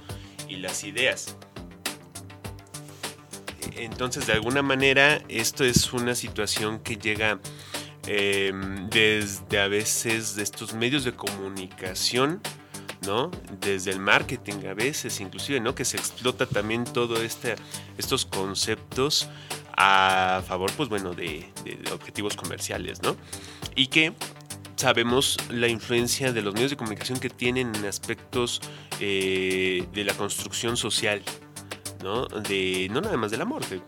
Y 0.49 0.57
las 0.57 0.83
ideas. 0.85 1.37
Entonces, 3.77 4.27
de 4.27 4.33
alguna 4.33 4.63
manera, 4.63 5.23
esto 5.29 5.65
es 5.65 5.93
una 5.93 6.15
situación 6.15 6.79
que 6.79 6.97
llega 6.97 7.41
eh, 8.07 8.53
desde 8.91 9.61
a 9.61 9.69
veces 9.69 10.37
de 10.37 10.43
estos 10.45 10.73
medios 10.75 11.05
de 11.05 11.13
comunicación, 11.13 12.41
¿no? 13.07 13.31
Desde 13.61 13.91
el 13.91 13.99
marketing 14.01 14.67
a 14.71 14.75
veces, 14.75 15.21
inclusive, 15.21 15.61
¿no? 15.61 15.75
Que 15.75 15.85
se 15.85 15.97
explota 15.97 16.47
también 16.47 16.85
todo 16.85 17.21
este, 17.23 17.57
estos 17.99 18.25
conceptos 18.25 19.29
a 19.77 20.43
favor, 20.47 20.73
pues 20.77 20.89
bueno, 20.89 21.13
de- 21.13 21.47
de 21.65 21.79
objetivos 21.93 22.35
comerciales, 22.37 23.03
¿no? 23.03 23.17
Y 23.75 23.89
que 23.89 24.15
sabemos 24.77 25.39
la 25.51 25.69
influencia 25.69 26.33
de 26.33 26.43
los 26.43 26.55
medios 26.55 26.71
de 26.71 26.77
comunicación 26.77 27.19
que 27.19 27.31
tienen 27.31 27.75
en 27.75 27.87
aspectos 27.87 28.61
eh, 29.01 29.87
de 29.93 30.05
la 30.05 30.15
construcción 30.15 30.77
social, 30.77 31.23
¿no? 32.03 32.27
De, 32.27 32.89
no 32.91 33.01
nada 33.01 33.17
más 33.17 33.31
del 33.31 33.41
amor, 33.41 33.63
de, 33.69 33.81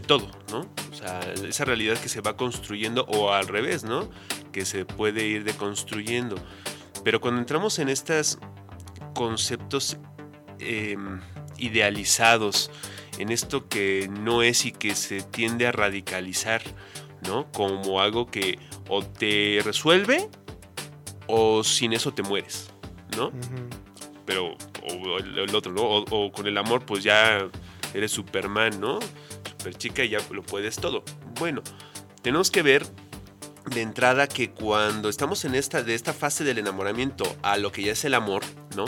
todo, 0.00 0.30
¿no? 0.52 0.60
O 0.92 0.94
sea, 0.94 1.20
esa 1.48 1.64
realidad 1.64 1.98
que 1.98 2.08
se 2.08 2.20
va 2.20 2.36
construyendo 2.36 3.04
o 3.06 3.32
al 3.32 3.48
revés, 3.48 3.82
¿no? 3.82 4.08
Que 4.52 4.64
se 4.64 4.84
puede 4.84 5.26
ir 5.26 5.44
deconstruyendo. 5.44 6.36
Pero 7.02 7.20
cuando 7.20 7.40
entramos 7.40 7.78
en 7.78 7.88
estos 7.88 8.38
conceptos 9.14 9.96
eh, 10.60 10.96
idealizados, 11.56 12.70
en 13.18 13.32
esto 13.32 13.68
que 13.68 14.08
no 14.10 14.42
es 14.42 14.66
y 14.66 14.72
que 14.72 14.94
se 14.94 15.22
tiende 15.22 15.66
a 15.66 15.72
radicalizar, 15.72 16.62
¿no? 17.22 17.50
Como 17.52 18.00
algo 18.00 18.26
que 18.26 18.58
o 18.88 19.02
te 19.02 19.60
resuelve 19.64 20.28
o 21.26 21.64
sin 21.64 21.92
eso 21.92 22.12
te 22.12 22.22
mueres, 22.22 22.70
¿no? 23.16 23.32
Pero, 24.24 24.56
o 24.90 25.18
el, 25.18 25.38
el 25.38 25.54
otro, 25.54 25.72
¿no? 25.72 25.82
O, 25.82 26.04
o 26.10 26.32
con 26.32 26.46
el 26.46 26.56
amor, 26.58 26.84
pues 26.84 27.02
ya 27.02 27.48
eres 27.94 28.12
Superman, 28.12 28.80
¿no? 28.80 28.98
Super 29.58 29.74
chica 29.74 30.04
y 30.04 30.10
ya 30.10 30.18
lo 30.30 30.42
puedes 30.42 30.76
todo. 30.76 31.02
Bueno, 31.38 31.62
tenemos 32.22 32.50
que 32.50 32.62
ver 32.62 32.86
de 33.70 33.82
entrada 33.82 34.28
que 34.28 34.50
cuando 34.50 35.08
estamos 35.08 35.44
en 35.44 35.54
esta, 35.54 35.82
de 35.82 35.94
esta 35.94 36.12
fase 36.12 36.44
del 36.44 36.58
enamoramiento 36.58 37.24
a 37.42 37.56
lo 37.56 37.72
que 37.72 37.82
ya 37.82 37.92
es 37.92 38.04
el 38.04 38.14
amor, 38.14 38.42
¿no? 38.76 38.84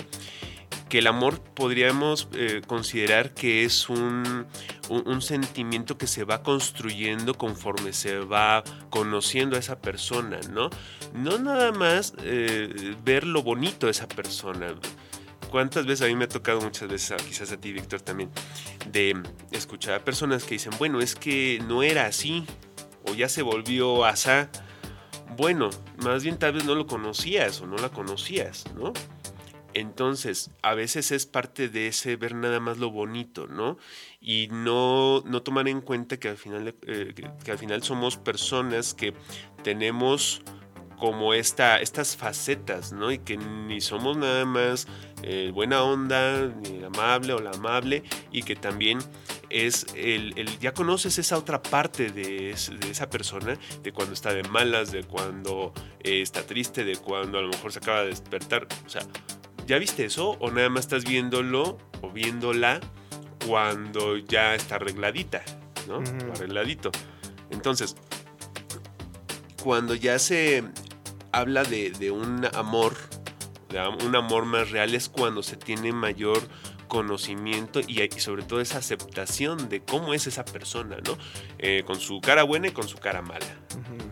Que 0.88 0.98
el 0.98 1.06
amor 1.06 1.40
podríamos 1.40 2.28
eh, 2.32 2.62
considerar 2.66 3.34
que 3.34 3.64
es 3.64 3.88
un, 3.88 4.46
un, 4.88 5.22
sentimiento 5.22 5.98
que 5.98 6.06
se 6.06 6.24
va 6.24 6.42
construyendo 6.42 7.34
conforme 7.34 7.92
se 7.92 8.18
va 8.20 8.64
conociendo 8.88 9.56
a 9.56 9.58
esa 9.58 9.80
persona, 9.80 10.40
¿no? 10.50 10.70
No 11.12 11.38
nada 11.38 11.72
más 11.72 12.14
eh, 12.22 12.96
ver 13.04 13.26
lo 13.26 13.42
bonito 13.42 13.86
de 13.86 13.92
esa 13.92 14.08
persona. 14.08 14.74
¿Cuántas 15.50 15.86
veces 15.86 16.06
a 16.06 16.08
mí 16.08 16.14
me 16.14 16.24
ha 16.24 16.28
tocado 16.28 16.60
muchas 16.60 16.88
veces, 16.88 17.22
quizás 17.22 17.52
a 17.52 17.56
ti, 17.56 17.72
Víctor, 17.72 18.02
también, 18.02 18.30
de 18.90 19.14
escuchar 19.50 19.94
a 19.94 20.04
personas 20.04 20.44
que 20.44 20.56
dicen, 20.56 20.72
bueno, 20.78 21.00
es 21.00 21.14
que 21.14 21.62
no 21.66 21.82
era 21.82 22.06
así, 22.06 22.44
o 23.08 23.14
ya 23.14 23.28
se 23.28 23.42
volvió 23.42 24.04
asá. 24.04 24.50
Bueno, 25.36 25.70
más 26.02 26.22
bien 26.22 26.38
tal 26.38 26.52
vez 26.52 26.64
no 26.64 26.74
lo 26.74 26.86
conocías 26.86 27.60
o 27.60 27.66
no 27.66 27.76
la 27.76 27.88
conocías, 27.88 28.64
¿no? 28.74 28.92
Entonces, 29.78 30.50
a 30.62 30.74
veces 30.74 31.12
es 31.12 31.26
parte 31.26 31.68
de 31.68 31.86
ese 31.88 32.16
ver 32.16 32.34
nada 32.34 32.58
más 32.58 32.78
lo 32.78 32.90
bonito, 32.90 33.46
¿no? 33.46 33.78
Y 34.20 34.48
no, 34.50 35.22
no 35.24 35.42
tomar 35.42 35.68
en 35.68 35.80
cuenta 35.80 36.18
que 36.18 36.28
al, 36.28 36.36
final, 36.36 36.74
eh, 36.82 37.14
que, 37.44 37.50
al 37.52 37.58
final 37.58 37.82
somos 37.82 38.16
personas 38.16 38.92
que 38.94 39.14
tenemos 39.62 40.42
como 40.98 41.32
esta, 41.32 41.80
estas 41.80 42.16
facetas, 42.16 42.92
¿no? 42.92 43.12
Y 43.12 43.18
que 43.18 43.36
ni 43.36 43.80
somos 43.80 44.16
nada 44.16 44.44
más 44.44 44.88
eh, 45.22 45.52
buena 45.54 45.84
onda, 45.84 46.48
ni 46.48 46.82
amable 46.82 47.34
o 47.34 47.38
la 47.38 47.50
amable, 47.50 48.02
y 48.32 48.42
que 48.42 48.56
también 48.56 48.98
es 49.48 49.86
el, 49.94 50.36
el- 50.36 50.58
ya 50.58 50.74
conoces 50.74 51.16
esa 51.18 51.38
otra 51.38 51.62
parte 51.62 52.10
de 52.10 52.50
esa 52.50 53.08
persona, 53.08 53.56
de 53.84 53.92
cuando 53.92 54.12
está 54.12 54.34
de 54.34 54.42
malas, 54.42 54.90
de 54.90 55.04
cuando 55.04 55.72
eh, 56.00 56.20
está 56.20 56.44
triste, 56.44 56.82
de 56.84 56.96
cuando 56.96 57.38
a 57.38 57.42
lo 57.42 57.48
mejor 57.48 57.72
se 57.72 57.78
acaba 57.78 58.00
de 58.02 58.08
despertar, 58.08 58.66
o 58.84 58.88
sea, 58.88 59.02
¿ya 59.68 59.78
viste 59.78 60.06
eso? 60.06 60.30
¿O 60.40 60.50
nada 60.50 60.70
más 60.70 60.86
estás 60.86 61.04
viéndolo 61.04 61.76
o 62.00 62.10
viéndola 62.10 62.80
cuando 63.46 64.16
ya 64.16 64.54
está 64.54 64.76
arregladita, 64.76 65.42
¿no? 65.86 65.98
Arregladito. 66.32 66.90
Entonces, 67.50 67.94
cuando 69.62 69.94
ya 69.94 70.18
se 70.18 70.64
habla 71.32 71.64
de, 71.64 71.90
de 71.90 72.10
un 72.10 72.46
amor, 72.54 72.94
de 73.68 73.86
un 74.06 74.16
amor 74.16 74.46
más 74.46 74.70
real, 74.70 74.94
es 74.94 75.10
cuando 75.10 75.42
se 75.42 75.56
tiene 75.56 75.92
mayor 75.92 76.40
conocimiento 76.88 77.80
y, 77.86 78.02
y 78.02 78.20
sobre 78.20 78.42
todo 78.42 78.60
esa 78.60 78.78
aceptación 78.78 79.68
de 79.68 79.80
cómo 79.80 80.14
es 80.14 80.26
esa 80.26 80.44
persona, 80.44 80.96
¿no? 81.06 81.16
Eh, 81.58 81.84
con 81.86 82.00
su 82.00 82.20
cara 82.20 82.42
buena 82.42 82.68
y 82.68 82.72
con 82.72 82.88
su 82.88 82.98
cara 82.98 83.22
mala, 83.22 83.46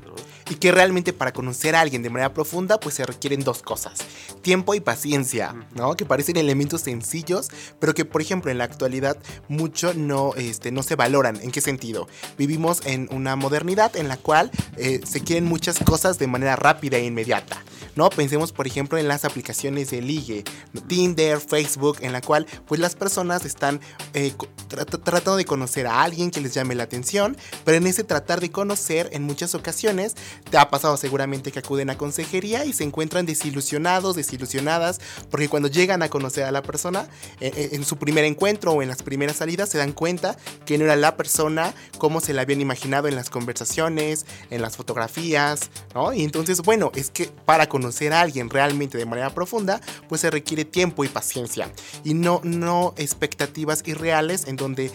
¿no? 0.04 0.14
Y 0.48 0.54
que 0.56 0.70
realmente 0.70 1.12
para 1.12 1.32
conocer 1.32 1.74
a 1.74 1.80
alguien 1.80 2.02
de 2.02 2.10
manera 2.10 2.32
profunda, 2.32 2.78
pues 2.78 2.94
se 2.94 3.04
requieren 3.04 3.40
dos 3.40 3.62
cosas. 3.62 3.98
Tiempo 4.42 4.74
y 4.74 4.80
paciencia, 4.80 5.54
¿no? 5.74 5.96
Que 5.96 6.04
parecen 6.04 6.36
elementos 6.36 6.82
sencillos, 6.82 7.48
pero 7.80 7.94
que, 7.94 8.04
por 8.04 8.20
ejemplo, 8.20 8.50
en 8.52 8.58
la 8.58 8.64
actualidad 8.64 9.18
mucho 9.48 9.92
no, 9.94 10.34
este, 10.36 10.70
no 10.70 10.84
se 10.84 10.94
valoran. 10.94 11.40
¿En 11.42 11.50
qué 11.50 11.60
sentido? 11.60 12.06
Vivimos 12.38 12.86
en 12.86 13.08
una 13.10 13.34
modernidad 13.34 13.96
en 13.96 14.06
la 14.06 14.16
cual 14.16 14.52
eh, 14.76 15.00
se 15.04 15.20
quieren 15.22 15.46
muchas 15.46 15.80
cosas 15.80 16.18
de 16.18 16.28
manera 16.28 16.54
rápida 16.54 16.96
e 16.96 17.04
inmediata. 17.04 17.62
¿no? 17.96 18.10
Pensemos, 18.10 18.52
por 18.52 18.66
ejemplo, 18.66 18.98
en 18.98 19.08
las 19.08 19.24
aplicaciones 19.24 19.90
de 19.90 20.02
ligue, 20.02 20.44
Tinder, 20.86 21.40
Facebook, 21.40 21.98
en 22.02 22.12
la 22.12 22.20
cual 22.20 22.46
pues 22.66 22.80
las 22.80 22.94
personas 22.94 23.44
están 23.44 23.80
eh, 24.14 24.32
tra- 24.68 24.84
tra- 24.86 25.02
tratando 25.02 25.36
de 25.36 25.44
conocer 25.44 25.86
a 25.86 26.02
alguien 26.02 26.30
que 26.30 26.40
les 26.40 26.54
llame 26.54 26.74
la 26.74 26.84
atención, 26.84 27.36
pero 27.64 27.76
en 27.76 27.86
ese 27.86 28.04
tratar 28.04 28.40
de 28.40 28.50
conocer, 28.50 29.08
en 29.12 29.22
muchas 29.22 29.54
ocasiones, 29.54 30.14
te 30.50 30.58
ha 30.58 30.70
pasado 30.70 30.96
seguramente 30.96 31.52
que 31.52 31.58
acuden 31.58 31.90
a 31.90 31.98
consejería 31.98 32.64
y 32.64 32.72
se 32.72 32.84
encuentran 32.84 33.26
desilusionados, 33.26 34.16
desilusionadas, 34.16 35.00
porque 35.30 35.48
cuando 35.48 35.68
llegan 35.68 36.02
a 36.02 36.08
conocer 36.08 36.44
a 36.44 36.50
la 36.52 36.62
persona, 36.62 37.08
eh, 37.40 37.52
eh, 37.56 37.68
en 37.72 37.84
su 37.84 37.96
primer 37.96 38.24
encuentro 38.24 38.72
o 38.72 38.82
en 38.82 38.88
las 38.88 39.02
primeras 39.02 39.36
salidas, 39.36 39.68
se 39.68 39.78
dan 39.78 39.92
cuenta 39.92 40.36
que 40.64 40.78
no 40.78 40.84
era 40.84 40.96
la 40.96 41.16
persona 41.16 41.74
como 41.98 42.20
se 42.20 42.32
la 42.32 42.42
habían 42.42 42.60
imaginado 42.60 43.08
en 43.08 43.16
las 43.16 43.30
conversaciones, 43.30 44.26
en 44.50 44.62
las 44.62 44.76
fotografías, 44.76 45.70
¿no? 45.94 46.12
Y 46.12 46.24
entonces, 46.24 46.62
bueno, 46.62 46.90
es 46.94 47.10
que 47.10 47.26
para 47.44 47.68
conocer 47.68 48.12
a 48.12 48.20
alguien 48.20 48.50
realmente 48.50 48.98
de 48.98 49.06
manera 49.06 49.30
profunda, 49.34 49.80
pues 50.08 50.20
se 50.20 50.30
requiere 50.30 50.64
tiempo 50.64 51.04
y 51.04 51.08
paciencia 51.08 51.70
y 52.04 52.14
no, 52.14 52.40
no 52.42 52.55
expectativas 52.96 53.82
irreales 53.86 54.46
en 54.46 54.56
donde 54.56 54.90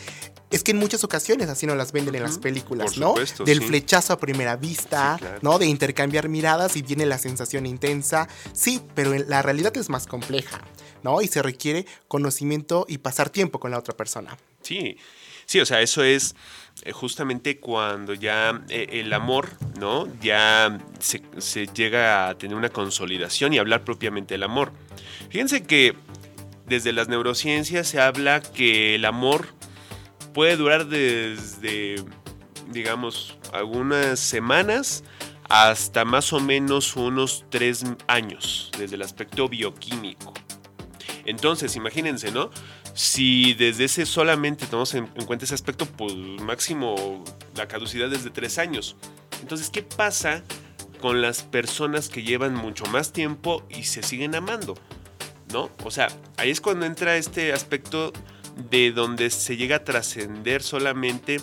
es 0.50 0.63
que 0.63 0.71
en 0.71 0.78
muchas 0.78 1.04
ocasiones 1.06 1.47
así 1.50 1.65
nos 1.65 1.78
las 1.78 1.93
venden 1.93 2.15
en 2.15 2.24
las 2.24 2.38
películas, 2.38 2.91
Por 2.91 2.97
¿no? 3.00 3.08
supuesto, 3.10 3.43
Del 3.45 3.60
sí. 3.60 3.65
flechazo 3.67 4.13
a 4.13 4.19
primera 4.19 4.58
vista, 4.58 5.15
Sí, 5.17 5.21
claro. 5.24 5.39
¿no? 5.41 5.60
De 5.60 5.65
intercambiar 5.65 6.28
miradas 6.28 6.76
y 6.76 6.82
viene 6.82 7.06
la 7.06 7.17
sensación 7.17 7.65
intensa. 7.65 8.28
Sí, 8.52 8.82
pero 8.93 9.13
en- 9.13 9.30
la 9.30 9.41
realidad 9.41 9.76
es 9.78 9.88
más 9.89 10.08
compleja, 10.08 10.62
¿no? 11.04 11.21
Y 11.21 11.28
se 11.30 11.41
requiere 11.41 11.86
conocimiento 12.10 12.86
y 12.89 12.97
pasar 12.97 13.30
tiempo 13.30 13.60
con 13.62 13.71
la 13.71 13.80
otra 13.80 13.95
persona. 13.95 14.38
Sí, 14.62 14.97
sí, 15.45 15.62
o 15.62 15.65
sea, 15.65 15.80
eso 15.82 16.04
es 16.04 16.36
eh, 16.84 16.91
justamente 16.91 17.60
cuando 17.60 18.13
ya 18.13 18.62
eh, 18.67 18.88
el 18.91 19.13
amor, 19.13 19.52
¿no? 19.80 20.08
Ya 20.21 20.80
se, 21.00 21.21
se 21.38 21.67
llega 21.67 22.28
a 22.28 22.38
tener 22.38 22.58
una 22.58 22.69
consolidación 22.69 23.54
y 23.54 23.58
hablar 23.58 23.84
propiamente 23.86 24.34
del 24.34 24.43
amor. 24.43 24.74
Fíjense 25.30 25.63
que 25.63 25.95
desde 26.72 26.94
las 26.94 27.10
neurociencias 27.10 27.86
se 27.90 28.00
habla 28.00 28.42
que 28.42 28.96
el 28.96 29.04
amor 29.04 29.46
puede 30.34 30.56
durar 30.56 30.88
desde, 30.88 31.96
digamos, 32.70 33.38
algunas 33.52 34.22
semanas 34.22 35.04
hasta 35.50 36.06
más 36.06 36.32
o 36.32 36.40
menos 36.40 36.96
unos 36.96 37.44
tres 37.50 37.84
años, 38.08 38.72
desde 38.80 38.96
el 38.96 39.02
aspecto 39.02 39.50
bioquímico. 39.50 40.34
Entonces, 41.26 41.76
imagínense, 41.76 42.32
¿no? 42.32 42.52
Si 42.94 43.54
desde 43.54 43.84
ese 43.84 44.06
solamente 44.06 44.66
tomamos 44.66 44.94
en, 44.96 45.10
en 45.16 45.26
cuenta 45.26 45.44
ese 45.44 45.56
aspecto, 45.56 45.86
pues 45.86 46.16
máximo 46.16 47.26
la 47.54 47.68
caducidad 47.68 48.12
es 48.14 48.24
de 48.24 48.30
tres 48.30 48.58
años. 48.58 48.96
Entonces, 49.42 49.70
¿qué 49.70 49.84
pasa 49.84 50.42
con 51.02 51.22
las 51.22 51.44
personas 51.44 52.08
que 52.08 52.24
llevan 52.24 52.56
mucho 52.56 52.86
más 52.86 53.12
tiempo 53.12 53.62
y 53.70 53.84
se 53.84 54.04
siguen 54.04 54.36
amando? 54.36 54.76
¿No? 55.52 55.70
O 55.84 55.92
sea, 55.92 56.08
ahí 56.38 56.50
es 56.50 56.62
cuando 56.62 56.86
entra 56.86 57.18
este 57.18 57.52
aspecto 57.52 58.14
de 58.70 58.92
donde 58.92 59.30
se 59.30 59.58
llega 59.58 59.78
a 59.78 59.84
trascender 59.84 60.62
solamente 60.62 61.38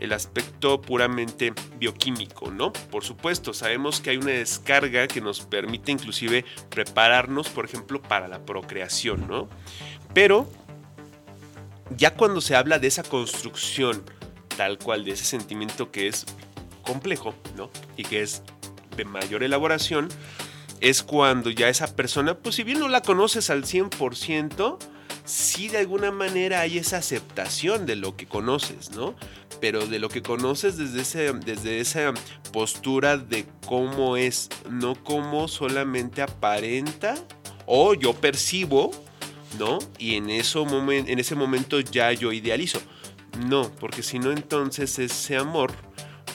el 0.00 0.12
aspecto 0.12 0.80
puramente 0.80 1.52
bioquímico, 1.78 2.50
¿no? 2.50 2.72
Por 2.72 3.04
supuesto, 3.04 3.54
sabemos 3.54 4.00
que 4.00 4.10
hay 4.10 4.16
una 4.16 4.32
descarga 4.32 5.06
que 5.06 5.20
nos 5.20 5.40
permite 5.40 5.92
inclusive 5.92 6.44
prepararnos, 6.68 7.48
por 7.48 7.64
ejemplo, 7.64 8.02
para 8.02 8.28
la 8.28 8.44
procreación, 8.44 9.26
¿no? 9.28 9.48
Pero 10.12 10.48
ya 11.96 12.14
cuando 12.14 12.40
se 12.40 12.56
habla 12.56 12.78
de 12.78 12.88
esa 12.88 13.02
construcción 13.02 14.04
tal 14.56 14.78
cual, 14.78 15.04
de 15.04 15.12
ese 15.12 15.24
sentimiento 15.24 15.90
que 15.90 16.08
es 16.08 16.26
complejo, 16.82 17.34
¿no? 17.56 17.70
Y 17.96 18.04
que 18.04 18.22
es 18.22 18.42
de 18.96 19.04
mayor 19.04 19.42
elaboración, 19.42 20.08
es 20.84 21.02
cuando 21.02 21.48
ya 21.48 21.70
esa 21.70 21.96
persona, 21.96 22.36
pues 22.36 22.56
si 22.56 22.62
bien 22.62 22.78
no 22.78 22.88
la 22.88 23.00
conoces 23.00 23.48
al 23.48 23.64
100%, 23.64 24.76
sí 25.24 25.68
de 25.68 25.78
alguna 25.78 26.10
manera 26.10 26.60
hay 26.60 26.76
esa 26.76 26.98
aceptación 26.98 27.86
de 27.86 27.96
lo 27.96 28.18
que 28.18 28.26
conoces, 28.26 28.90
¿no? 28.90 29.14
Pero 29.62 29.86
de 29.86 29.98
lo 29.98 30.10
que 30.10 30.20
conoces 30.20 30.76
desde, 30.76 31.00
ese, 31.00 31.32
desde 31.32 31.80
esa 31.80 32.12
postura 32.52 33.16
de 33.16 33.46
cómo 33.66 34.18
es, 34.18 34.50
no 34.68 34.94
cómo 35.02 35.48
solamente 35.48 36.20
aparenta 36.20 37.14
o 37.64 37.94
yo 37.94 38.12
percibo, 38.12 38.90
¿no? 39.58 39.78
Y 39.98 40.16
en, 40.16 40.28
eso 40.28 40.66
en 40.90 41.18
ese 41.18 41.34
momento 41.34 41.80
ya 41.80 42.12
yo 42.12 42.30
idealizo. 42.30 42.78
No, 43.48 43.72
porque 43.80 44.02
si 44.02 44.18
no 44.18 44.32
entonces 44.32 44.98
ese 44.98 45.38
amor, 45.38 45.72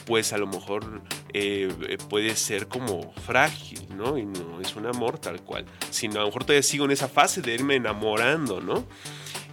pues 0.06 0.32
a 0.32 0.38
lo 0.38 0.48
mejor 0.48 1.02
eh, 1.32 1.68
eh, 1.88 1.98
puede 2.08 2.34
ser 2.36 2.66
como 2.66 3.12
frágil, 3.12 3.86
¿no? 3.96 4.18
Y 4.18 4.26
no 4.26 4.60
es 4.60 4.74
un 4.74 4.86
amor 4.86 5.18
tal 5.18 5.42
cual. 5.42 5.64
Sino 5.90 6.16
a 6.16 6.20
lo 6.20 6.26
mejor 6.26 6.44
todavía 6.44 6.62
sigo 6.62 6.84
en 6.84 6.90
esa 6.90 7.08
fase 7.08 7.40
de 7.40 7.54
irme 7.54 7.76
enamorando, 7.76 8.60
¿no? 8.60 8.86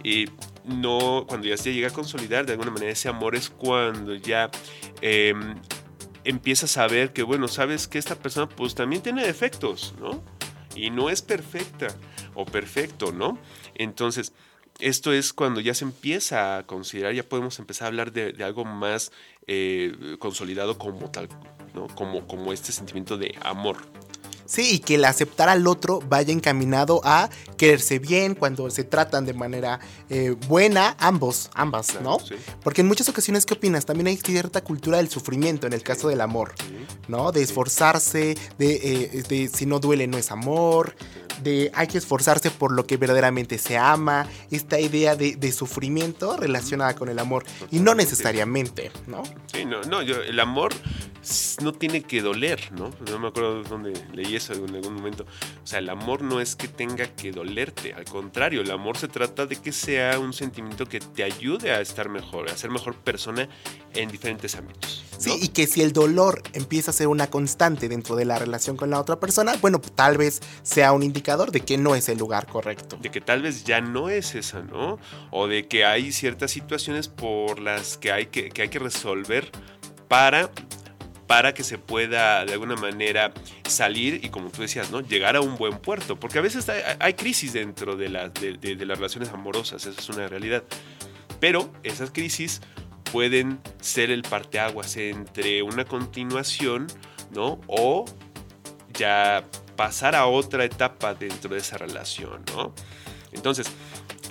Y 0.02 0.26
no, 0.64 1.24
cuando 1.28 1.46
ya 1.46 1.56
se 1.56 1.72
llega 1.72 1.88
a 1.88 1.92
consolidar 1.92 2.46
de 2.46 2.52
alguna 2.52 2.70
manera 2.70 2.92
ese 2.92 3.08
amor 3.08 3.34
es 3.34 3.48
cuando 3.50 4.14
ya 4.14 4.50
eh, 5.00 5.34
empiezas 6.24 6.76
a 6.76 6.86
ver 6.86 7.12
que, 7.12 7.22
bueno, 7.22 7.48
sabes 7.48 7.88
que 7.88 7.98
esta 7.98 8.16
persona 8.16 8.48
pues 8.48 8.74
también 8.74 9.02
tiene 9.02 9.24
defectos, 9.24 9.94
¿no? 10.00 10.22
Y 10.74 10.90
no 10.90 11.10
es 11.10 11.22
perfecta 11.22 11.88
o 12.34 12.44
perfecto, 12.44 13.12
¿no? 13.12 13.38
Entonces, 13.74 14.32
esto 14.78 15.12
es 15.12 15.32
cuando 15.32 15.60
ya 15.60 15.74
se 15.74 15.84
empieza 15.84 16.58
a 16.58 16.66
considerar, 16.66 17.14
ya 17.14 17.24
podemos 17.24 17.58
empezar 17.58 17.86
a 17.86 17.88
hablar 17.88 18.12
de, 18.12 18.36
algo 18.44 18.64
más 18.64 19.10
eh, 19.46 20.16
consolidado 20.18 20.78
como 20.78 21.10
tal, 21.10 21.28
¿no? 21.78 21.86
Como, 21.94 22.26
como 22.26 22.52
este 22.52 22.72
sentimiento 22.72 23.16
de 23.16 23.34
amor. 23.42 23.76
Sí, 24.48 24.76
y 24.76 24.78
que 24.78 24.94
el 24.94 25.04
aceptar 25.04 25.50
al 25.50 25.66
otro 25.66 26.00
vaya 26.08 26.32
encaminado 26.32 27.02
a 27.04 27.28
quererse 27.58 27.98
bien 27.98 28.34
cuando 28.34 28.70
se 28.70 28.82
tratan 28.82 29.26
de 29.26 29.34
manera 29.34 29.78
eh, 30.08 30.36
buena, 30.48 30.96
ambos, 30.98 31.50
ambas, 31.52 32.00
¿no? 32.00 32.18
Sí. 32.18 32.34
Porque 32.64 32.80
en 32.80 32.86
muchas 32.88 33.10
ocasiones, 33.10 33.44
¿qué 33.44 33.52
opinas? 33.54 33.84
También 33.84 34.06
hay 34.06 34.16
cierta 34.16 34.64
cultura 34.64 34.96
del 34.96 35.10
sufrimiento 35.10 35.66
en 35.66 35.74
el 35.74 35.82
caso 35.82 36.08
del 36.08 36.22
amor, 36.22 36.54
¿no? 37.08 37.30
De 37.30 37.42
esforzarse, 37.42 38.38
de, 38.58 38.74
eh, 38.82 39.22
de 39.28 39.48
si 39.48 39.66
no 39.66 39.80
duele 39.80 40.06
no 40.06 40.16
es 40.16 40.30
amor, 40.30 40.94
de 41.42 41.70
hay 41.74 41.86
que 41.86 41.98
esforzarse 41.98 42.50
por 42.50 42.72
lo 42.72 42.86
que 42.86 42.96
verdaderamente 42.96 43.58
se 43.58 43.76
ama, 43.76 44.26
esta 44.50 44.80
idea 44.80 45.14
de, 45.14 45.36
de 45.36 45.52
sufrimiento 45.52 46.38
relacionada 46.38 46.94
con 46.94 47.10
el 47.10 47.18
amor, 47.18 47.44
y 47.70 47.80
no 47.80 47.94
necesariamente, 47.94 48.90
¿no? 49.06 49.22
Sí, 49.52 49.66
no, 49.66 49.82
no, 49.82 50.02
yo, 50.02 50.22
el 50.22 50.40
amor 50.40 50.72
no 51.62 51.72
tiene 51.72 52.02
que 52.02 52.22
doler, 52.22 52.72
¿no? 52.72 52.90
No 53.10 53.18
me 53.18 53.28
acuerdo 53.28 53.62
dónde 53.62 53.92
leí 54.12 54.36
eso 54.36 54.52
en 54.52 54.74
algún 54.74 54.94
momento. 54.94 55.24
O 55.62 55.66
sea, 55.66 55.78
el 55.78 55.88
amor 55.88 56.22
no 56.22 56.40
es 56.40 56.56
que 56.56 56.68
tenga 56.68 57.06
que 57.14 57.32
dolerte, 57.32 57.94
al 57.94 58.04
contrario, 58.04 58.60
el 58.60 58.70
amor 58.70 58.96
se 58.96 59.08
trata 59.08 59.46
de 59.46 59.56
que 59.56 59.72
sea 59.72 60.18
un 60.18 60.32
sentimiento 60.32 60.86
que 60.86 61.00
te 61.00 61.24
ayude 61.24 61.72
a 61.72 61.80
estar 61.80 62.08
mejor, 62.08 62.48
a 62.50 62.56
ser 62.56 62.70
mejor 62.70 62.96
persona 62.96 63.48
en 63.94 64.10
diferentes 64.10 64.54
ámbitos. 64.54 65.04
¿no? 65.12 65.18
Sí, 65.18 65.38
y 65.42 65.48
que 65.48 65.66
si 65.66 65.82
el 65.82 65.92
dolor 65.92 66.42
empieza 66.52 66.90
a 66.90 66.94
ser 66.94 67.08
una 67.08 67.28
constante 67.28 67.88
dentro 67.88 68.16
de 68.16 68.24
la 68.24 68.38
relación 68.38 68.76
con 68.76 68.90
la 68.90 69.00
otra 69.00 69.18
persona, 69.18 69.54
bueno, 69.60 69.80
tal 69.80 70.16
vez 70.16 70.40
sea 70.62 70.92
un 70.92 71.02
indicador 71.02 71.50
de 71.50 71.60
que 71.60 71.78
no 71.78 71.94
es 71.94 72.08
el 72.08 72.18
lugar 72.18 72.46
correcto. 72.46 72.96
de 73.00 73.10
que 73.10 73.20
tal 73.20 73.42
vez 73.42 73.64
ya 73.64 73.80
no 73.80 74.08
es 74.08 74.34
esa, 74.34 74.62
¿no? 74.62 74.98
O 75.30 75.46
de 75.48 75.66
que 75.66 75.84
hay 75.84 76.12
ciertas 76.12 76.50
situaciones 76.50 77.08
por 77.08 77.58
las 77.60 77.96
que 77.96 78.12
hay 78.12 78.26
que, 78.26 78.48
que 78.50 78.62
hay 78.62 78.68
que 78.68 78.78
resolver 78.78 79.50
para, 80.08 80.50
para 81.28 81.54
que 81.54 81.62
se 81.62 81.78
pueda 81.78 82.44
de 82.44 82.54
alguna 82.54 82.74
manera 82.74 83.32
salir 83.68 84.24
y 84.24 84.30
como 84.30 84.50
tú 84.50 84.62
decías, 84.62 84.90
¿no? 84.90 85.00
Llegar 85.02 85.36
a 85.36 85.40
un 85.42 85.56
buen 85.56 85.78
puerto. 85.78 86.18
Porque 86.18 86.38
a 86.38 86.42
veces 86.42 86.66
hay, 86.98 87.12
crisis 87.14 87.52
dentro 87.52 87.94
de, 87.96 88.08
las 88.08 88.34
de, 88.34 88.54
de- 88.54 88.74
de 88.74 88.86
las 88.86 88.98
relaciones 88.98 89.28
amorosas, 89.28 89.86
esa 89.86 90.00
es 90.00 90.08
una 90.08 90.26
realidad. 90.26 90.64
Pero 91.38 91.70
esas 91.84 92.10
crisis 92.10 92.60
pueden 93.12 93.60
ser 93.80 94.10
el 94.10 94.22
parteaguas 94.22 94.96
entre 94.96 95.62
una 95.62 95.84
continuación, 95.84 96.86
¿no? 97.32 97.60
O 97.68 98.06
ya 98.94 99.44
pasar 99.76 100.14
a 100.16 100.26
otra 100.26 100.64
etapa 100.64 101.14
dentro 101.14 101.54
de 101.54 101.60
esa 101.60 101.76
relación, 101.78 102.42
¿no? 102.56 102.74
Entonces, 103.32 103.68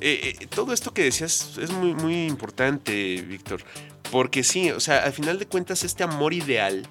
eh, 0.01 0.35
eh, 0.41 0.47
todo 0.47 0.73
esto 0.73 0.93
que 0.93 1.03
decías 1.03 1.57
es 1.59 1.69
muy, 1.71 1.93
muy 1.93 2.25
importante, 2.25 3.21
Víctor, 3.21 3.63
porque 4.11 4.43
sí, 4.43 4.71
o 4.71 4.79
sea, 4.79 5.03
al 5.03 5.13
final 5.13 5.39
de 5.39 5.47
cuentas 5.47 5.83
este 5.83 6.03
amor 6.03 6.33
ideal 6.33 6.87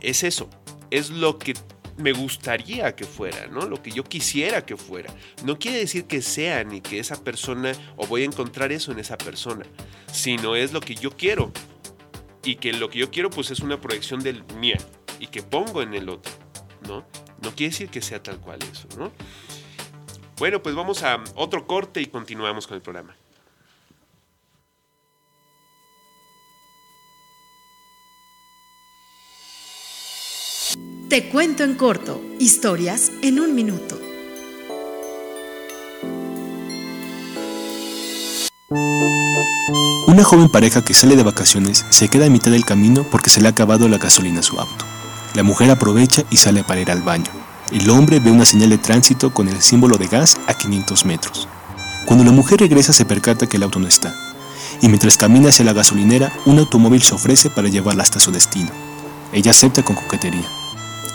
es 0.00 0.22
eso, 0.22 0.48
es 0.90 1.10
lo 1.10 1.38
que 1.38 1.54
me 1.98 2.12
gustaría 2.12 2.94
que 2.94 3.04
fuera, 3.04 3.48
¿no? 3.48 3.66
Lo 3.66 3.82
que 3.82 3.90
yo 3.90 4.04
quisiera 4.04 4.64
que 4.64 4.76
fuera. 4.76 5.12
No 5.44 5.58
quiere 5.58 5.78
decir 5.78 6.04
que 6.04 6.22
sea 6.22 6.62
ni 6.64 6.80
que 6.80 7.00
esa 7.00 7.22
persona 7.22 7.72
o 7.96 8.06
voy 8.06 8.22
a 8.22 8.26
encontrar 8.26 8.72
eso 8.72 8.92
en 8.92 9.00
esa 9.00 9.18
persona, 9.18 9.66
sino 10.12 10.54
es 10.54 10.72
lo 10.72 10.80
que 10.80 10.94
yo 10.94 11.10
quiero. 11.10 11.52
Y 12.44 12.54
que 12.56 12.72
lo 12.72 12.88
que 12.88 13.00
yo 13.00 13.10
quiero 13.10 13.30
pues 13.30 13.50
es 13.50 13.60
una 13.60 13.80
proyección 13.80 14.20
del 14.20 14.44
mía 14.60 14.78
y 15.18 15.26
que 15.26 15.42
pongo 15.42 15.82
en 15.82 15.92
el 15.94 16.08
otro, 16.08 16.32
¿no? 16.86 17.04
No 17.42 17.54
quiere 17.54 17.72
decir 17.72 17.88
que 17.88 18.00
sea 18.00 18.22
tal 18.22 18.40
cual 18.40 18.60
eso, 18.72 18.86
¿no? 18.96 19.12
Bueno, 20.38 20.62
pues 20.62 20.76
vamos 20.76 21.02
a 21.02 21.22
otro 21.34 21.66
corte 21.66 22.00
y 22.00 22.06
continuamos 22.06 22.68
con 22.68 22.76
el 22.76 22.82
programa. 22.82 23.16
Te 31.08 31.30
cuento 31.30 31.64
en 31.64 31.74
corto, 31.74 32.20
historias 32.38 33.12
en 33.22 33.40
un 33.40 33.54
minuto. 33.54 33.98
Una 40.06 40.22
joven 40.22 40.50
pareja 40.50 40.84
que 40.84 40.92
sale 40.92 41.16
de 41.16 41.22
vacaciones 41.22 41.86
se 41.88 42.08
queda 42.08 42.26
a 42.26 42.28
mitad 42.28 42.50
del 42.50 42.66
camino 42.66 43.06
porque 43.10 43.30
se 43.30 43.40
le 43.40 43.46
ha 43.46 43.52
acabado 43.52 43.88
la 43.88 43.96
gasolina 43.96 44.40
a 44.40 44.42
su 44.42 44.60
auto. 44.60 44.84
La 45.34 45.42
mujer 45.42 45.70
aprovecha 45.70 46.24
y 46.28 46.36
sale 46.36 46.62
para 46.62 46.82
ir 46.82 46.90
al 46.90 47.00
baño. 47.00 47.30
El 47.72 47.88
hombre 47.88 48.20
ve 48.20 48.30
una 48.30 48.44
señal 48.44 48.68
de 48.68 48.76
tránsito 48.76 49.32
con 49.32 49.48
el 49.48 49.62
símbolo 49.62 49.96
de 49.96 50.08
gas 50.08 50.38
a 50.46 50.52
500 50.52 51.06
metros. 51.06 51.48
Cuando 52.04 52.22
la 52.22 52.32
mujer 52.32 52.60
regresa 52.60 52.92
se 52.92 53.06
percata 53.06 53.46
que 53.46 53.56
el 53.56 53.62
auto 53.62 53.78
no 53.78 53.88
está. 53.88 54.14
Y 54.82 54.88
mientras 54.88 55.16
camina 55.16 55.48
hacia 55.48 55.64
la 55.64 55.72
gasolinera, 55.72 56.30
un 56.44 56.58
automóvil 56.58 57.02
se 57.02 57.14
ofrece 57.14 57.48
para 57.48 57.68
llevarla 57.68 58.02
hasta 58.02 58.20
su 58.20 58.30
destino. 58.30 58.72
Ella 59.32 59.52
acepta 59.52 59.82
con 59.82 59.96
coquetería. 59.96 60.57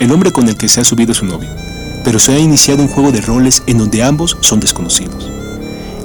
El 0.03 0.11
hombre 0.11 0.33
con 0.33 0.49
el 0.49 0.57
que 0.57 0.67
se 0.67 0.81
ha 0.81 0.83
subido 0.83 1.13
es 1.13 1.19
su 1.19 1.25
novio, 1.25 1.49
pero 2.03 2.19
se 2.19 2.33
ha 2.33 2.37
iniciado 2.37 2.81
un 2.81 2.89
juego 2.89 3.13
de 3.13 3.21
roles 3.21 3.63
en 3.67 3.77
donde 3.77 4.03
ambos 4.03 4.35
son 4.41 4.59
desconocidos. 4.59 5.29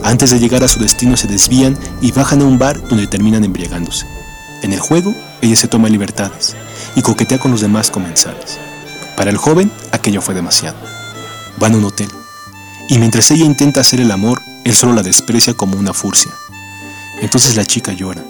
Antes 0.05 0.31
de 0.31 0.39
llegar 0.39 0.63
a 0.63 0.69
su 0.69 0.79
destino 0.79 1.17
se 1.17 1.27
desvían 1.27 1.77
y 2.01 2.13
bajan 2.13 2.41
a 2.41 2.45
un 2.45 2.61
bar 2.61 2.81
donde 2.87 3.09
terminan 3.09 3.43
embriagándose. 3.43 4.07
En 4.63 4.73
el 4.73 4.79
juego, 4.79 5.13
ella 5.43 5.57
se 5.57 5.67
toma 5.67 5.89
libertades 5.89 6.55
y 6.95 7.03
coquetea 7.03 7.41
con 7.41 7.51
los 7.51 7.61
demás 7.61 7.91
comensales. 7.91 8.61
Para 9.17 9.31
el 9.31 9.37
joven, 9.37 9.69
aquello 9.91 10.23
fue 10.23 10.33
demasiado. 10.33 10.79
Van 11.59 11.75
a 11.75 11.79
un 11.79 11.85
hotel, 11.85 12.09
y 12.89 12.99
mientras 12.99 13.29
ella 13.33 13.47
intenta 13.47 13.81
hacer 13.81 14.01
el 14.01 14.13
amor, 14.13 14.41
él 14.65 14.75
solo 14.77 14.93
la 14.93 15.03
desprecia 15.03 15.55
como 15.55 15.77
una 15.77 15.93
furcia. 15.93 16.31
Entonces 17.21 17.57
la 17.57 17.67
chica 17.67 17.93
llora, 17.95 18.23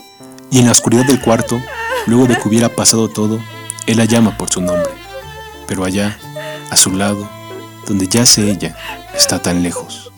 y 0.50 0.61
en 0.61 0.64
la 0.64 0.72
oscuridad 0.72 1.04
del 1.04 1.20
cuarto, 1.20 1.61
luego 2.07 2.24
de 2.24 2.38
que 2.38 2.48
hubiera 2.48 2.74
pasado 2.74 3.11
todo, 3.11 3.38
él 3.87 3.98
la 3.98 4.07
llama 4.07 4.35
por 4.38 4.48
su 4.48 4.62
nombre. 4.62 4.97
Pero 5.68 5.85
allá, 5.85 6.18
a 6.70 6.76
su 6.76 6.92
lado, 6.92 7.28
donde 7.87 8.09
yace 8.09 8.50
ella, 8.50 8.74
está 9.14 9.40
tan 9.40 9.62
lejos. 9.62 10.11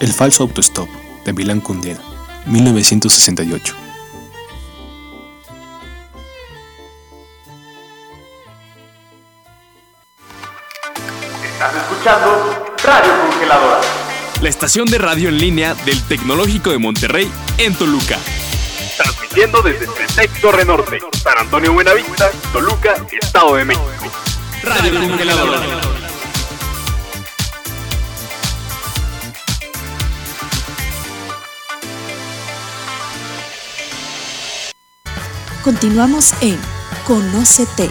El 0.00 0.12
falso 0.12 0.42
autostop 0.42 0.88
de 1.24 1.32
Milán 1.32 1.60
Kundera, 1.60 2.00
1968. 2.46 3.74
Estás 11.44 11.76
escuchando 11.76 12.74
Radio 12.82 13.12
Congeladora. 13.30 13.80
La 14.42 14.48
estación 14.48 14.86
de 14.86 14.98
radio 14.98 15.28
en 15.28 15.38
línea 15.38 15.74
del 15.84 16.02
Tecnológico 16.02 16.70
de 16.70 16.78
Monterrey 16.78 17.30
en 17.58 17.74
Toluca. 17.74 18.18
Transmitiendo 18.96 19.62
desde 19.62 19.86
Pretec 19.86 20.40
Torre 20.40 20.64
Norte, 20.64 20.98
San 21.22 21.38
Antonio 21.38 21.72
Buenavista, 21.74 22.28
Toluca, 22.52 22.96
Estado 23.22 23.54
de 23.56 23.64
México. 23.66 24.10
Radio 24.62 25.00
Congeladora. 25.00 25.60
Continuamos 35.64 36.34
en 36.42 36.58
Conócete. 37.06 37.90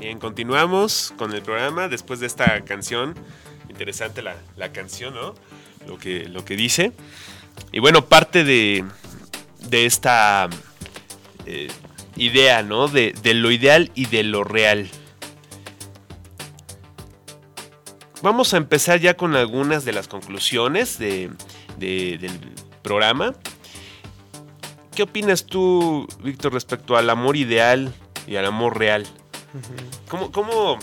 Bien, 0.00 0.18
continuamos 0.18 1.14
con 1.16 1.32
el 1.32 1.42
programa 1.42 1.88
después 1.88 2.18
de 2.18 2.26
esta 2.26 2.60
canción. 2.62 3.14
Interesante 3.68 4.22
la, 4.22 4.34
la 4.56 4.72
canción, 4.72 5.14
¿no? 5.14 5.34
Lo 5.86 5.98
que, 5.98 6.28
lo 6.28 6.44
que 6.44 6.56
dice. 6.56 6.92
Y 7.72 7.78
bueno, 7.78 8.06
parte 8.06 8.42
de, 8.42 8.84
de 9.70 9.86
esta 9.86 10.48
eh, 11.46 11.68
idea, 12.16 12.62
¿no? 12.62 12.88
De, 12.88 13.14
de 13.22 13.34
lo 13.34 13.50
ideal 13.50 13.90
y 13.94 14.06
de 14.06 14.22
lo 14.24 14.44
real. 14.44 14.88
vamos 18.22 18.52
a 18.52 18.58
empezar 18.58 19.00
ya 19.00 19.16
con 19.16 19.34
algunas 19.34 19.86
de 19.86 19.92
las 19.94 20.06
conclusiones 20.06 20.98
de- 20.98 21.30
de- 21.78 22.18
del 22.18 22.32
programa. 22.82 23.32
¿Qué 24.94 25.04
opinas 25.04 25.46
tú, 25.46 26.06
Víctor, 26.22 26.52
respecto 26.52 26.98
al 26.98 27.08
amor 27.08 27.36
ideal 27.38 27.92
y 28.26 28.36
al 28.36 28.44
amor 28.44 28.78
real? 28.78 29.06
¿Cómo, 30.08 30.30
cómo 30.32 30.78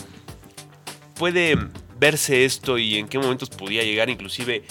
puede 1.14 1.56
verse 2.00 2.44
esto 2.44 2.76
y 2.76 2.96
en 2.96 3.06
qué 3.06 3.18
momentos 3.20 3.50
podía 3.50 3.84
llegar 3.84 4.10
inclusive 4.10 4.64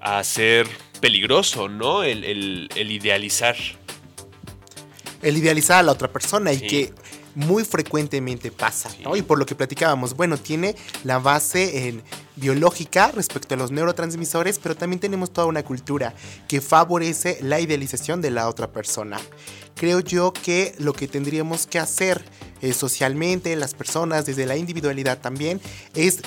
a 0.00 0.24
ser 0.24 0.66
peligroso, 1.00 1.68
¿no? 1.68 2.02
El, 2.02 2.24
el- 2.24 2.68
el 2.74 2.90
idealizar. 2.90 3.56
el 5.22 5.36
idealizar 5.36 5.78
a 5.78 5.82
la 5.82 5.92
otra 5.92 6.12
persona 6.12 6.52
y 6.52 6.60
que 6.60 6.92
muy 7.34 7.64
frecuentemente 7.64 8.50
pasa, 8.50 8.88
¿no? 9.02 9.14
Y 9.16 9.22
por 9.22 9.38
lo 9.38 9.44
que 9.44 9.54
platicábamos, 9.54 10.14
bueno, 10.14 10.38
tiene 10.38 10.74
la 11.04 11.18
base 11.18 11.88
en 11.88 12.02
biológica 12.36 13.10
respecto 13.12 13.54
a 13.54 13.58
los 13.58 13.70
neurotransmisores, 13.72 14.58
pero 14.58 14.74
también 14.76 15.00
tenemos 15.00 15.32
toda 15.32 15.46
una 15.46 15.62
cultura 15.64 16.14
que 16.48 16.60
favorece 16.60 17.38
la 17.42 17.60
idealización 17.60 18.22
de 18.22 18.30
la 18.30 18.48
otra 18.48 18.70
persona. 18.72 19.18
Creo 19.74 20.00
yo 20.00 20.32
que 20.32 20.74
lo 20.78 20.92
que 20.94 21.08
tendríamos 21.08 21.66
que 21.66 21.78
hacer 21.78 22.24
eh, 22.62 22.72
socialmente, 22.72 23.54
las 23.56 23.74
personas, 23.74 24.24
desde 24.26 24.46
la 24.46 24.56
individualidad 24.56 25.18
también, 25.18 25.60
es 25.94 26.20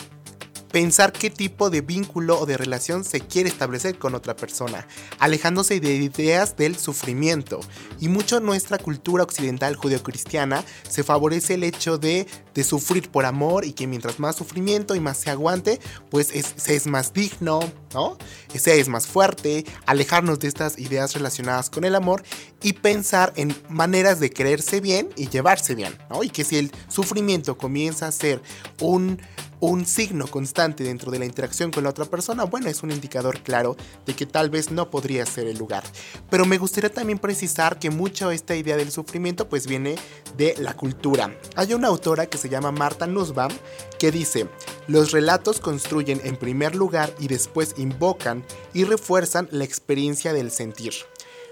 pensar 0.71 1.11
qué 1.11 1.29
tipo 1.29 1.69
de 1.69 1.81
vínculo 1.81 2.39
o 2.39 2.45
de 2.45 2.57
relación 2.57 3.03
se 3.03 3.21
quiere 3.21 3.49
establecer 3.49 3.97
con 3.97 4.15
otra 4.15 4.35
persona, 4.35 4.87
alejándose 5.19 5.79
de 5.79 5.95
ideas 5.95 6.55
del 6.57 6.77
sufrimiento. 6.77 7.59
Y 7.99 8.07
mucho 8.07 8.37
en 8.37 8.45
nuestra 8.45 8.77
cultura 8.77 9.23
occidental 9.23 9.75
judeocristiana 9.75 10.63
se 10.87 11.03
favorece 11.03 11.55
el 11.55 11.63
hecho 11.63 11.97
de, 11.97 12.27
de 12.53 12.63
sufrir 12.63 13.09
por 13.09 13.25
amor 13.25 13.65
y 13.65 13.73
que 13.73 13.87
mientras 13.87 14.19
más 14.19 14.35
sufrimiento 14.35 14.95
y 14.95 14.99
más 14.99 15.17
se 15.17 15.29
aguante, 15.29 15.79
pues 16.09 16.31
es, 16.33 16.53
se 16.55 16.75
es 16.75 16.87
más 16.87 17.13
digno, 17.13 17.59
¿no? 17.93 18.17
Se 18.55 18.79
es 18.79 18.87
más 18.87 19.07
fuerte, 19.07 19.65
alejarnos 19.85 20.39
de 20.39 20.47
estas 20.47 20.77
ideas 20.77 21.13
relacionadas 21.13 21.69
con 21.69 21.83
el 21.83 21.95
amor 21.95 22.23
y 22.61 22.73
pensar 22.73 23.33
en 23.35 23.55
maneras 23.69 24.19
de 24.19 24.31
creerse 24.31 24.81
bien 24.81 25.09
y 25.15 25.29
llevarse 25.29 25.75
bien, 25.75 25.97
¿no? 26.09 26.23
Y 26.23 26.29
que 26.29 26.43
si 26.43 26.57
el 26.57 26.71
sufrimiento 26.87 27.57
comienza 27.57 28.07
a 28.07 28.11
ser 28.11 28.41
un 28.79 29.19
un 29.59 29.85
signo 29.85 30.27
constante 30.27 30.83
dentro 30.83 31.11
de 31.11 31.19
la 31.19 31.25
interacción 31.25 31.71
con 31.71 31.83
la 31.83 31.89
otra 31.89 32.05
persona, 32.05 32.45
bueno, 32.45 32.69
es 32.69 32.83
un 32.83 32.91
indicador 32.91 33.41
claro 33.41 33.75
de 34.05 34.13
que 34.13 34.25
tal 34.25 34.49
vez 34.49 34.71
no 34.71 34.89
podría 34.89 35.25
ser 35.25 35.47
el 35.47 35.57
lugar. 35.57 35.83
Pero 36.29 36.45
me 36.45 36.57
gustaría 36.57 36.91
también 36.91 37.19
precisar 37.19 37.79
que 37.79 37.89
mucho 37.89 38.31
esta 38.31 38.55
idea 38.55 38.77
del 38.77 38.91
sufrimiento 38.91 39.49
pues 39.49 39.67
viene 39.67 39.95
de 40.37 40.55
la 40.57 40.75
cultura. 40.75 41.35
Hay 41.55 41.73
una 41.73 41.87
autora 41.87 42.27
que 42.27 42.37
se 42.37 42.49
llama 42.49 42.71
Marta 42.71 43.07
Nussbaum 43.07 43.53
que 43.97 44.11
dice, 44.11 44.47
los 44.87 45.11
relatos 45.11 45.59
construyen 45.59 46.21
en 46.23 46.37
primer 46.37 46.75
lugar 46.75 47.13
y 47.19 47.27
después 47.27 47.75
invocan 47.77 48.43
y 48.73 48.85
refuerzan 48.85 49.47
la 49.51 49.65
experiencia 49.65 50.33
del 50.33 50.51
sentir. 50.51 50.93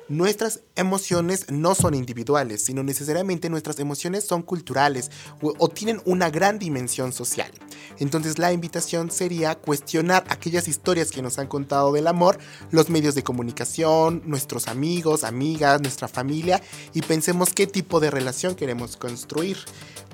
Nuestras 0.09 0.61
emociones 0.77 1.51
no 1.51 1.75
son 1.75 1.93
individuales, 1.93 2.63
sino 2.63 2.81
necesariamente 2.81 3.49
nuestras 3.49 3.77
emociones 3.79 4.25
son 4.25 4.41
culturales 4.41 5.11
o, 5.41 5.67
tienen 5.67 6.01
una 6.05 6.29
gran 6.29 6.59
dimensión 6.59 7.11
social. 7.11 7.51
Entonces 7.99 8.39
la 8.39 8.53
invitación 8.53 9.11
sería 9.11 9.55
cuestionar 9.55 10.23
aquellas 10.29 10.69
historias 10.69 11.11
que 11.11 11.21
nos 11.21 11.39
han 11.39 11.47
contado 11.47 11.91
del 11.91 12.07
amor, 12.07 12.39
los 12.71 12.89
medios 12.89 13.15
de 13.15 13.23
comunicación, 13.23 14.21
nuestros 14.25 14.69
amigos, 14.69 15.25
amigas, 15.25 15.81
nuestra 15.81 16.07
familia 16.07 16.61
y 16.93 17.01
pensemos 17.01 17.53
qué 17.53 17.67
tipo 17.67 17.99
de 17.99 18.09
relación 18.09 18.55
queremos 18.55 18.95
construir. 18.95 19.57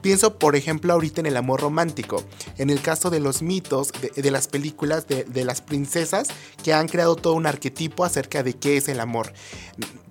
Pienso, 0.04 0.38
por 0.38 0.58
ejemplo, 0.58 0.92
ahorita 0.92 1.22
en 1.22 1.28
el 1.28 1.38
amor 1.38 1.62
romántico, 1.62 2.22
en 2.58 2.70
el 2.70 2.82
caso 2.82 3.10
de 3.10 3.22
los 3.22 3.42
mitos, 3.42 3.94
de, 4.16 4.32
las 4.32 4.50
películas 4.50 5.08
de, 5.08 5.46
las 5.46 5.62
princesas 5.62 6.28
que 6.62 6.74
han 6.74 6.90
creado 6.90 7.16
todo 7.16 7.36
un 7.36 7.46
arquetipo 7.46 8.04
acerca 8.04 8.44
de 8.44 8.54
qué 8.54 8.76
es 8.76 8.90
el 8.90 9.00
amor. 9.00 9.32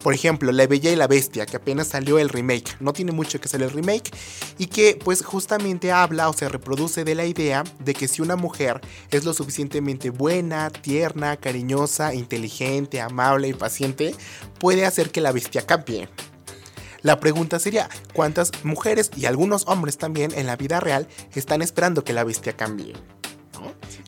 Por 0.03 0.15
ejemplo, 0.15 0.51
La 0.51 0.67
Bella 0.67 0.91
y 0.91 0.97
la 0.97 1.09
Bestia, 1.09 1.45
que 1.45 1.59
apenas 1.59 1.89
salió 1.89 2.19
el 2.19 2.31
remake, 2.31 2.75
no 2.81 2.95
tiene 2.95 3.13
mucho 3.13 3.39
que 3.39 3.49
salir 3.49 3.67
el 3.67 3.75
remake, 3.75 4.11
y 4.57 4.69
que 4.69 4.99
pues 5.05 5.23
justamente 5.23 5.93
habla 5.93 6.31
o 6.31 6.33
se 6.33 6.49
reproduce 6.49 7.05
de 7.05 7.15
la 7.15 7.27
idea 7.27 7.63
de 7.79 7.93
que 7.93 8.09
si 8.09 8.23
una 8.23 8.37
mujer 8.37 8.81
es 9.11 9.27
lo 9.27 9.35
suficientemente 9.35 10.09
buena, 10.09 10.71
tierna, 10.71 11.37
cariñosa, 11.37 12.15
inteligente, 12.15 13.03
amable 13.03 13.49
y 13.49 13.53
paciente, 13.53 14.15
puede 14.59 14.87
hacer 14.87 15.11
que 15.11 15.21
la 15.21 15.33
bestia 15.33 15.67
cambie. 15.67 16.09
La 17.03 17.19
pregunta 17.19 17.59
sería, 17.59 17.89
¿cuántas 18.15 18.53
mujeres 18.65 19.11
y 19.17 19.27
algunos 19.27 19.67
hombres 19.67 19.99
también 19.99 20.33
en 20.35 20.47
la 20.47 20.57
vida 20.57 20.79
real 20.79 21.09
están 21.35 21.61
esperando 21.61 22.05
que 22.05 22.13
la 22.13 22.25
bestia 22.25 22.57
cambie? 22.57 22.95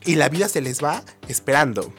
Y 0.05 0.15
la 0.15 0.29
vida 0.29 0.47
se 0.47 0.61
les 0.61 0.83
va 0.83 1.03
esperando. 1.27 1.93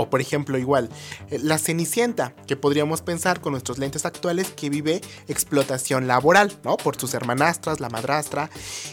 O 0.00 0.08
por 0.08 0.20
ejemplo 0.20 0.56
igual, 0.58 0.90
eh, 1.28 1.40
la 1.42 1.58
Cenicienta, 1.58 2.32
que 2.46 2.54
podríamos 2.54 3.02
pensar 3.02 3.40
con 3.40 3.50
nuestros 3.50 3.78
lentes 3.78 4.06
actuales 4.06 4.48
que 4.52 4.70
vive 4.70 5.00
explotación 5.26 6.06
laboral, 6.06 6.56
¿no? 6.62 6.76
Por 6.76 6.94
sus 7.00 7.14
hermanastras, 7.14 7.80
la 7.80 7.88
madrastra. 7.88 8.48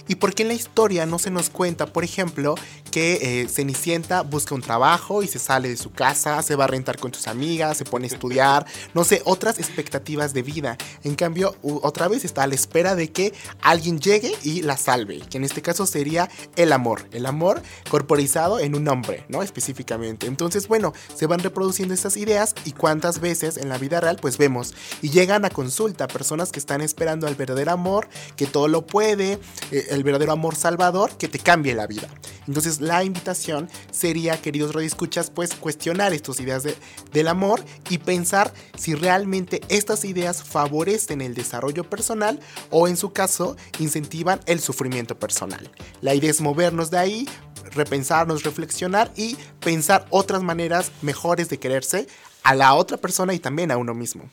Y 0.07 0.15
porque 0.15 0.41
en 0.41 0.47
la 0.47 0.55
historia 0.55 1.05
no 1.05 1.19
se 1.19 1.29
nos 1.29 1.51
cuenta, 1.51 1.85
por 1.85 2.03
ejemplo, 2.03 2.55
que 2.89 3.19
eh, 3.21 3.47
Cenicienta 3.49 4.23
busca 4.23 4.55
un 4.55 4.63
trabajo 4.63 5.21
y 5.21 5.27
se 5.27 5.37
sale 5.37 5.69
de 5.69 5.77
su 5.77 5.91
casa, 5.91 6.41
se 6.41 6.55
va 6.55 6.63
a 6.63 6.67
rentar 6.67 6.97
con 6.97 7.13
sus 7.13 7.27
amigas, 7.27 7.77
se 7.77 7.85
pone 7.85 8.05
a 8.05 8.07
estudiar, 8.07 8.65
no 8.95 9.03
sé, 9.03 9.21
otras 9.25 9.59
expectativas 9.59 10.33
de 10.33 10.41
vida. 10.41 10.75
En 11.03 11.13
cambio, 11.13 11.55
otra 11.61 12.07
vez 12.07 12.25
está 12.25 12.41
a 12.41 12.47
la 12.47 12.55
espera 12.55 12.95
de 12.95 13.11
que 13.11 13.31
alguien 13.61 13.99
llegue 13.99 14.33
y 14.41 14.63
la 14.63 14.75
salve, 14.75 15.19
que 15.29 15.37
en 15.37 15.43
este 15.43 15.61
caso 15.61 15.85
sería 15.85 16.31
el 16.55 16.73
amor, 16.73 17.07
el 17.11 17.27
amor 17.27 17.61
corporizado 17.91 18.57
en 18.59 18.73
un 18.73 18.87
hombre, 18.87 19.23
¿no? 19.29 19.43
Específicamente. 19.43 20.25
Entonces, 20.25 20.67
bueno, 20.67 20.94
se 21.15 21.27
van 21.27 21.39
reproduciendo 21.39 21.93
estas 21.93 22.17
ideas 22.17 22.55
y 22.65 22.71
cuántas 22.71 23.19
veces 23.19 23.57
en 23.57 23.69
la 23.69 23.77
vida 23.77 23.99
real 24.01 24.17
pues 24.21 24.37
vemos 24.37 24.73
y 25.01 25.09
llegan 25.09 25.45
a 25.45 25.49
consulta 25.49 26.07
personas 26.07 26.51
que 26.51 26.59
están 26.59 26.81
esperando 26.81 27.27
al 27.27 27.35
verdadero 27.35 27.71
amor, 27.71 28.07
que 28.35 28.47
todo 28.47 28.67
lo 28.67 28.85
puede, 28.85 29.39
eh, 29.71 29.87
el 29.89 30.03
verdadero 30.03 30.31
amor 30.31 30.55
salvador, 30.55 31.11
que 31.17 31.27
te 31.27 31.39
cambie 31.39 31.73
la 31.75 31.87
vida. 31.87 32.07
Entonces 32.47 32.81
la 32.81 33.03
invitación 33.03 33.69
sería, 33.91 34.41
queridos 34.41 34.73
radioescuchas, 34.73 35.29
pues 35.31 35.53
cuestionar 35.55 36.13
estas 36.13 36.39
ideas 36.39 36.63
de- 36.63 36.75
del 37.11 37.27
amor 37.27 37.63
y 37.89 37.97
pensar 37.97 38.53
si 38.77 38.93
realmente 38.95 39.61
estas 39.69 40.05
ideas 40.05 40.43
favorecen 40.43 41.21
el 41.21 41.33
desarrollo 41.33 41.89
personal 41.89 42.39
o 42.69 42.87
en 42.87 42.97
su 42.97 43.11
caso 43.13 43.55
incentivan 43.79 44.39
el 44.45 44.59
sufrimiento 44.59 45.17
personal. 45.17 45.71
La 46.01 46.13
idea 46.13 46.29
es 46.29 46.41
movernos 46.41 46.91
de 46.91 46.97
ahí, 46.97 47.29
repensarnos, 47.71 48.43
reflexionar 48.43 49.11
y 49.15 49.37
pensar 49.59 50.05
otras 50.09 50.43
maneras 50.43 50.84
mejores 51.01 51.49
de 51.49 51.59
quererse 51.59 52.07
a 52.43 52.55
la 52.55 52.73
otra 52.75 52.97
persona 52.97 53.33
y 53.33 53.39
también 53.39 53.71
a 53.71 53.77
uno 53.77 53.93
mismo. 53.93 54.29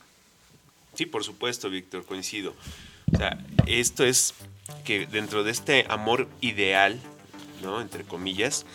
Sí, 0.93 1.05
por 1.05 1.23
supuesto, 1.23 1.69
Víctor, 1.69 2.05
coincido. 2.05 2.53
O 3.11 3.17
sea, 3.17 3.37
esto 3.65 4.05
es 4.05 4.33
que 4.85 5.07
dentro 5.07 5.43
de 5.43 5.51
este 5.51 5.85
amor 5.89 6.27
ideal, 6.41 6.99
¿no? 7.61 7.81
Entre 7.81 8.03
comillas, 8.03 8.65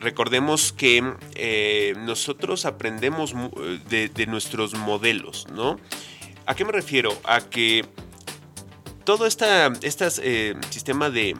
recordemos 0.00 0.72
que 0.72 1.14
eh, 1.34 1.94
nosotros 1.98 2.64
aprendemos 2.64 3.34
eh, 3.34 4.10
de, 4.14 4.26
nuestros 4.26 4.74
modelos, 4.74 5.46
¿no? 5.52 5.78
¿A 6.46 6.54
qué 6.54 6.64
me 6.64 6.72
refiero? 6.72 7.18
A 7.24 7.40
que 7.40 7.84
todo 9.04 9.26
esta, 9.26 9.72
estas, 9.82 10.20
eh, 10.22 10.54
sistema 10.70 11.10
de, 11.10 11.36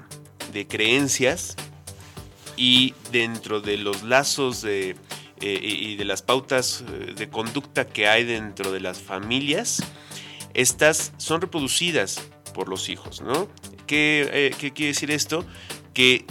de 0.52 0.66
creencias 0.66 1.56
y 2.56 2.94
dentro 3.12 3.60
de 3.60 3.78
los 3.78 4.02
lazos 4.02 4.62
de, 4.62 4.96
eh, 5.40 5.58
y 5.62 5.96
de 5.96 6.04
las 6.04 6.22
pautas 6.22 6.84
eh, 6.88 7.14
de 7.14 7.28
conducta 7.28 7.86
que 7.86 8.08
hay 8.08 8.24
dentro 8.24 8.72
de 8.72 8.80
las 8.80 9.00
familias, 9.00 9.82
estas 10.54 11.12
son 11.16 11.40
reproducidas 11.40 12.28
por 12.54 12.68
los 12.68 12.88
hijos, 12.88 13.20
¿no? 13.20 13.48
¿Qué, 13.86 14.28
eh, 14.32 14.50
qué 14.58 14.72
quiere 14.72 14.92
decir 14.92 15.10
esto? 15.10 15.44
Que 15.94 16.24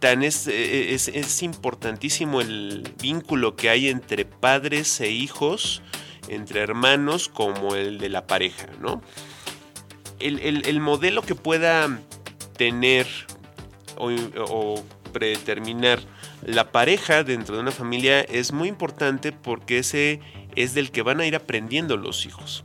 tan 0.00 0.22
es, 0.22 0.46
es, 0.46 1.08
es 1.08 1.42
importantísimo 1.42 2.40
el 2.40 2.92
vínculo 3.00 3.56
que 3.56 3.70
hay 3.70 3.88
entre 3.88 4.24
padres 4.24 5.00
e 5.00 5.10
hijos, 5.10 5.82
entre 6.28 6.60
hermanos, 6.60 7.28
como 7.28 7.74
el 7.76 7.98
de 7.98 8.08
la 8.08 8.26
pareja, 8.26 8.66
¿no? 8.80 9.02
El, 10.18 10.38
el- 10.40 10.66
el 10.66 10.80
modelo 10.80 11.22
que 11.22 11.34
pueda 11.34 12.00
tener 12.56 13.06
o, 13.96 14.10
o 14.48 14.84
predeterminar 15.12 16.00
la 16.42 16.70
pareja 16.70 17.24
dentro 17.24 17.56
de 17.56 17.62
una 17.62 17.72
familia 17.72 18.20
es 18.20 18.52
muy 18.52 18.68
importante 18.68 19.32
porque 19.32 19.78
ese 19.78 20.20
es 20.54 20.74
del 20.74 20.90
que 20.90 21.02
van 21.02 21.20
a 21.20 21.26
ir 21.26 21.36
aprendiendo 21.36 21.96
los 21.96 22.26
hijos. 22.26 22.64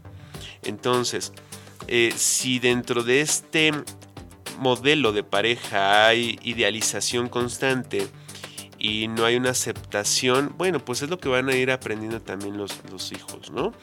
Entonces, 0.63 1.34
eh, 1.88 2.13
si 2.15 2.59
dentro 2.59 3.03
de 3.03 3.22
este 3.22 3.72
modelo 4.59 5.11
de 5.11 5.24
pareja 5.24 6.07
hay 6.07 6.39
idealización 6.43 7.30
constante 7.30 8.07
y 8.78 9.07
no 9.07 9.26
hay 9.26 9.36
una 9.36 9.51
aceptación, 9.51 10.53
bueno, 10.57 10.84
pues 10.84 11.01
es 11.01 11.09
lo 11.09 11.19
que 11.19 11.30
van 11.30 11.49
a 11.49 11.55
ir 11.55 11.72
aprendiendo 11.72 12.22
también 12.22 12.57
los, 12.57 12.80
los 12.91 13.11
hijos, 13.11 13.51
¿no? 13.51 13.74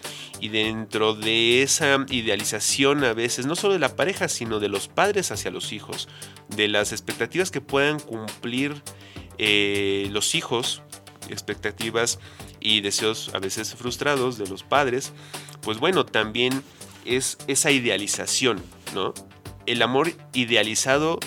Y 0.40 0.48
dentro 0.48 1.14
de 1.14 1.62
esa 1.62 2.04
idealización 2.08 3.04
a 3.04 3.12
veces, 3.12 3.46
no 3.46 3.54
solo 3.54 3.74
de 3.74 3.78
la 3.78 3.94
pareja, 3.94 4.28
sino 4.28 4.58
de 4.58 4.68
los 4.68 4.88
padres 4.88 5.30
hacia 5.30 5.52
los 5.52 5.72
hijos, 5.72 6.08
de 6.48 6.66
las 6.66 6.92
expectativas 6.92 7.50
que 7.50 7.60
puedan 7.60 8.00
cumplir 8.00 8.82
eh, 9.38 10.08
los 10.10 10.34
hijos, 10.34 10.82
expectativas 11.28 12.18
y 12.60 12.80
deseos 12.80 13.30
a 13.34 13.38
veces 13.38 13.74
frustrados 13.74 14.38
de 14.38 14.46
los 14.46 14.62
padres, 14.62 15.12
pues 15.62 15.78
bueno, 15.78 16.04
también 16.04 16.62
es 17.04 17.38
esa 17.46 17.70
idealización, 17.70 18.62
¿no? 18.94 19.14
El 19.66 19.82
amor 19.82 20.12
idealizado 20.32 21.18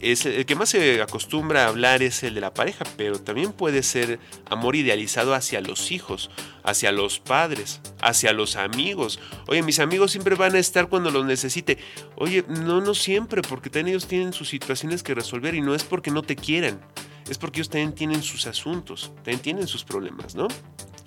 es 0.00 0.26
el 0.26 0.46
que 0.46 0.54
más 0.54 0.68
se 0.68 1.02
acostumbra 1.02 1.64
a 1.64 1.68
hablar 1.68 2.02
es 2.02 2.22
el 2.22 2.34
de 2.34 2.40
la 2.40 2.54
pareja, 2.54 2.84
pero 2.96 3.20
también 3.20 3.52
puede 3.52 3.82
ser 3.82 4.20
amor 4.48 4.76
idealizado 4.76 5.34
hacia 5.34 5.60
los 5.60 5.90
hijos, 5.90 6.30
hacia 6.62 6.92
los 6.92 7.18
padres, 7.18 7.80
hacia 8.00 8.32
los 8.32 8.56
amigos. 8.56 9.18
Oye, 9.48 9.62
mis 9.62 9.80
amigos 9.80 10.12
siempre 10.12 10.36
van 10.36 10.54
a 10.54 10.60
estar 10.60 10.88
cuando 10.88 11.10
los 11.10 11.24
necesite. 11.24 11.78
Oye, 12.14 12.44
no, 12.48 12.80
no 12.80 12.94
siempre, 12.94 13.42
porque 13.42 13.76
ellos 13.78 14.06
tienen 14.06 14.32
sus 14.32 14.48
situaciones 14.48 15.02
que 15.02 15.14
resolver 15.14 15.54
y 15.54 15.60
no 15.60 15.74
es 15.74 15.82
porque 15.82 16.10
no 16.10 16.22
te 16.22 16.36
quieran, 16.36 16.80
es 17.28 17.38
porque 17.38 17.60
ellos 17.60 17.70
también 17.70 17.94
tienen 17.94 18.22
sus 18.22 18.46
asuntos, 18.46 19.12
también 19.16 19.40
tienen 19.40 19.66
sus 19.66 19.84
problemas, 19.84 20.34
¿no? 20.34 20.48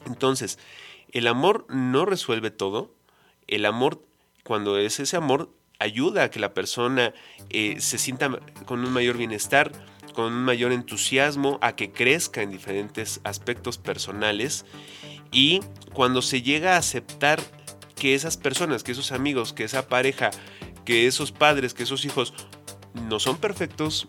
Entonces, 0.06 0.60
el 1.12 1.28
amor 1.28 1.66
no 1.70 2.06
resuelve 2.06 2.52
todo. 2.52 2.94
El 3.48 3.66
amor, 3.66 4.04
cuando 4.44 4.78
es 4.78 5.00
ese 5.00 5.18
amor, 5.18 5.54
ayuda 5.80 6.24
a 6.24 6.32
que 6.32 6.40
la 6.40 6.54
persona 6.54 7.14
eh, 7.50 7.78
se 7.80 7.98
sienta 7.98 8.30
con 8.66 8.86
un 8.86 8.92
mayor 8.92 9.18
bienestar, 9.18 9.72
con 10.14 10.26
un 10.34 10.44
mayor 10.44 10.72
entusiasmo, 10.72 11.58
a 11.62 11.76
que 11.76 11.92
crezca 11.92 12.42
en 12.42 12.52
diferentes 12.52 13.20
aspectos 13.24 13.78
personales. 13.78 14.66
Y 15.32 15.62
cuando 15.94 16.22
se 16.22 16.42
llega 16.42 16.76
a 16.76 16.78
aceptar 16.78 17.42
que 17.96 18.16
esas 18.16 18.38
personas, 18.38 18.84
que 18.84 18.92
esos 18.92 19.12
amigos, 19.12 19.54
que 19.54 19.64
esa 19.64 19.88
pareja, 19.88 20.32
que 20.86 21.08
esos 21.08 21.32
padres, 21.32 21.74
que 21.74 21.84
esos 21.84 22.06
hijos 22.06 22.34
no 22.94 23.20
son 23.20 23.38
perfectos, 23.38 24.08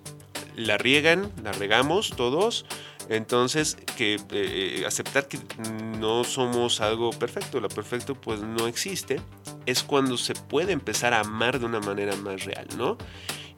la 0.56 0.78
riegan, 0.78 1.32
la 1.42 1.52
regamos 1.52 2.10
todos, 2.10 2.66
entonces, 3.08 3.76
que 3.96 4.20
eh, 4.30 4.84
aceptar 4.86 5.28
que 5.28 5.38
no 5.98 6.24
somos 6.24 6.80
algo 6.80 7.10
perfecto, 7.10 7.60
lo 7.60 7.68
perfecto 7.68 8.14
pues 8.14 8.40
no 8.40 8.66
existe, 8.66 9.20
es 9.66 9.82
cuando 9.82 10.16
se 10.16 10.34
puede 10.34 10.72
empezar 10.72 11.12
a 11.14 11.20
amar 11.20 11.58
de 11.58 11.66
una 11.66 11.80
manera 11.80 12.16
más 12.16 12.44
real, 12.44 12.66
¿no? 12.76 12.96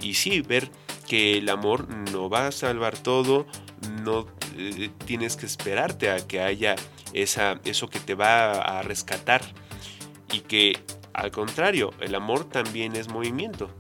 Y 0.01 0.15
sí, 0.15 0.41
ver 0.41 0.71
que 1.07 1.39
el 1.39 1.49
amor 1.49 1.89
no 2.13 2.29
va 2.29 2.49
a 2.49 2.53
salvar 2.53 2.97
todo, 2.97 3.47
no 4.03 4.27
eh, 4.57 4.91
tienes 5.05 5.37
que 5.37 5.47
esperarte 5.47 6.11
a 6.11 6.27
que 6.27 6.41
haya 6.41 6.75
esa, 7.13 7.61
eso 7.65 7.89
que 7.89 8.01
te 8.01 8.15
va 8.15 8.53
a 8.53 8.83
rescatar 8.83 9.43
y 10.33 10.41
que 10.41 10.79
al 11.15 11.31
contrario, 11.31 11.93
el 12.01 12.15
amor 12.17 12.45
también 12.45 12.97
es 12.97 13.09
movimiento, 13.09 13.71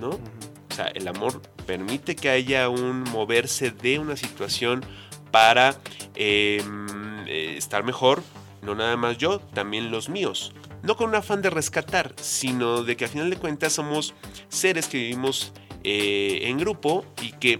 ¿no? 0.00 0.10
O 0.10 0.74
sea, 0.74 0.86
el 0.88 1.08
amor 1.08 1.40
permite 1.66 2.16
que 2.16 2.28
haya 2.28 2.68
un 2.68 3.02
moverse 3.04 3.70
de 3.70 3.98
una 3.98 4.16
situación 4.16 4.84
para 5.30 5.76
em, 6.14 7.26
eh, 7.26 7.54
estar 7.56 7.82
mejor, 7.84 8.22
no 8.62 8.74
nada 8.74 8.96
más 8.96 9.18
yo, 9.18 9.40
también 9.40 9.90
los 9.90 10.08
míos. 10.08 10.52
No 10.82 10.96
con 10.96 11.08
un 11.08 11.14
afán 11.14 11.42
de 11.42 11.50
rescatar, 11.50 12.14
sino 12.20 12.82
de 12.82 12.96
que 12.96 13.06
a 13.06 13.08
final 13.08 13.30
de 13.30 13.36
cuentas 13.36 13.72
somos 13.72 14.14
seres 14.48 14.86
que 14.86 14.98
vivimos 14.98 15.52
eh, 15.82 16.40
en 16.42 16.58
grupo 16.58 17.04
y 17.20 17.32
que 17.32 17.58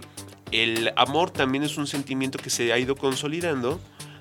el 0.51 0.93
amor 0.95 1.31
también 1.31 1.63
es 1.63 1.77
un 1.77 1.87
sentimiento 1.87 2.37
que 2.37 2.49
se 2.49 2.71
ha 2.71 2.79
ido 2.79 2.95
consolidando 2.95 3.79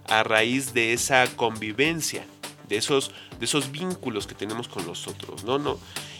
a 0.08 0.22
raíz 0.22 0.74
de 0.74 0.92
esa 0.92 1.26
convivencia, 1.36 2.26
de 2.68 2.76
esos, 2.76 3.10
de 3.38 3.44
esos 3.44 3.70
vínculos 3.70 4.26
que 4.26 4.34
tenemos 4.34 4.68
con 4.68 4.86
los 4.86 5.06
otros, 5.06 5.44
¿no? 5.44 5.58
no 5.58 5.78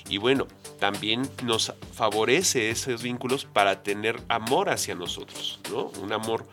y 0.09 0.19
bueno, 0.19 0.47
también 0.79 1.29
nos 1.45 1.73
favorece 1.95 2.71
esos 2.71 3.03
vínculos 3.03 3.47
para 3.47 3.83
tener 3.83 4.21
amor 4.29 4.69
hacia 4.69 4.95
nosotros, 4.95 5.61
¿no? 5.71 5.85
Un 6.03 6.13
amor 6.13 6.47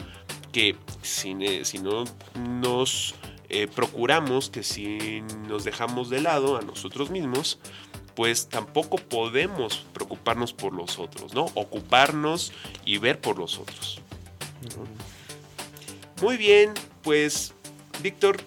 que 0.53 0.77
si, 1.01 1.35
si 1.63 1.79
no 1.79 2.05
nos 2.39 3.15
eh, 3.49 3.67
procuramos, 3.67 4.49
que 4.49 4.63
si 4.63 5.21
nos 5.49 5.65
dejamos 5.65 6.09
de 6.09 6.21
lado 6.21 6.57
a 6.57 6.61
nosotros 6.61 7.09
mismos, 7.09 7.59
pues 8.15 8.47
tampoco 8.47 8.97
podemos 8.97 9.85
preocuparnos 9.93 10.53
por 10.53 10.73
los 10.73 10.99
otros, 10.99 11.33
¿no? 11.33 11.45
Ocuparnos 11.55 12.53
y 12.85 12.97
ver 12.99 13.19
por 13.19 13.37
los 13.37 13.59
otros. 13.59 13.99
Muy 16.21 16.37
bien, 16.37 16.73
pues 17.03 17.53
Víctor, 18.01 18.37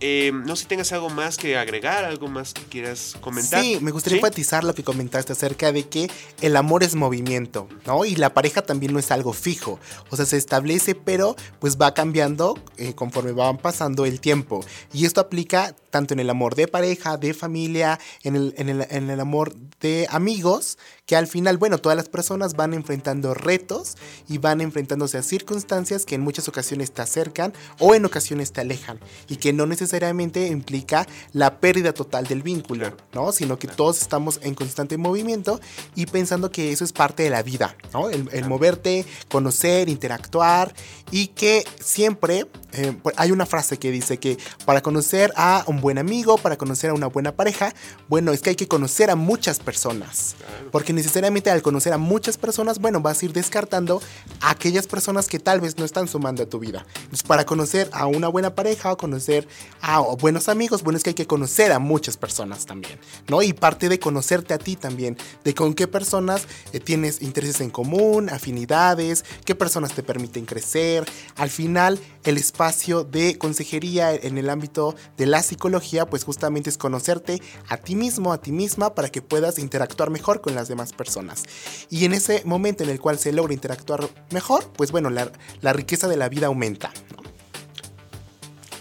eh, 0.00 0.32
no 0.32 0.56
sé 0.56 0.62
si 0.62 0.68
tengas 0.68 0.92
algo 0.92 1.10
más 1.10 1.36
que 1.36 1.56
agregar, 1.58 2.04
algo 2.04 2.28
más 2.28 2.54
que 2.54 2.62
quieras 2.62 3.16
comentar. 3.20 3.62
Sí, 3.62 3.78
me 3.80 3.90
gustaría 3.90 4.18
enfatizar 4.18 4.64
lo 4.64 4.74
que 4.74 4.82
comentaste 4.82 5.32
acerca 5.32 5.72
de 5.72 5.88
que 5.88 6.10
el 6.40 6.56
amor 6.56 6.82
es 6.82 6.94
movimiento, 6.94 7.68
¿no? 7.86 8.04
Y 8.04 8.16
la 8.16 8.32
pareja 8.32 8.62
también 8.62 8.92
no 8.92 8.98
es 8.98 9.10
algo 9.10 9.32
fijo. 9.32 9.78
O 10.08 10.16
sea, 10.16 10.24
se 10.24 10.38
establece, 10.38 10.94
pero 10.94 11.36
pues 11.58 11.76
va 11.76 11.92
cambiando 11.92 12.58
eh, 12.78 12.94
conforme 12.94 13.32
van 13.32 13.58
pasando 13.58 14.06
el 14.06 14.20
tiempo. 14.20 14.64
Y 14.92 15.04
esto 15.04 15.20
aplica 15.20 15.74
tanto 15.90 16.14
en 16.14 16.20
el 16.20 16.30
amor 16.30 16.54
de 16.54 16.68
pareja, 16.68 17.16
de 17.16 17.34
familia, 17.34 17.98
en 18.22 18.36
el, 18.36 18.54
en 18.56 18.68
el, 18.68 18.86
en 18.90 19.10
el 19.10 19.20
amor 19.20 19.54
de 19.80 20.06
amigos, 20.10 20.78
que 21.06 21.16
al 21.16 21.26
final, 21.26 21.58
bueno, 21.58 21.78
todas 21.78 21.96
las 21.96 22.08
personas 22.08 22.54
van 22.54 22.72
enfrentando 22.72 23.34
retos 23.34 23.96
y 24.28 24.38
van 24.38 24.60
enfrentándose 24.60 25.18
a 25.18 25.22
circunstancias 25.22 26.06
que 26.06 26.14
en 26.14 26.20
muchas 26.20 26.46
ocasiones 26.46 26.92
te 26.92 27.02
acercan 27.02 27.52
o 27.80 27.96
en 27.96 28.04
ocasiones 28.04 28.52
te 28.52 28.60
alejan 28.60 29.00
y 29.28 29.36
que 29.36 29.52
no 29.52 29.66
necesariamente 29.66 30.46
implica 30.46 31.08
la 31.32 31.58
pérdida 31.58 31.92
total 31.92 32.26
del 32.26 32.42
vínculo, 32.42 32.96
¿no? 33.12 33.32
Sino 33.32 33.58
que 33.58 33.66
todos 33.66 34.00
estamos 34.00 34.38
en 34.42 34.54
constante 34.54 34.96
movimiento 34.98 35.60
y 35.96 36.06
pensando 36.06 36.52
que 36.52 36.70
eso 36.70 36.84
es 36.84 36.92
parte 36.92 37.24
de 37.24 37.30
la 37.30 37.42
vida, 37.42 37.76
¿no? 37.92 38.08
El, 38.08 38.44
moverte, 38.46 39.04
conocer, 39.28 39.88
interactuar 39.88 40.72
y 41.10 41.28
que 41.28 41.64
siempre 41.80 42.46
eh, 42.72 42.96
hay 43.16 43.32
una 43.32 43.46
frase 43.46 43.78
que 43.78 43.90
dice 43.90 44.18
que 44.18 44.38
para 44.64 44.80
conocer 44.80 45.32
a 45.36 45.64
un 45.66 45.79
buen 45.80 45.98
amigo, 45.98 46.38
para 46.38 46.56
conocer 46.56 46.90
a 46.90 46.94
una 46.94 47.06
buena 47.06 47.32
pareja, 47.32 47.74
bueno, 48.08 48.32
es 48.32 48.42
que 48.42 48.50
hay 48.50 48.56
que 48.56 48.68
conocer 48.68 49.10
a 49.10 49.16
muchas 49.16 49.58
personas. 49.58 50.36
Porque 50.70 50.92
necesariamente 50.92 51.50
al 51.50 51.62
conocer 51.62 51.92
a 51.92 51.98
muchas 51.98 52.36
personas, 52.36 52.78
bueno, 52.78 53.00
vas 53.00 53.22
a 53.22 53.24
ir 53.24 53.32
descartando 53.32 54.00
a 54.40 54.50
aquellas 54.50 54.86
personas 54.86 55.28
que 55.28 55.38
tal 55.38 55.60
vez 55.60 55.78
no 55.78 55.84
están 55.84 56.08
sumando 56.08 56.42
a 56.42 56.46
tu 56.46 56.58
vida. 56.58 56.86
Entonces, 56.96 57.22
para 57.22 57.44
conocer 57.44 57.88
a 57.92 58.06
una 58.06 58.28
buena 58.28 58.54
pareja 58.54 58.92
o 58.92 58.96
conocer 58.96 59.46
a 59.80 60.00
buenos 60.00 60.48
amigos, 60.48 60.82
bueno, 60.82 60.96
es 60.96 61.02
que 61.02 61.10
hay 61.10 61.14
que 61.14 61.26
conocer 61.26 61.72
a 61.72 61.78
muchas 61.78 62.16
personas 62.16 62.66
también, 62.66 62.98
¿no? 63.28 63.42
Y 63.42 63.52
parte 63.52 63.88
de 63.88 63.98
conocerte 63.98 64.54
a 64.54 64.58
ti 64.58 64.76
también, 64.76 65.16
de 65.44 65.54
con 65.54 65.74
qué 65.74 65.86
personas 65.86 66.46
eh, 66.72 66.80
tienes 66.80 67.22
intereses 67.22 67.60
en 67.60 67.70
común, 67.70 68.30
afinidades, 68.30 69.24
qué 69.44 69.54
personas 69.54 69.92
te 69.92 70.02
permiten 70.02 70.46
crecer. 70.46 71.04
Al 71.36 71.50
final, 71.50 71.98
el 72.24 72.36
espacio 72.36 73.04
de 73.04 73.38
consejería 73.38 74.14
en 74.14 74.38
el 74.38 74.50
ámbito 74.50 74.94
de 75.16 75.26
la 75.26 75.42
psicología, 75.42 75.69
pues 76.08 76.24
justamente 76.24 76.70
es 76.70 76.78
conocerte 76.78 77.40
a 77.68 77.76
ti 77.76 77.94
mismo, 77.94 78.32
a 78.32 78.40
ti 78.40 78.52
misma, 78.52 78.94
para 78.94 79.08
que 79.08 79.22
puedas 79.22 79.58
interactuar 79.58 80.10
mejor 80.10 80.40
con 80.40 80.54
las 80.54 80.68
demás 80.68 80.92
personas. 80.92 81.44
Y 81.90 82.04
en 82.04 82.12
ese 82.12 82.42
momento 82.44 82.82
en 82.82 82.90
el 82.90 83.00
cual 83.00 83.18
se 83.18 83.32
logra 83.32 83.52
interactuar 83.52 84.08
mejor, 84.30 84.70
pues 84.76 84.90
bueno, 84.90 85.10
la, 85.10 85.30
riqueza 85.72 86.08
de 86.08 86.16
la 86.16 86.28
vida 86.28 86.48
aumenta. 86.48 86.92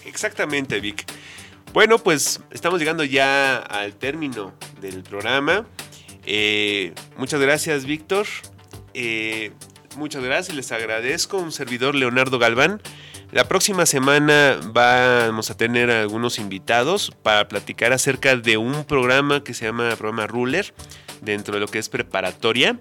Exactamente, 0.05 0.79
Vic. 0.79 1.05
Bueno, 1.73 1.99
pues 1.99 2.41
estamos 2.51 2.79
llegando 2.79 3.03
ya 3.03 3.57
al 3.57 3.93
término 3.93 4.53
del 4.81 5.03
programa. 5.03 5.67
Eh, 6.25 6.93
muchas 7.17 7.39
gracias, 7.39 7.85
Víctor. 7.85 8.25
Eh, 8.93 9.51
muchas 9.95 10.23
gracias, 10.23 10.55
les 10.55 10.71
agradezco. 10.71 11.37
Un 11.37 11.51
servidor, 11.51 11.93
Leonardo 11.95 12.39
Galván. 12.39 12.81
La 13.31 13.47
próxima 13.47 13.85
semana 13.85 14.59
vamos 14.73 15.51
a 15.51 15.57
tener 15.57 15.91
algunos 15.91 16.39
invitados 16.39 17.11
para 17.21 17.47
platicar 17.47 17.93
acerca 17.93 18.35
de 18.35 18.57
un 18.57 18.85
programa 18.85 19.43
que 19.43 19.53
se 19.53 19.65
llama 19.65 19.95
programa 19.95 20.25
Ruler, 20.25 20.73
dentro 21.21 21.53
de 21.53 21.59
lo 21.59 21.67
que 21.67 21.77
es 21.77 21.89
preparatoria, 21.89 22.79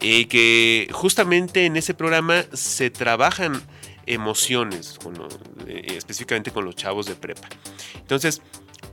eh, 0.00 0.26
que 0.26 0.88
justamente 0.90 1.66
en 1.66 1.76
ese 1.76 1.94
programa 1.94 2.44
se 2.52 2.90
trabajan 2.90 3.62
emociones, 4.06 4.98
eh, 5.68 5.94
específicamente 5.96 6.50
con 6.50 6.64
los 6.64 6.74
chavos 6.74 7.06
de 7.06 7.14
prepa. 7.14 7.48
Entonces, 7.94 8.42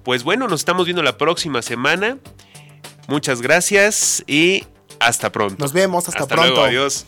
pues 0.03 0.23
bueno, 0.23 0.47
nos 0.47 0.61
estamos 0.61 0.85
viendo 0.85 1.01
la 1.01 1.17
próxima 1.17 1.63
semana. 1.63 2.19
Muchas 3.07 3.41
gracias 3.41 4.23
y 4.27 4.63
hasta 4.99 5.31
pronto. 5.31 5.55
Nos 5.57 5.73
vemos, 5.73 6.07
hasta, 6.07 6.21
hasta 6.21 6.35
pronto. 6.35 6.51
Luego, 6.51 6.67
adiós. 6.67 7.07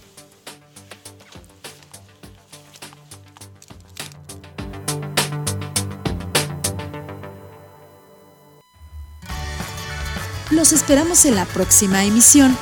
Los 10.55 10.71
esperamos 10.71 11.25
en 11.25 11.35
la 11.35 11.43
próxima 11.43 12.05
emisión 12.05 12.57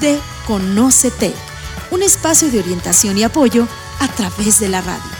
de 0.00 0.20
Conócete, 0.46 1.32
un 1.90 2.02
espacio 2.02 2.50
de 2.50 2.58
orientación 2.58 3.16
y 3.16 3.22
apoyo 3.22 3.66
a 4.00 4.08
través 4.08 4.60
de 4.60 4.68
la 4.68 4.82
radio. 4.82 5.17